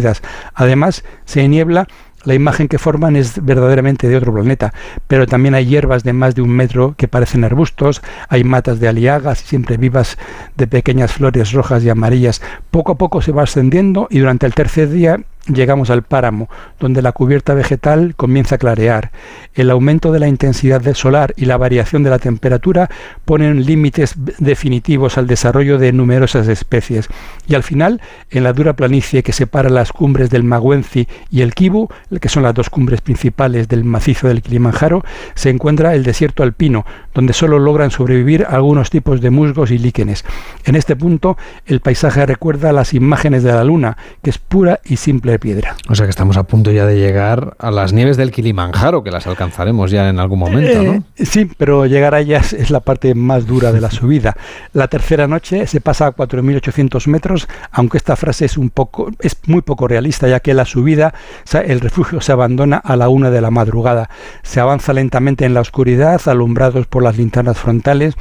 [0.53, 1.88] Además, se niebla
[2.23, 4.73] la imagen que forman es verdaderamente de otro planeta,
[5.07, 8.88] pero también hay hierbas de más de un metro que parecen arbustos, hay matas de
[8.88, 10.17] aliagas siempre vivas
[10.57, 12.41] de pequeñas flores rojas y amarillas.
[12.72, 16.49] Poco a poco se va ascendiendo y durante el tercer día llegamos al páramo,
[16.80, 19.11] donde la cubierta vegetal comienza a clarear.
[19.53, 22.89] El aumento de la intensidad del solar y la variación de la temperatura
[23.26, 27.07] ponen límites definitivos al desarrollo de numerosas especies.
[27.47, 31.53] Y al final, en la dura planicie que separa las cumbres del Magüenci y el
[31.53, 31.89] Kibu,
[32.19, 35.03] que son las dos cumbres principales del macizo del Kilimanjaro,
[35.35, 40.26] se encuentra el desierto alpino, donde solo logran sobrevivir algunos tipos de musgos y líquenes.
[40.65, 44.97] En este punto, el paisaje recuerda las imágenes de la luna, que es pura y
[44.97, 45.76] simple piedra.
[45.90, 49.12] O sea que estamos a punto ya de llegar a las nieves del Kilimanjaro, que
[49.12, 50.94] las alcanzaremos ya en algún momento, ¿no?
[50.94, 54.36] Eh, sí, pero llegar a ellas es la parte más dura de la subida.
[54.74, 59.38] La tercera noche se pasa a 4.800 metros, aunque esta frase es un poco, es
[59.48, 61.14] muy poco realista, ya que la subida,
[61.53, 64.10] el refugio se abandona a la una de la madrugada.
[64.44, 68.16] Se avanza lentamente en la oscuridad, alumbrados por las linternas frontales,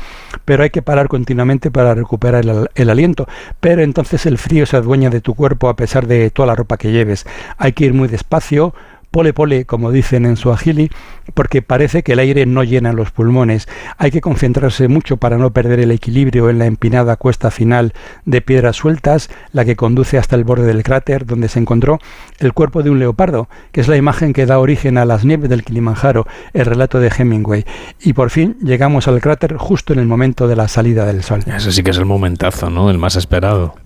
[0.44, 3.26] pero hay que parar continuamente para recuperar el, el aliento.
[3.60, 6.76] Pero entonces el frío se adueña de tu cuerpo a pesar de toda la ropa
[6.76, 6.92] que
[7.58, 8.74] hay que ir muy despacio,
[9.14, 10.90] pole pole, como dicen en su agili,
[11.34, 13.68] porque parece que el aire no llena los pulmones.
[13.96, 17.92] Hay que concentrarse mucho para no perder el equilibrio en la empinada cuesta final
[18.24, 22.00] de piedras sueltas, la que conduce hasta el borde del cráter donde se encontró
[22.40, 25.48] el cuerpo de un leopardo, que es la imagen que da origen a las nieves
[25.48, 27.64] del Kilimanjaro, el relato de Hemingway.
[28.00, 31.44] Y por fin llegamos al cráter justo en el momento de la salida del sol.
[31.46, 32.90] Ese sí que es el momentazo, ¿no?
[32.90, 33.76] El más esperado.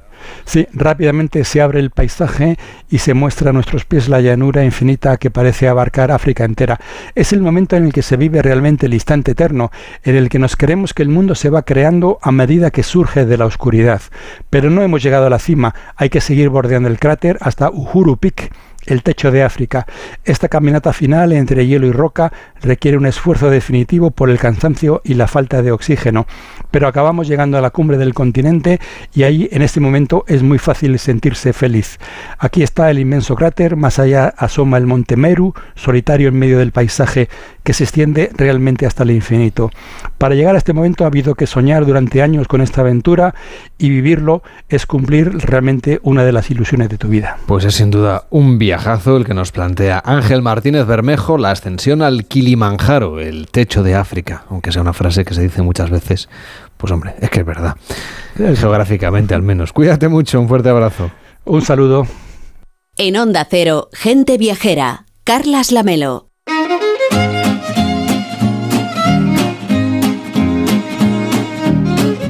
[0.45, 2.57] Sí, rápidamente se abre el paisaje
[2.89, 6.81] y se muestra a nuestros pies la llanura infinita que parece abarcar África entera.
[7.15, 9.71] Es el momento en el que se vive realmente el instante eterno,
[10.03, 13.27] en el que nos creemos que el mundo se va creando a medida que surge
[13.27, 14.03] de la oscuridad.
[14.51, 18.17] Pero no hemos llegado a la cima, hay que seguir bordeando el cráter hasta Uhuru
[18.17, 18.51] Peak
[18.89, 19.87] el techo de África.
[20.25, 25.15] Esta caminata final entre hielo y roca requiere un esfuerzo definitivo por el cansancio y
[25.15, 26.27] la falta de oxígeno,
[26.71, 28.81] pero acabamos llegando a la cumbre del continente
[29.15, 31.99] y ahí en este momento es muy fácil sentirse feliz.
[32.39, 36.73] Aquí está el inmenso cráter, más allá asoma el monte Meru, solitario en medio del
[36.73, 37.29] paisaje
[37.69, 39.71] que se extiende realmente hasta el infinito.
[40.17, 43.35] Para llegar a este momento ha habido que soñar durante años con esta aventura
[43.77, 47.37] y vivirlo es cumplir realmente una de las ilusiones de tu vida.
[47.45, 52.01] Pues es sin duda un viaje el que nos plantea Ángel Martínez Bermejo, la ascensión
[52.01, 56.31] al Kilimanjaro, el techo de África, aunque sea una frase que se dice muchas veces,
[56.79, 57.77] pues hombre, es que es verdad,
[58.35, 59.75] geográficamente al menos.
[59.75, 61.11] Cuídate mucho, un fuerte abrazo.
[61.45, 62.07] Un saludo.
[62.97, 66.31] En Onda Cero, gente viajera, Carlas Lamelo.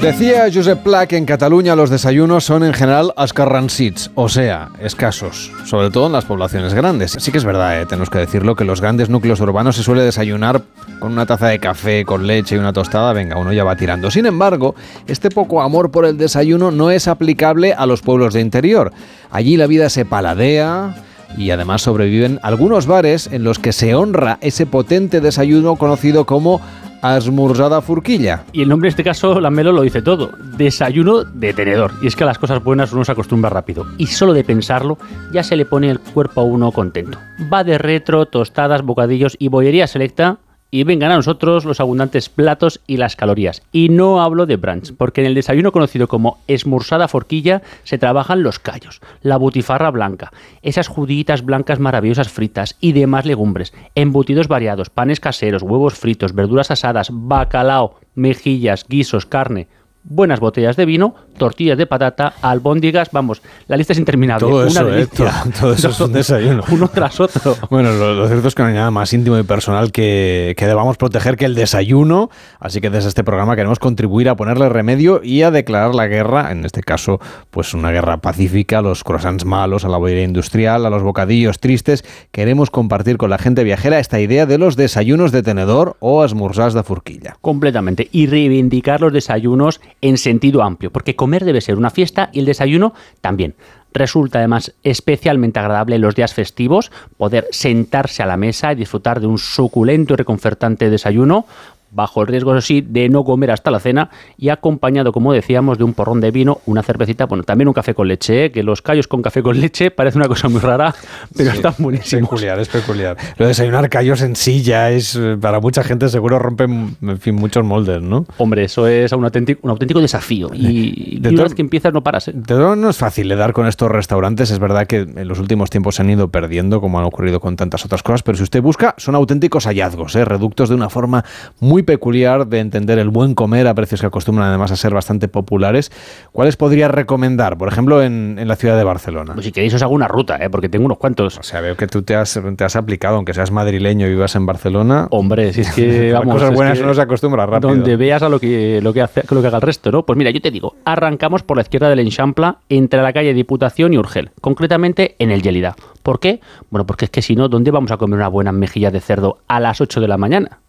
[0.00, 5.50] Decía Josep Pla que en Cataluña los desayunos son en general escarransits, o sea, escasos,
[5.64, 7.16] sobre todo en las poblaciones grandes.
[7.18, 7.86] Sí que es verdad, ¿eh?
[7.86, 10.62] tenemos que decirlo, que los grandes núcleos urbanos se suele desayunar
[11.00, 14.08] con una taza de café, con leche y una tostada, venga, uno ya va tirando.
[14.12, 14.76] Sin embargo,
[15.08, 18.92] este poco amor por el desayuno no es aplicable a los pueblos de interior.
[19.32, 20.94] Allí la vida se paladea,
[21.36, 26.60] y además sobreviven algunos bares en los que se honra ese potente desayuno conocido como
[27.02, 28.44] esmorzada furquilla.
[28.52, 30.32] Y el nombre en este caso, la Melo lo dice todo.
[30.56, 31.92] Desayuno de tenedor.
[32.02, 33.86] Y es que a las cosas buenas uno se acostumbra rápido.
[33.98, 34.98] Y solo de pensarlo
[35.32, 37.18] ya se le pone el cuerpo a uno contento.
[37.52, 40.38] Va de retro, tostadas, bocadillos y bollería selecta
[40.70, 43.62] y vengan a nosotros los abundantes platos y las calorías.
[43.72, 48.42] Y no hablo de brunch, porque en el desayuno conocido como esmursada forquilla se trabajan
[48.42, 50.32] los callos, la butifarra blanca,
[50.62, 56.70] esas juditas blancas maravillosas fritas y demás legumbres, embutidos variados, panes caseros, huevos fritos, verduras
[56.70, 59.68] asadas, bacalao, mejillas, guisos, carne,
[60.04, 64.46] buenas botellas de vino, tortillas de patata, albóndigas, vamos, la lista es interminable.
[64.46, 65.32] Todo Una eso, eh, delicia.
[65.42, 66.64] todo, todo eso es un desayuno.
[66.70, 67.56] Uno tras otro.
[67.70, 70.66] Bueno, lo, lo cierto es que no hay nada más íntimo y personal que, que
[70.66, 75.20] debamos proteger que el desayuno, así que desde este programa queremos contribuir a ponerle remedio
[75.22, 77.20] y a declarar la guerra, en este caso,
[77.50, 81.60] pues una guerra pacífica a los croissants malos, a la bollería industrial, a los bocadillos
[81.60, 82.04] tristes.
[82.32, 86.74] Queremos compartir con la gente viajera esta idea de los desayunos de tenedor o esmorzars
[86.74, 87.36] de furquilla.
[87.40, 88.08] Completamente.
[88.12, 92.94] Y reivindicar los desayunos en sentido amplio, porque debe ser una fiesta y el desayuno
[93.20, 93.54] también.
[93.92, 99.20] Resulta además especialmente agradable en los días festivos poder sentarse a la mesa y disfrutar
[99.20, 101.46] de un suculento y reconfortante desayuno,
[101.90, 105.78] bajo el riesgo, eso sí, de no comer hasta la cena y acompañado, como decíamos,
[105.78, 108.52] de un porrón de vino, una cervecita, bueno, también un café con leche, ¿eh?
[108.52, 110.94] que los callos con café con leche parece una cosa muy rara,
[111.36, 112.28] pero Sí, están buenísimos.
[112.28, 113.16] Peculiar, es peculiar.
[113.36, 117.34] Lo de desayunar callos en silla es, eh, para mucha gente seguro rompe, en fin,
[117.34, 118.26] muchos moldes, ¿no?
[118.38, 120.50] Hombre, eso es un auténtico, un auténtico desafío.
[120.52, 122.28] Y, y De una to- vez que empiezas no paras.
[122.28, 122.32] ¿eh?
[122.34, 124.50] De todo no es fácil de dar con estos restaurantes.
[124.50, 127.56] Es verdad que en los últimos tiempos se han ido perdiendo, como han ocurrido con
[127.56, 130.24] tantas otras cosas, pero si usted busca, son auténticos hallazgos, ¿eh?
[130.24, 131.24] reductos de una forma
[131.60, 135.28] muy peculiar de entender el buen comer a precios que acostumbran además a ser bastante
[135.28, 135.90] populares.
[136.32, 137.58] ¿Cuáles podría recomendar?
[137.58, 139.34] Por ejemplo, en, en la ciudad de Barcelona.
[139.34, 140.50] Pues si queréis os hago una ruta, ¿eh?
[140.50, 141.38] porque tengo unos cuantos.
[141.38, 144.34] O sea, veo que tú te has, te has aplicado, aunque seas madrileño y vivas
[144.36, 145.08] en Barcelona.
[145.10, 146.34] Hombre, si es que vamos.
[146.34, 147.70] cosas es buenas que uno se acostumbra rápido.
[147.70, 150.04] Donde veas a lo que, lo que, hace, lo que haga el resto, ¿no?
[150.04, 153.92] Pues mira, yo te digo, arrancamos por la izquierda del Enchampla, entre la calle Diputación
[153.94, 155.76] y Urgel, concretamente en el Yelida.
[156.02, 156.40] ¿Por qué?
[156.70, 159.38] Bueno, porque es que si no, ¿dónde vamos a comer una buena mejilla de cerdo
[159.48, 160.60] a las 8 de la mañana?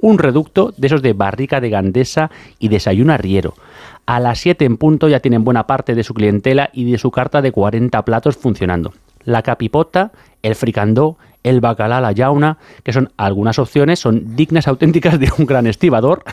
[0.00, 3.54] Un reducto de esos de barrica de gandesa y desayuno arriero.
[4.06, 7.10] A las 7 en punto ya tienen buena parte de su clientela y de su
[7.10, 8.92] carta de 40 platos funcionando.
[9.24, 10.12] La capipota,
[10.42, 15.46] el fricandó, el bacalá la yauna, que son algunas opciones, son dignas auténticas de un
[15.46, 16.24] gran estibador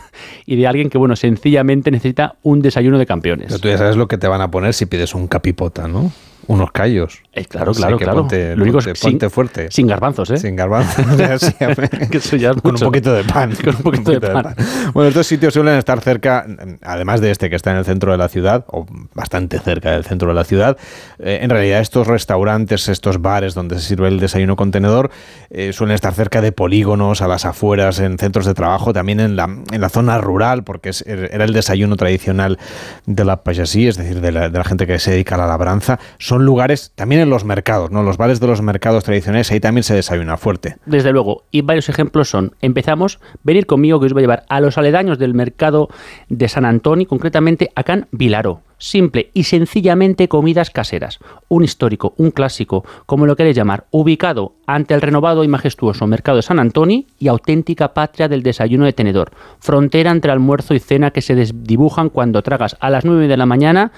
[0.46, 3.48] y de alguien que, bueno, sencillamente necesita un desayuno de campeones.
[3.48, 6.12] Pero tú ya sabes lo que te van a poner si pides un capipota, ¿no?
[6.52, 7.22] Unos callos.
[7.34, 8.18] Eh, claro, claro, claro.
[8.20, 9.72] Ponte, Lo único es ponte- sin- ponte fuerte.
[9.72, 10.38] Sin garbanzos, ¿eh?
[10.38, 11.06] Sin garbanzos.
[11.18, 11.90] Ya, sí, hombre.
[12.10, 13.54] Que eso ya es Con un poquito de pan.
[13.64, 14.56] Con un poquito de pan.
[14.94, 16.46] Bueno, estos sitios suelen estar cerca,
[16.82, 20.04] además de este que está en el centro de la ciudad, o bastante cerca del
[20.04, 20.78] centro de la ciudad.
[21.20, 25.10] eh, en realidad, estos restaurantes, estos bares donde se sirve el desayuno contenedor,
[25.50, 29.36] eh, suelen estar cerca de polígonos, a las afueras, en centros de trabajo, también en
[29.36, 32.58] la, en la zona rural, porque es- era el desayuno tradicional
[33.06, 35.48] de la payasí, es decir, de la, de la gente que se dedica a la
[35.48, 36.00] labranza.
[36.18, 38.04] Son lugares, también en los mercados, ¿no?
[38.04, 40.78] Los bares de los mercados tradicionales, ahí también se desayuna fuerte.
[40.86, 44.60] Desde luego, y varios ejemplos son, empezamos, venir conmigo que os voy a llevar a
[44.60, 45.90] los aledaños del mercado
[46.30, 48.62] de San Antonio, concretamente a Can Vilaró.
[48.78, 51.20] Simple y sencillamente comidas caseras.
[51.50, 56.38] Un histórico, un clásico, como lo queréis llamar, ubicado ante el renovado y majestuoso mercado
[56.38, 59.34] de San Antonio y auténtica patria del desayuno de tenedor.
[59.60, 63.46] Frontera entre almuerzo y cena que se desdibujan cuando tragas a las 9 de la
[63.46, 63.92] mañana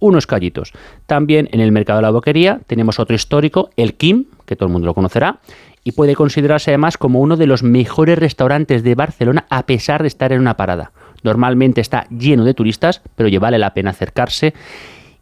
[0.00, 0.72] unos callitos.
[1.06, 4.72] También en el mercado de la boquería tenemos otro histórico, el Kim, que todo el
[4.72, 5.38] mundo lo conocerá,
[5.84, 10.08] y puede considerarse además como uno de los mejores restaurantes de Barcelona a pesar de
[10.08, 10.92] estar en una parada.
[11.22, 14.54] Normalmente está lleno de turistas, pero ya vale la pena acercarse.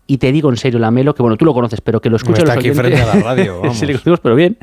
[0.07, 2.45] Y te digo en serio, Lamelo, que bueno, tú lo conoces, pero que lo escuchen
[2.45, 2.99] Está los aquí oyentes.
[2.99, 3.77] frente a la radio, vamos.
[3.79, 4.57] sí, conocemos, pero bien.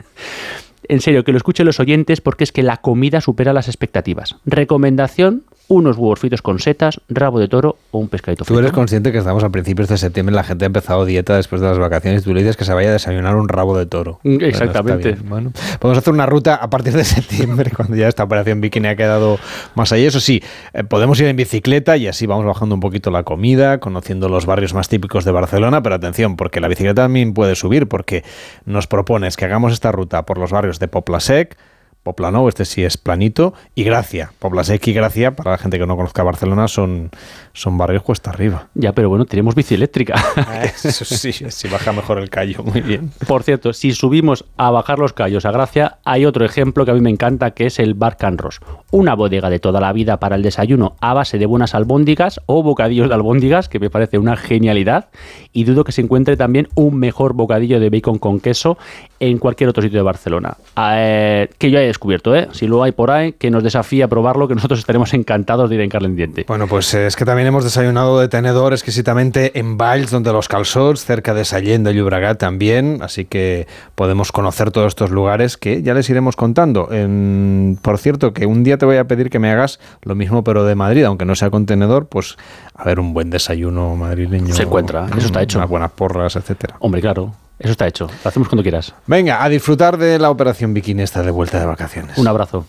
[0.88, 4.36] En serio, que lo escuchen los oyentes porque es que la comida supera las expectativas.
[4.46, 8.60] Recomendación, unos huevos fritos con setas, rabo de toro o un pescadito Tú frito.
[8.60, 11.68] eres consciente que estamos a principios de septiembre, la gente ha empezado dieta después de
[11.68, 14.20] las vacaciones y tú le dices que se vaya a desayunar un rabo de toro.
[14.24, 15.14] Mm, Bueno, exactamente.
[15.14, 15.30] bien.
[15.30, 18.96] Bueno, podemos hacer una ruta a partir de septiembre, cuando ya esta operación bikini ha
[18.96, 19.40] quedado
[19.76, 20.08] más allá.
[20.08, 20.44] Eso sí,
[20.74, 24.46] eh, podemos ir en bicicleta y así vamos bajando un poquito la comida, conociendo los
[24.46, 28.24] barrios más típicos de Barcelona, pero atención, porque la bicicleta también puede subir, porque
[28.66, 31.58] nos propones que hagamos esta ruta por los barrios de Popla Sec,
[32.06, 34.32] Poplano, este sí es planito, y Gracia.
[34.38, 37.10] Poblasec y Gracia, para la gente que no conozca Barcelona, son,
[37.56, 38.68] son barrios cuesta arriba.
[38.76, 40.16] Ya, pero bueno, tenemos bici eléctrica.
[40.84, 43.12] Eso sí, sí baja mejor el callo, muy bien.
[43.28, 46.94] Por cierto, si subimos a bajar los callos a Gracia, hay otro ejemplo que a
[46.94, 48.60] mí me encanta, que es el Bar Can Ros.
[48.92, 52.62] Una bodega de toda la vida para el desayuno a base de buenas albóndigas o
[52.62, 55.08] bocadillos de albóndigas, que me parece una genialidad.
[55.54, 58.78] Y dudo que se encuentre también un mejor bocadillo de bacon con queso
[59.22, 60.58] en cualquier otro sitio de Barcelona.
[60.78, 62.50] Eh, que yo haya de descubierto, ¿eh?
[62.52, 65.76] Si luego hay por ahí que nos desafía a probarlo, que nosotros estaremos encantados de
[65.76, 66.46] ir en Carlendiente.
[66.48, 70.48] Bueno, pues eh, es que también hemos desayunado de tenedor exquisitamente en Valls, donde los
[70.48, 75.82] Calzots, cerca de Sallent de Llobregat también, así que podemos conocer todos estos lugares que
[75.82, 76.92] ya les iremos contando.
[76.92, 80.44] En- por cierto, que un día te voy a pedir que me hagas lo mismo
[80.44, 82.38] pero de Madrid, aunque no sea con tenedor, pues
[82.74, 84.54] a ver un buen desayuno madrileño.
[84.54, 85.58] Se encuentra, eso está hecho.
[85.60, 86.76] Unas buenas porras, etcétera.
[86.80, 88.08] Hombre, claro, eso está hecho.
[88.24, 88.94] Lo hacemos cuando quieras.
[89.08, 92.18] Venga, a disfrutar de la operación bikini esta de vuelta de vacaciones.
[92.18, 92.66] Un abrazo.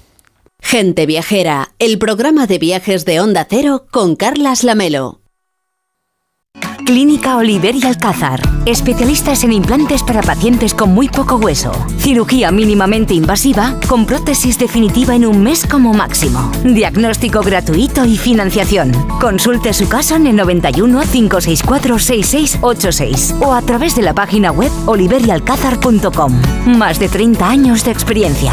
[0.68, 5.20] Gente Viajera, el programa de viajes de Onda Cero con Carlas Lamelo.
[6.84, 8.40] Clínica Oliver y Alcázar.
[8.66, 11.72] Especialistas en implantes para pacientes con muy poco hueso.
[11.98, 16.52] Cirugía mínimamente invasiva con prótesis definitiva en un mes como máximo.
[16.64, 18.92] Diagnóstico gratuito y financiación.
[19.20, 24.70] Consulte su caso en el 91 564 6686 o a través de la página web
[24.86, 26.42] oliverialcázar.com.
[26.66, 28.52] Más de 30 años de experiencia.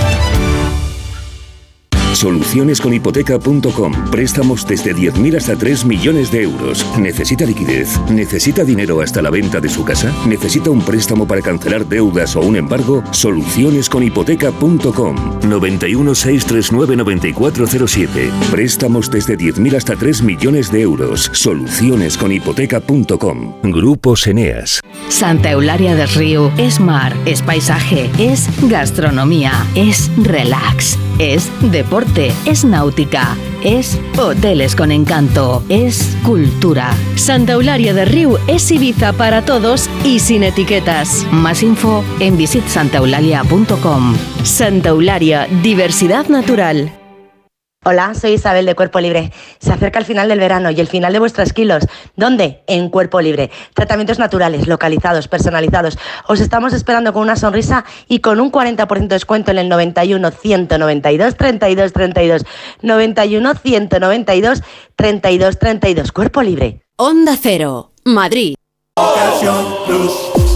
[2.21, 4.11] Solucionesconhipoteca.com.
[4.11, 6.85] Préstamos desde 10.000 hasta 3 millones de euros.
[6.99, 7.99] ¿Necesita liquidez?
[8.11, 10.13] ¿Necesita dinero hasta la venta de su casa?
[10.27, 13.03] ¿Necesita un préstamo para cancelar deudas o un embargo?
[13.09, 15.15] Solucionesconhipoteca.com.
[15.49, 18.29] 91 639 9407.
[18.51, 21.31] Préstamos desde 10.000 hasta 3 millones de euros.
[21.33, 23.53] Solucionesconhipoteca.com.
[23.63, 24.79] Grupos Eneas.
[25.09, 32.65] Santa Eularia del Río es mar, es paisaje, es gastronomía, es relax, es deporte, es
[32.65, 36.95] náutica, es hoteles con encanto, es cultura.
[37.15, 41.25] Santa Eularia de Riu es Ibiza para todos y sin etiquetas.
[41.31, 44.15] Más info en visitsantaeulalia.com.
[44.43, 47.00] Santa Eulalia, diversidad natural.
[47.83, 49.33] Hola, soy Isabel de Cuerpo Libre.
[49.57, 51.87] Se acerca el final del verano y el final de vuestros kilos.
[52.15, 52.61] ¿Dónde?
[52.67, 53.49] En Cuerpo Libre.
[53.73, 55.97] Tratamientos naturales, localizados, personalizados.
[56.27, 60.29] Os estamos esperando con una sonrisa y con un 40% de descuento en el 91
[60.29, 62.45] 192 32 32.
[62.83, 64.61] 91 192
[64.95, 66.11] 32 32.
[66.11, 66.83] Cuerpo Libre.
[66.97, 68.53] Onda Cero, Madrid.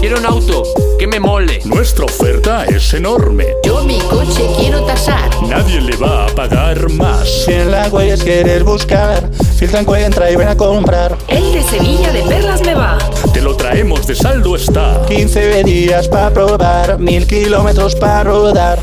[0.06, 0.62] Quiero un auto
[1.00, 1.58] que me mole.
[1.64, 3.44] Nuestra oferta es enorme.
[3.64, 5.28] Yo mi coche quiero tasar.
[5.42, 7.28] Nadie le va a pagar más.
[7.28, 11.18] Si en la huellas quieres buscar, filtra, encuentra y ven a comprar.
[11.26, 12.98] El de Sevilla de Perlas me va.
[13.34, 15.04] Te lo traemos de saldo está.
[15.08, 18.78] 15 días para probar, mil kilómetros para rodar.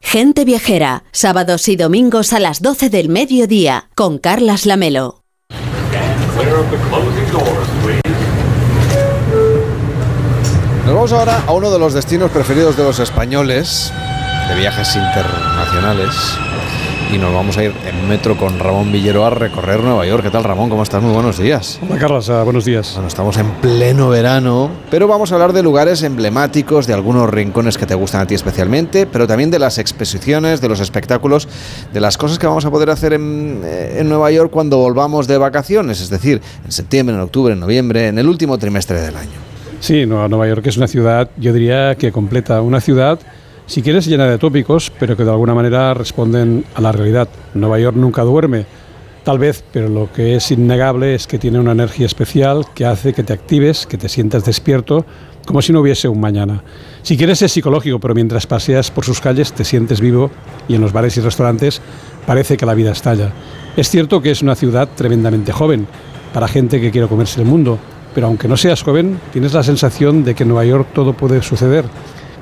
[0.00, 5.25] Gente Viajera, sábados y domingos a las 12 del mediodía, con Carlas Lamelo.
[10.84, 13.92] Nos vamos ahora a uno de los destinos preferidos de los españoles,
[14.48, 16.14] de viajes internacionales.
[17.12, 20.24] Y nos vamos a ir en metro con Ramón Villero a recorrer Nueva York.
[20.24, 20.68] ¿Qué tal, Ramón?
[20.68, 21.00] ¿Cómo estás?
[21.00, 21.78] Muy buenos días.
[21.88, 22.28] Hola, Carlos.
[22.30, 22.92] ah, buenos días.
[22.94, 27.78] Bueno, estamos en pleno verano, pero vamos a hablar de lugares emblemáticos, de algunos rincones
[27.78, 31.48] que te gustan a ti especialmente, pero también de las exposiciones, de los espectáculos,
[31.92, 35.28] de las cosas que vamos a poder hacer en, eh, en Nueva York cuando volvamos
[35.28, 39.16] de vacaciones, es decir, en septiembre, en octubre, en noviembre, en el último trimestre del
[39.16, 39.38] año.
[39.78, 43.20] Sí, Nueva Nueva York es una ciudad, yo diría que completa, una ciudad,
[43.66, 47.28] si quieres, llena de tópicos, pero que de alguna manera responden a la realidad.
[47.54, 48.64] Nueva York nunca duerme,
[49.24, 53.12] tal vez, pero lo que es innegable es que tiene una energía especial que hace
[53.12, 55.04] que te actives, que te sientas despierto,
[55.46, 56.62] como si no hubiese un mañana.
[57.02, 60.30] Si quieres es psicológico, pero mientras paseas por sus calles te sientes vivo
[60.68, 61.80] y en los bares y restaurantes
[62.24, 63.32] parece que la vida estalla.
[63.76, 65.88] Es cierto que es una ciudad tremendamente joven,
[66.32, 67.78] para gente que quiere comerse el mundo,
[68.14, 71.42] pero aunque no seas joven, tienes la sensación de que en Nueva York todo puede
[71.42, 71.84] suceder,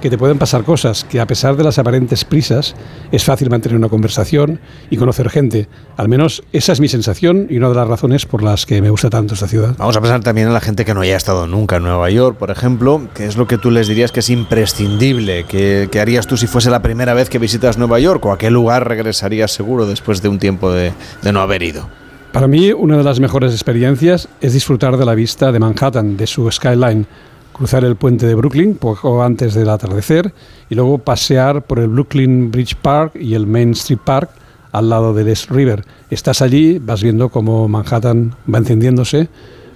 [0.04, 2.74] que te pueden pasar cosas, que a pesar de las aparentes prisas,
[3.10, 4.60] es fácil mantener una conversación
[4.90, 5.66] y conocer gente.
[5.96, 8.90] Al menos esa es mi sensación y una de las razones por las que me
[8.90, 9.74] gusta tanto esta ciudad.
[9.78, 12.36] Vamos a pensar también en la gente que no haya estado nunca en Nueva York,
[12.36, 16.26] por ejemplo, que es lo que tú les dirías que es imprescindible, que, que harías
[16.26, 19.52] tú si fuese la primera vez que visitas Nueva York o a qué lugar regresarías
[19.52, 21.88] seguro después de un tiempo de, de no haber ido.
[22.30, 26.26] Para mí, una de las mejores experiencias es disfrutar de la vista de Manhattan, de
[26.26, 27.06] su skyline,
[27.54, 30.34] cruzar el puente de Brooklyn poco antes del atardecer
[30.68, 34.30] y luego pasear por el Brooklyn Bridge Park y el Main Street Park
[34.72, 35.84] al lado del East River.
[36.10, 39.28] Estás allí, vas viendo cómo Manhattan va encendiéndose,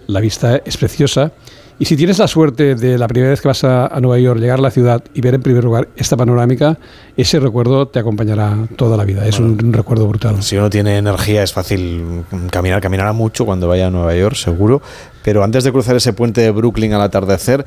[0.09, 1.33] la vista es preciosa.
[1.81, 4.41] Y si tienes la suerte de la primera vez que vas a, a, Nueva York,
[4.41, 6.77] llegar a la ciudad y ver en primer lugar esta panorámica,
[7.17, 9.25] ese recuerdo te acompañará toda la vida.
[9.25, 10.43] Es bueno, un, un, recuerdo brutal.
[10.43, 14.83] Si uno tiene energía es fácil caminar, caminará mucho cuando vaya a Nueva York, seguro.
[15.29, 17.67] Pero antes de cruzar ese puente de Brooklyn al atardecer,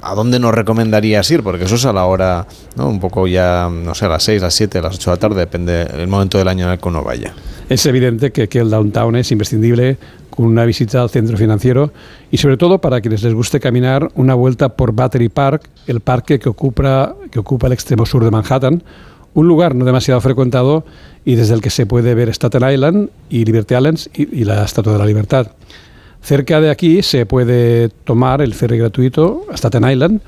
[0.00, 1.42] ¿a dónde nos recomendarías ir?
[1.42, 2.88] Porque eso es a la hora, ¿no?
[2.88, 5.14] un poco ya, no sé, a las 6, a las 7, a las 8 de
[5.14, 7.34] la tarde, depende del momento del año en el que uno vaya.
[7.68, 9.98] Es evidente que, que el downtown es imprescindible
[10.30, 11.92] con una visita al centro financiero
[12.30, 16.38] y sobre todo para quienes les guste caminar una vuelta por Battery Park, el parque
[16.38, 18.82] que ocupa, que ocupa el extremo sur de Manhattan,
[19.34, 20.86] un lugar no demasiado frecuentado
[21.22, 24.64] y desde el que se puede ver Staten Island y Liberty Islands y, y la
[24.64, 25.48] Estatua de la Libertad.
[26.24, 30.22] Cerca de aquí se puede tomar el ferry gratuito a Staten Island,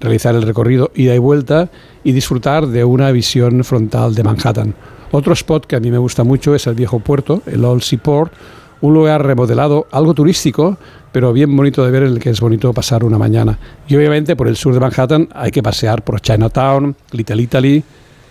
[0.00, 1.70] realizar el recorrido ida y vuelta
[2.02, 4.74] y disfrutar de una visión frontal de Manhattan.
[5.12, 8.32] Otro spot que a mí me gusta mucho es el viejo puerto, el Old Seaport,
[8.80, 10.78] un lugar remodelado, algo turístico,
[11.12, 13.56] pero bien bonito de ver en el que es bonito pasar una mañana.
[13.86, 17.84] Y obviamente por el sur de Manhattan hay que pasear por Chinatown, Little Italy,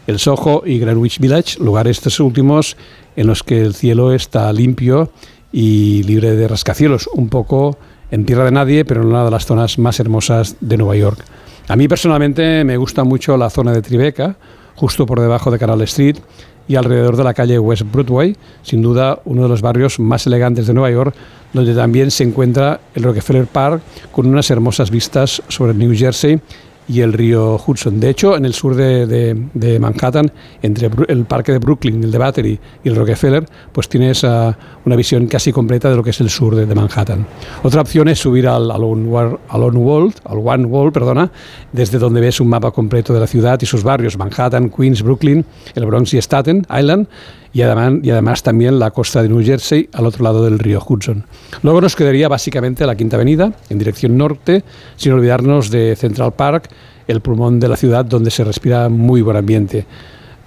[0.06, 2.76] el Soho y Greenwich Village, lugares estos últimos
[3.16, 5.12] en los que el cielo está limpio
[5.58, 7.78] y libre de rascacielos, un poco
[8.12, 11.24] en tierra de nadie, pero en una de las zonas más hermosas de Nueva York.
[11.70, 14.36] A mí personalmente me gusta mucho la zona de Tribeca,
[14.76, 16.18] justo por debajo de Canal Street
[16.68, 20.68] y alrededor de la calle West Broadway, sin duda uno de los barrios más elegantes
[20.68, 21.16] de Nueva York,
[21.54, 26.38] donde también se encuentra el Rockefeller Park con unas hermosas vistas sobre New Jersey
[26.88, 28.00] y el río Hudson.
[28.00, 30.32] De hecho, en el sur de, de, de, Manhattan,
[30.62, 35.28] entre el parque de Brooklyn, el de Battery y el Rockefeller, pues tienes una visión
[35.28, 37.26] casi completa de lo que es el sur de, de Manhattan.
[37.64, 41.32] Otra opción es subir al, al, One, al One Wall, perdona,
[41.72, 45.46] desde donde ves un mapa completo de la ciudad y sus barrios, Manhattan, Queens, Brooklyn,
[45.74, 47.08] el Bronx y Staten Island,
[47.56, 50.84] y además, y además, también la costa de New Jersey al otro lado del río
[50.86, 51.24] Hudson.
[51.64, 54.66] Luego nos quedaría básicamente la Quinta Avenida en dirección norte,
[54.98, 56.68] sin olvidarnos de Central Park,
[57.08, 59.86] el pulmón de la ciudad donde se respira muy buen ambiente.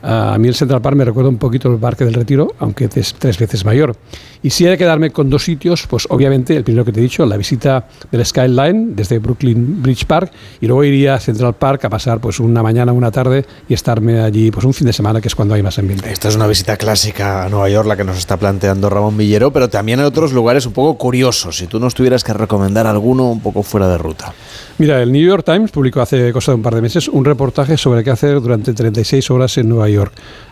[0.03, 3.15] A mí el Central Park me recuerda un poquito el Parque del Retiro, aunque es
[3.15, 3.97] tres veces mayor.
[4.43, 7.03] Y si hay que quedarme con dos sitios, pues obviamente el primero que te he
[7.03, 10.31] dicho, la visita del Skyline desde Brooklyn Bridge Park,
[10.61, 14.21] y luego iría a Central Park a pasar pues una mañana, una tarde y estarme
[14.21, 16.11] allí pues un fin de semana, que es cuando hay más ambiente.
[16.11, 19.53] Esta es una visita clásica a Nueva York, la que nos está planteando Ramón Villero,
[19.53, 21.57] pero también hay otros lugares un poco curiosos.
[21.57, 24.33] Si tú nos tuvieras que recomendar alguno un poco fuera de ruta.
[24.79, 27.77] Mira, el New York Times publicó hace cosa de un par de meses un reportaje
[27.77, 29.88] sobre qué hacer durante 36 horas en Nueva York.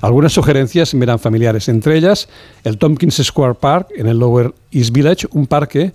[0.00, 2.28] Algunas sugerencias me eran familiares, entre ellas
[2.64, 5.92] el Tompkins Square Park en el Lower East Village, un parque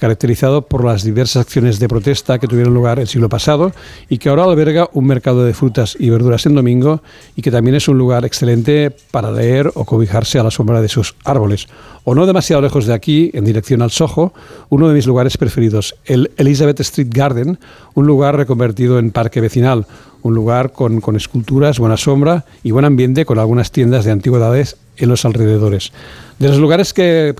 [0.00, 3.72] caracterizado por las diversas acciones de protesta que tuvieron lugar el siglo pasado
[4.08, 7.02] y que ahora alberga un mercado de frutas y verduras en domingo
[7.36, 10.88] y que también es un lugar excelente para leer o cobijarse a la sombra de
[10.88, 11.68] sus árboles.
[12.04, 14.32] O no demasiado lejos de aquí, en dirección al Soho,
[14.70, 17.58] uno de mis lugares preferidos, el Elizabeth Street Garden,
[17.92, 19.86] un lugar reconvertido en parque vecinal,
[20.22, 24.76] un lugar con, con esculturas, buena sombra y buen ambiente con algunas tiendas de antigüedades
[24.96, 25.92] en los alrededores.
[26.40, 27.34] De los lugares que,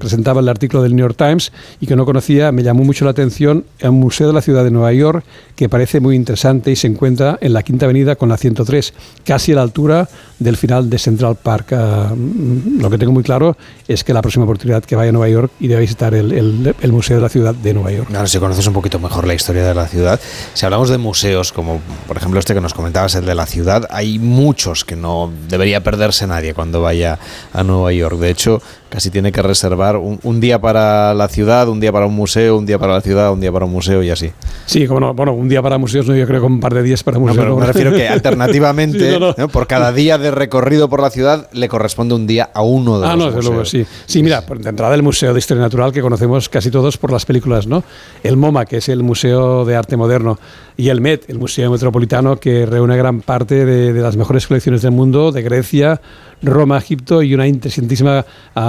[0.00, 3.10] presentaba el artículo del New York Times y que no conocía, me llamó mucho la
[3.10, 5.22] atención el Museo de la Ciudad de Nueva York,
[5.54, 8.94] que parece muy interesante y se encuentra en la Quinta Avenida con la 103,
[9.26, 11.72] casi a la altura del final de Central Park.
[11.72, 13.54] Uh, lo que tengo muy claro
[13.86, 16.74] es que la próxima oportunidad que vaya a Nueva York iré a visitar el, el,
[16.80, 18.08] el Museo de la Ciudad de Nueva York.
[18.08, 20.18] Claro, si conoces un poquito mejor la historia de la ciudad,
[20.54, 23.86] si hablamos de museos, como por ejemplo este que nos comentabas, el de la ciudad,
[23.90, 27.18] hay muchos que no debería perderse nadie cuando vaya
[27.52, 28.21] a Nueva York.
[28.22, 28.62] De hecho,
[28.92, 32.58] casi tiene que reservar un, un, día para la ciudad, un día para un museo,
[32.58, 34.30] un día para la ciudad, un día para un museo y así.
[34.66, 36.82] Sí, como no, bueno, un día para museos, no, yo creo que un par de
[36.82, 37.38] días para museos.
[37.38, 39.48] No, pero me refiero que alternativamente, sí, no, no.
[39.48, 43.06] por cada día de recorrido por la ciudad, le corresponde un día a uno de
[43.06, 43.34] ah, los no, museos.
[43.36, 43.86] desde luego, sí.
[44.04, 47.24] Sí, mira, de entrada el Museo de Historia Natural que conocemos casi todos por las
[47.24, 47.82] películas, ¿no?
[48.22, 50.38] El MoMA, que es el Museo de Arte Moderno,
[50.76, 54.82] y el MET, el Museo Metropolitano, que reúne gran parte de, de las mejores colecciones
[54.82, 55.98] del mundo, de Grecia,
[56.42, 58.24] Roma, Egipto y una interesantísima
[58.56, 58.60] uh,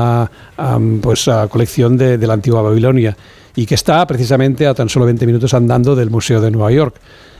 [1.01, 3.15] pues, colección de, de, la antigua Babilonia
[3.55, 6.95] y que está precisamente a tan solo 20 minutos andando del Museo de Nueva York.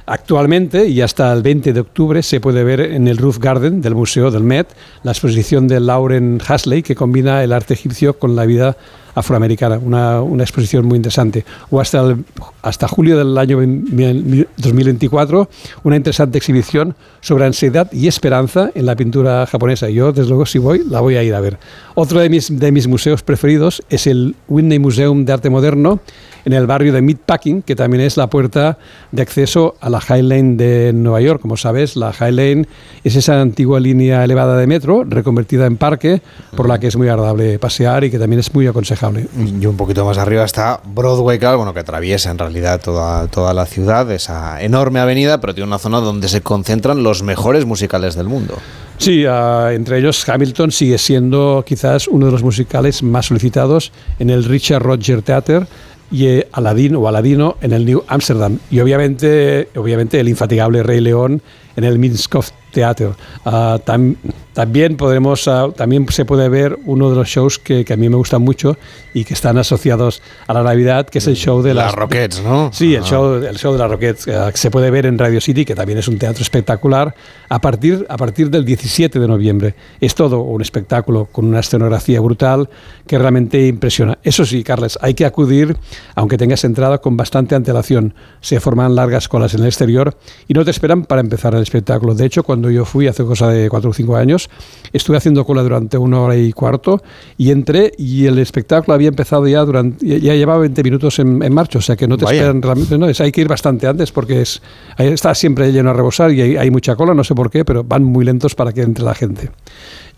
[0.06, 3.96] Actualmente y hasta el 20 de octubre se puede ver en el Roof Garden del
[3.96, 4.68] Museo del Met
[5.04, 8.76] la exposición de Lauren Hasley que combina el arte egipcio con la vida
[9.16, 11.46] afroamericana, una, una exposición muy interesante.
[11.70, 12.24] O hasta, el,
[12.62, 15.50] hasta julio del año 2024,
[15.84, 19.90] una interesante exhibición sobre ansiedad y esperanza en la pintura japonesa.
[19.90, 21.58] Yo, desde luego, si voy, la voy a ir a ver.
[21.96, 26.00] Otro de mis, de mis museos preferidos es el Whitney Museum de Arte Moderno
[26.46, 28.78] en el barrio de Meatpacking, que también es la puerta
[29.12, 31.42] de acceso a la High Lane de Nueva York.
[31.42, 32.68] Como sabes, la High Lane
[33.04, 36.22] es esa antigua línea elevada de metro reconvertida en parque,
[36.56, 39.03] por la que es muy agradable pasear y que también es muy aconsejable.
[39.38, 43.54] Y un poquito más arriba está Broadway, claro, bueno, que atraviesa en realidad toda, toda
[43.54, 48.16] la ciudad, esa enorme avenida, pero tiene una zona donde se concentran los mejores musicales
[48.16, 48.56] del mundo.
[48.98, 54.30] Sí, uh, entre ellos Hamilton sigue siendo quizás uno de los musicales más solicitados en
[54.30, 55.68] el Richard Roger Theater
[56.12, 58.60] y eh, Aladín o Aladino en el New Amsterdam.
[58.70, 61.42] Y obviamente, obviamente el infatigable Rey León
[61.76, 63.10] en el Minskov Theater.
[63.46, 64.16] Ah, tam-
[64.54, 68.10] también podremos, ah, también se puede ver uno de los shows que, que a mí
[68.10, 68.78] me gustan mucho
[69.14, 72.72] y que están asociados a la Navidad, que es el show de Las las ¿no?
[72.74, 73.06] Sí, el Ah.
[73.06, 76.00] show, el show de las eh, que se puede ver en Radio City, que también
[76.00, 77.14] es un teatro espectacular,
[77.50, 79.76] a partir, a partir del 17 de noviembre.
[80.00, 82.70] Es todo un espectáculo con una escenografía brutal
[83.08, 84.18] que realmente impresiona.
[84.24, 85.76] Eso sí, Carles, hay que acudir,
[86.16, 88.14] aunque tengas entrada, con bastante antelación.
[88.42, 90.16] Se forman largas colas en el exterior
[90.48, 92.16] y no te esperan para empezar el espectáculo.
[92.16, 94.43] De hecho, cuando yo fui hace cosa de 4 o 5 años,
[94.92, 97.02] estuve haciendo cola durante una hora y cuarto
[97.38, 101.54] y entré y el espectáculo había empezado ya durante ya- llevaba 20 minutos en, en
[101.54, 102.38] marcha, o sea que no te Vaya.
[102.42, 104.62] esperan realmente, no, es, hay que ir bastante antes porque es
[104.98, 107.84] está siempre lleno a rebosar y hay, hay mucha cola, no sé por qué, pero
[107.84, 109.50] van muy lentos para que entre la gente.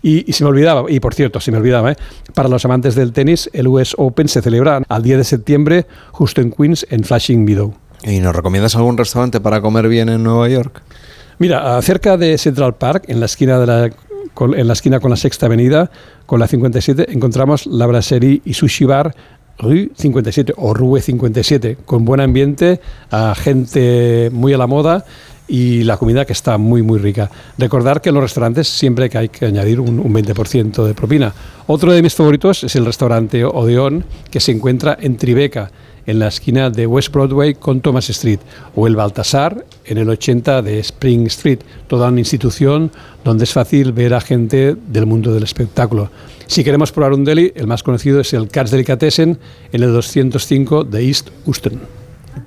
[0.02, 1.96] Y, y se me olvidaba, y por cierto, se me olvidaba, ¿eh?
[2.34, 6.42] para los amantes del tenis, el US Open se celebra al 10 de septiembre justo
[6.42, 7.72] en Queens, en Flushing Meadow.
[8.04, 10.82] ¿Y nos recomiendas algún restaurante para comer bien en Nueva York?
[11.38, 13.90] Mira, cerca de Central Park, en la esquina de la
[14.40, 15.90] en la esquina con la Sexta Avenida,
[16.26, 19.14] con la 57, encontramos la brasserie y sushi bar
[19.58, 22.80] Rue 57 o Rue 57, con buen ambiente,
[23.10, 25.04] a gente muy a la moda
[25.48, 27.30] y la comida que está muy muy rica.
[27.56, 31.32] Recordar que en los restaurantes siempre que hay que añadir un, un 20% de propina.
[31.66, 35.70] Otro de mis favoritos es el restaurante Odeón, que se encuentra en Tribeca,
[36.06, 38.40] en la esquina de West Broadway con Thomas Street,
[38.74, 42.90] o el Baltasar en el 80 de Spring Street, toda una institución
[43.24, 46.10] donde es fácil ver a gente del mundo del espectáculo.
[46.46, 49.38] Si queremos probar un deli, el más conocido es el Katz Delicatessen
[49.72, 51.80] en el 205 de East Houston.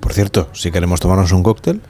[0.00, 1.80] Por cierto, si queremos tomarnos un cóctel.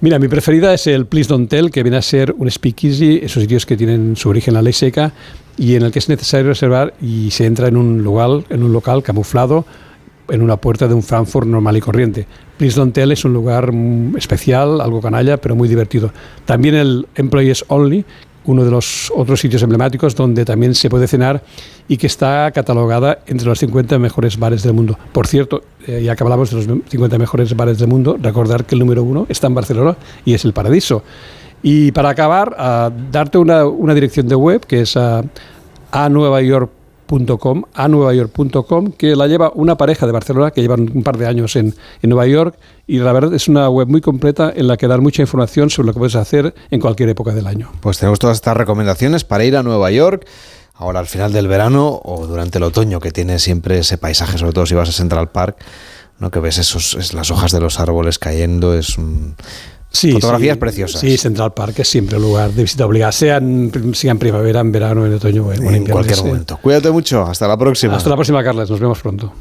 [0.00, 3.42] Mira, mi preferida es el Please Don't Tell, que viene a ser un speakeasy, esos
[3.42, 5.12] sitios que tienen su origen en la ley seca
[5.56, 8.72] y en el que es necesario reservar y se entra en un lugar, en un
[8.72, 9.64] local camuflado
[10.28, 12.26] en una puerta de un Frankfurt normal y corriente.
[12.56, 16.12] Please Don't Tell es un lugar mm, especial, algo canalla, pero muy divertido.
[16.44, 18.04] También el Employees Only,
[18.46, 21.42] uno de los otros sitios emblemáticos donde también se puede cenar
[21.88, 24.98] y que está catalogada entre los 50 mejores bares del mundo.
[25.12, 28.74] Por cierto, eh, ya que hablamos de los 50 mejores bares del mundo, recordar que
[28.74, 31.02] el número uno está en Barcelona y es el Paradiso.
[31.62, 32.54] Y para acabar,
[33.10, 35.22] darte una, una dirección de web que es a
[36.10, 36.70] Nueva York
[37.18, 41.26] .com, a nuevayork.com, que la lleva una pareja de Barcelona que llevan un par de
[41.26, 44.76] años en, en Nueva York y la verdad es una web muy completa en la
[44.76, 47.70] que dar mucha información sobre lo que puedes hacer en cualquier época del año.
[47.80, 50.26] Pues tenemos todas estas recomendaciones para ir a Nueva York.
[50.74, 54.52] Ahora al final del verano o durante el otoño, que tiene siempre ese paisaje, sobre
[54.52, 55.56] todo si vas a Central Park,
[56.18, 56.30] ¿no?
[56.30, 59.36] que ves esos, es las hojas de los árboles cayendo, es un...
[59.94, 61.00] fotografías sí, preciosas.
[61.00, 64.60] Sí, Central Park es siempre un lugar de visita obligada, sea en, sea en primavera,
[64.60, 66.58] en verano, en otoño o en, en cualquier momento.
[66.60, 67.96] Cuídate mucho, hasta la próxima.
[67.96, 69.32] Hasta la próxima, Carles, nos vemos pronto.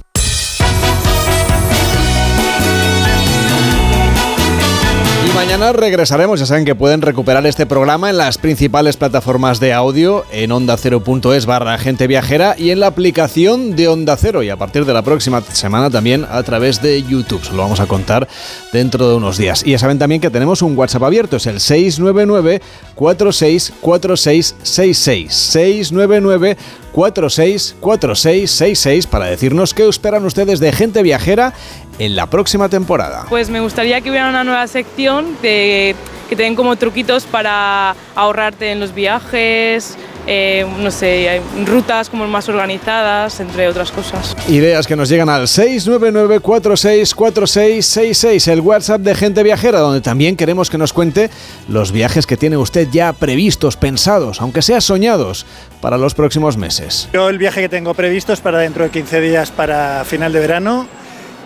[5.45, 6.39] Mañana regresaremos.
[6.39, 11.45] Ya saben que pueden recuperar este programa en las principales plataformas de audio, en onda0.es
[11.45, 14.41] barra gente viajera y en la aplicación de Onda Cero.
[14.41, 17.43] Y a partir de la próxima semana también a través de YouTube.
[17.43, 18.25] Se lo vamos a contar
[18.71, 19.63] dentro de unos días.
[19.65, 21.35] Y ya saben también que tenemos un WhatsApp abierto.
[21.35, 22.61] Es el 699
[22.95, 26.55] 464666 699
[26.93, 31.53] 464666 para decirnos qué esperan ustedes de gente viajera
[31.99, 33.25] en la próxima temporada.
[33.29, 35.95] Pues me gustaría que hubiera una nueva sección de,
[36.29, 42.09] que te den como truquitos para ahorrarte en los viajes, eh, no sé, hay rutas
[42.09, 44.33] como más organizadas, entre otras cosas.
[44.47, 50.77] Ideas que nos llegan al 699-464666, el WhatsApp de Gente Viajera, donde también queremos que
[50.77, 51.29] nos cuente
[51.67, 55.45] los viajes que tiene usted ya previstos, pensados, aunque sea soñados,
[55.81, 57.09] para los próximos meses.
[57.11, 60.39] Yo el viaje que tengo previsto es para dentro de 15 días para final de
[60.39, 60.87] verano,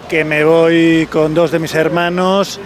[0.08, 2.60] que me voy con dos de mis hermanos,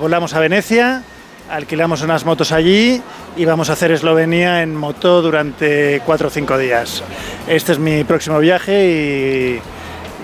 [0.00, 1.02] volamos a Venecia,
[1.48, 3.00] alquilamos unas motos allí
[3.36, 7.02] y vamos a hacer Eslovenia en moto durante 4 o 5 días.
[7.46, 9.60] Este es mi próximo viaje y,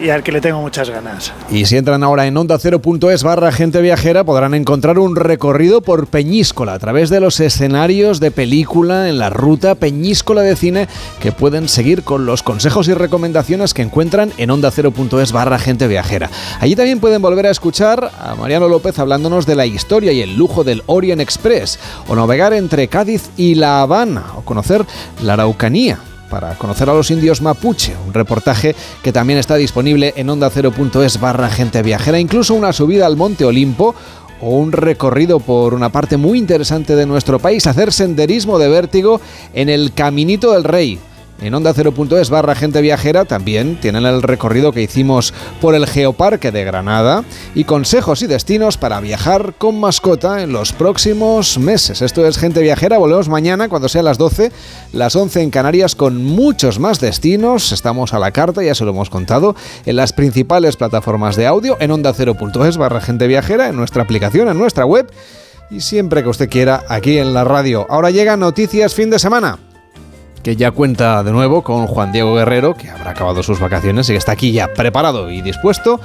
[0.01, 1.33] y al que le tengo muchas ganas.
[1.51, 6.75] Y si entran ahora en onda0.es barra gente viajera podrán encontrar un recorrido por Peñíscola
[6.75, 10.89] a través de los escenarios de película en la ruta Peñíscola de cine
[11.21, 16.31] que pueden seguir con los consejos y recomendaciones que encuentran en onda0.es barra gente viajera.
[16.61, 20.37] Allí también pueden volver a escuchar a Mariano López hablándonos de la historia y el
[20.37, 21.79] lujo del Orient Express
[22.09, 24.85] o navegar entre Cádiz y La Habana o conocer
[25.23, 25.99] la Araucanía
[26.31, 31.51] para conocer a los indios mapuche, un reportaje que también está disponible en onda0.es barra
[31.51, 33.95] gente viajera, incluso una subida al Monte Olimpo
[34.41, 39.21] o un recorrido por una parte muy interesante de nuestro país, hacer senderismo de vértigo
[39.53, 40.99] en el Caminito del Rey.
[41.43, 46.51] En onda 0.es barra gente viajera también tienen el recorrido que hicimos por el Geoparque
[46.51, 52.03] de Granada y consejos y destinos para viajar con mascota en los próximos meses.
[52.03, 54.53] Esto es Gente Viajera, volvemos mañana cuando sea las 12,
[54.93, 57.73] las 11 en Canarias con muchos más destinos.
[57.73, 59.57] Estamos a la carta, ya se lo hemos contado,
[59.87, 64.49] en las principales plataformas de audio, en onda 0.es barra gente viajera, en nuestra aplicación,
[64.49, 65.11] en nuestra web
[65.71, 67.87] y siempre que usted quiera aquí en la radio.
[67.89, 69.70] Ahora llegan noticias fin de semana
[70.43, 74.13] que ya cuenta de nuevo con Juan Diego Guerrero, que habrá acabado sus vacaciones y
[74.13, 76.01] que está aquí ya preparado y dispuesto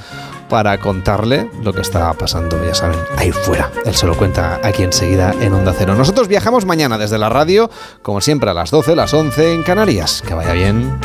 [0.50, 3.72] para contarle lo que está pasando, ya saben, ahí fuera.
[3.86, 5.96] Él se lo cuenta aquí enseguida en Onda Cero.
[5.96, 7.70] Nosotros viajamos mañana desde la radio,
[8.02, 10.22] como siempre a las 12, las 11 en Canarias.
[10.26, 11.00] Que vaya bien.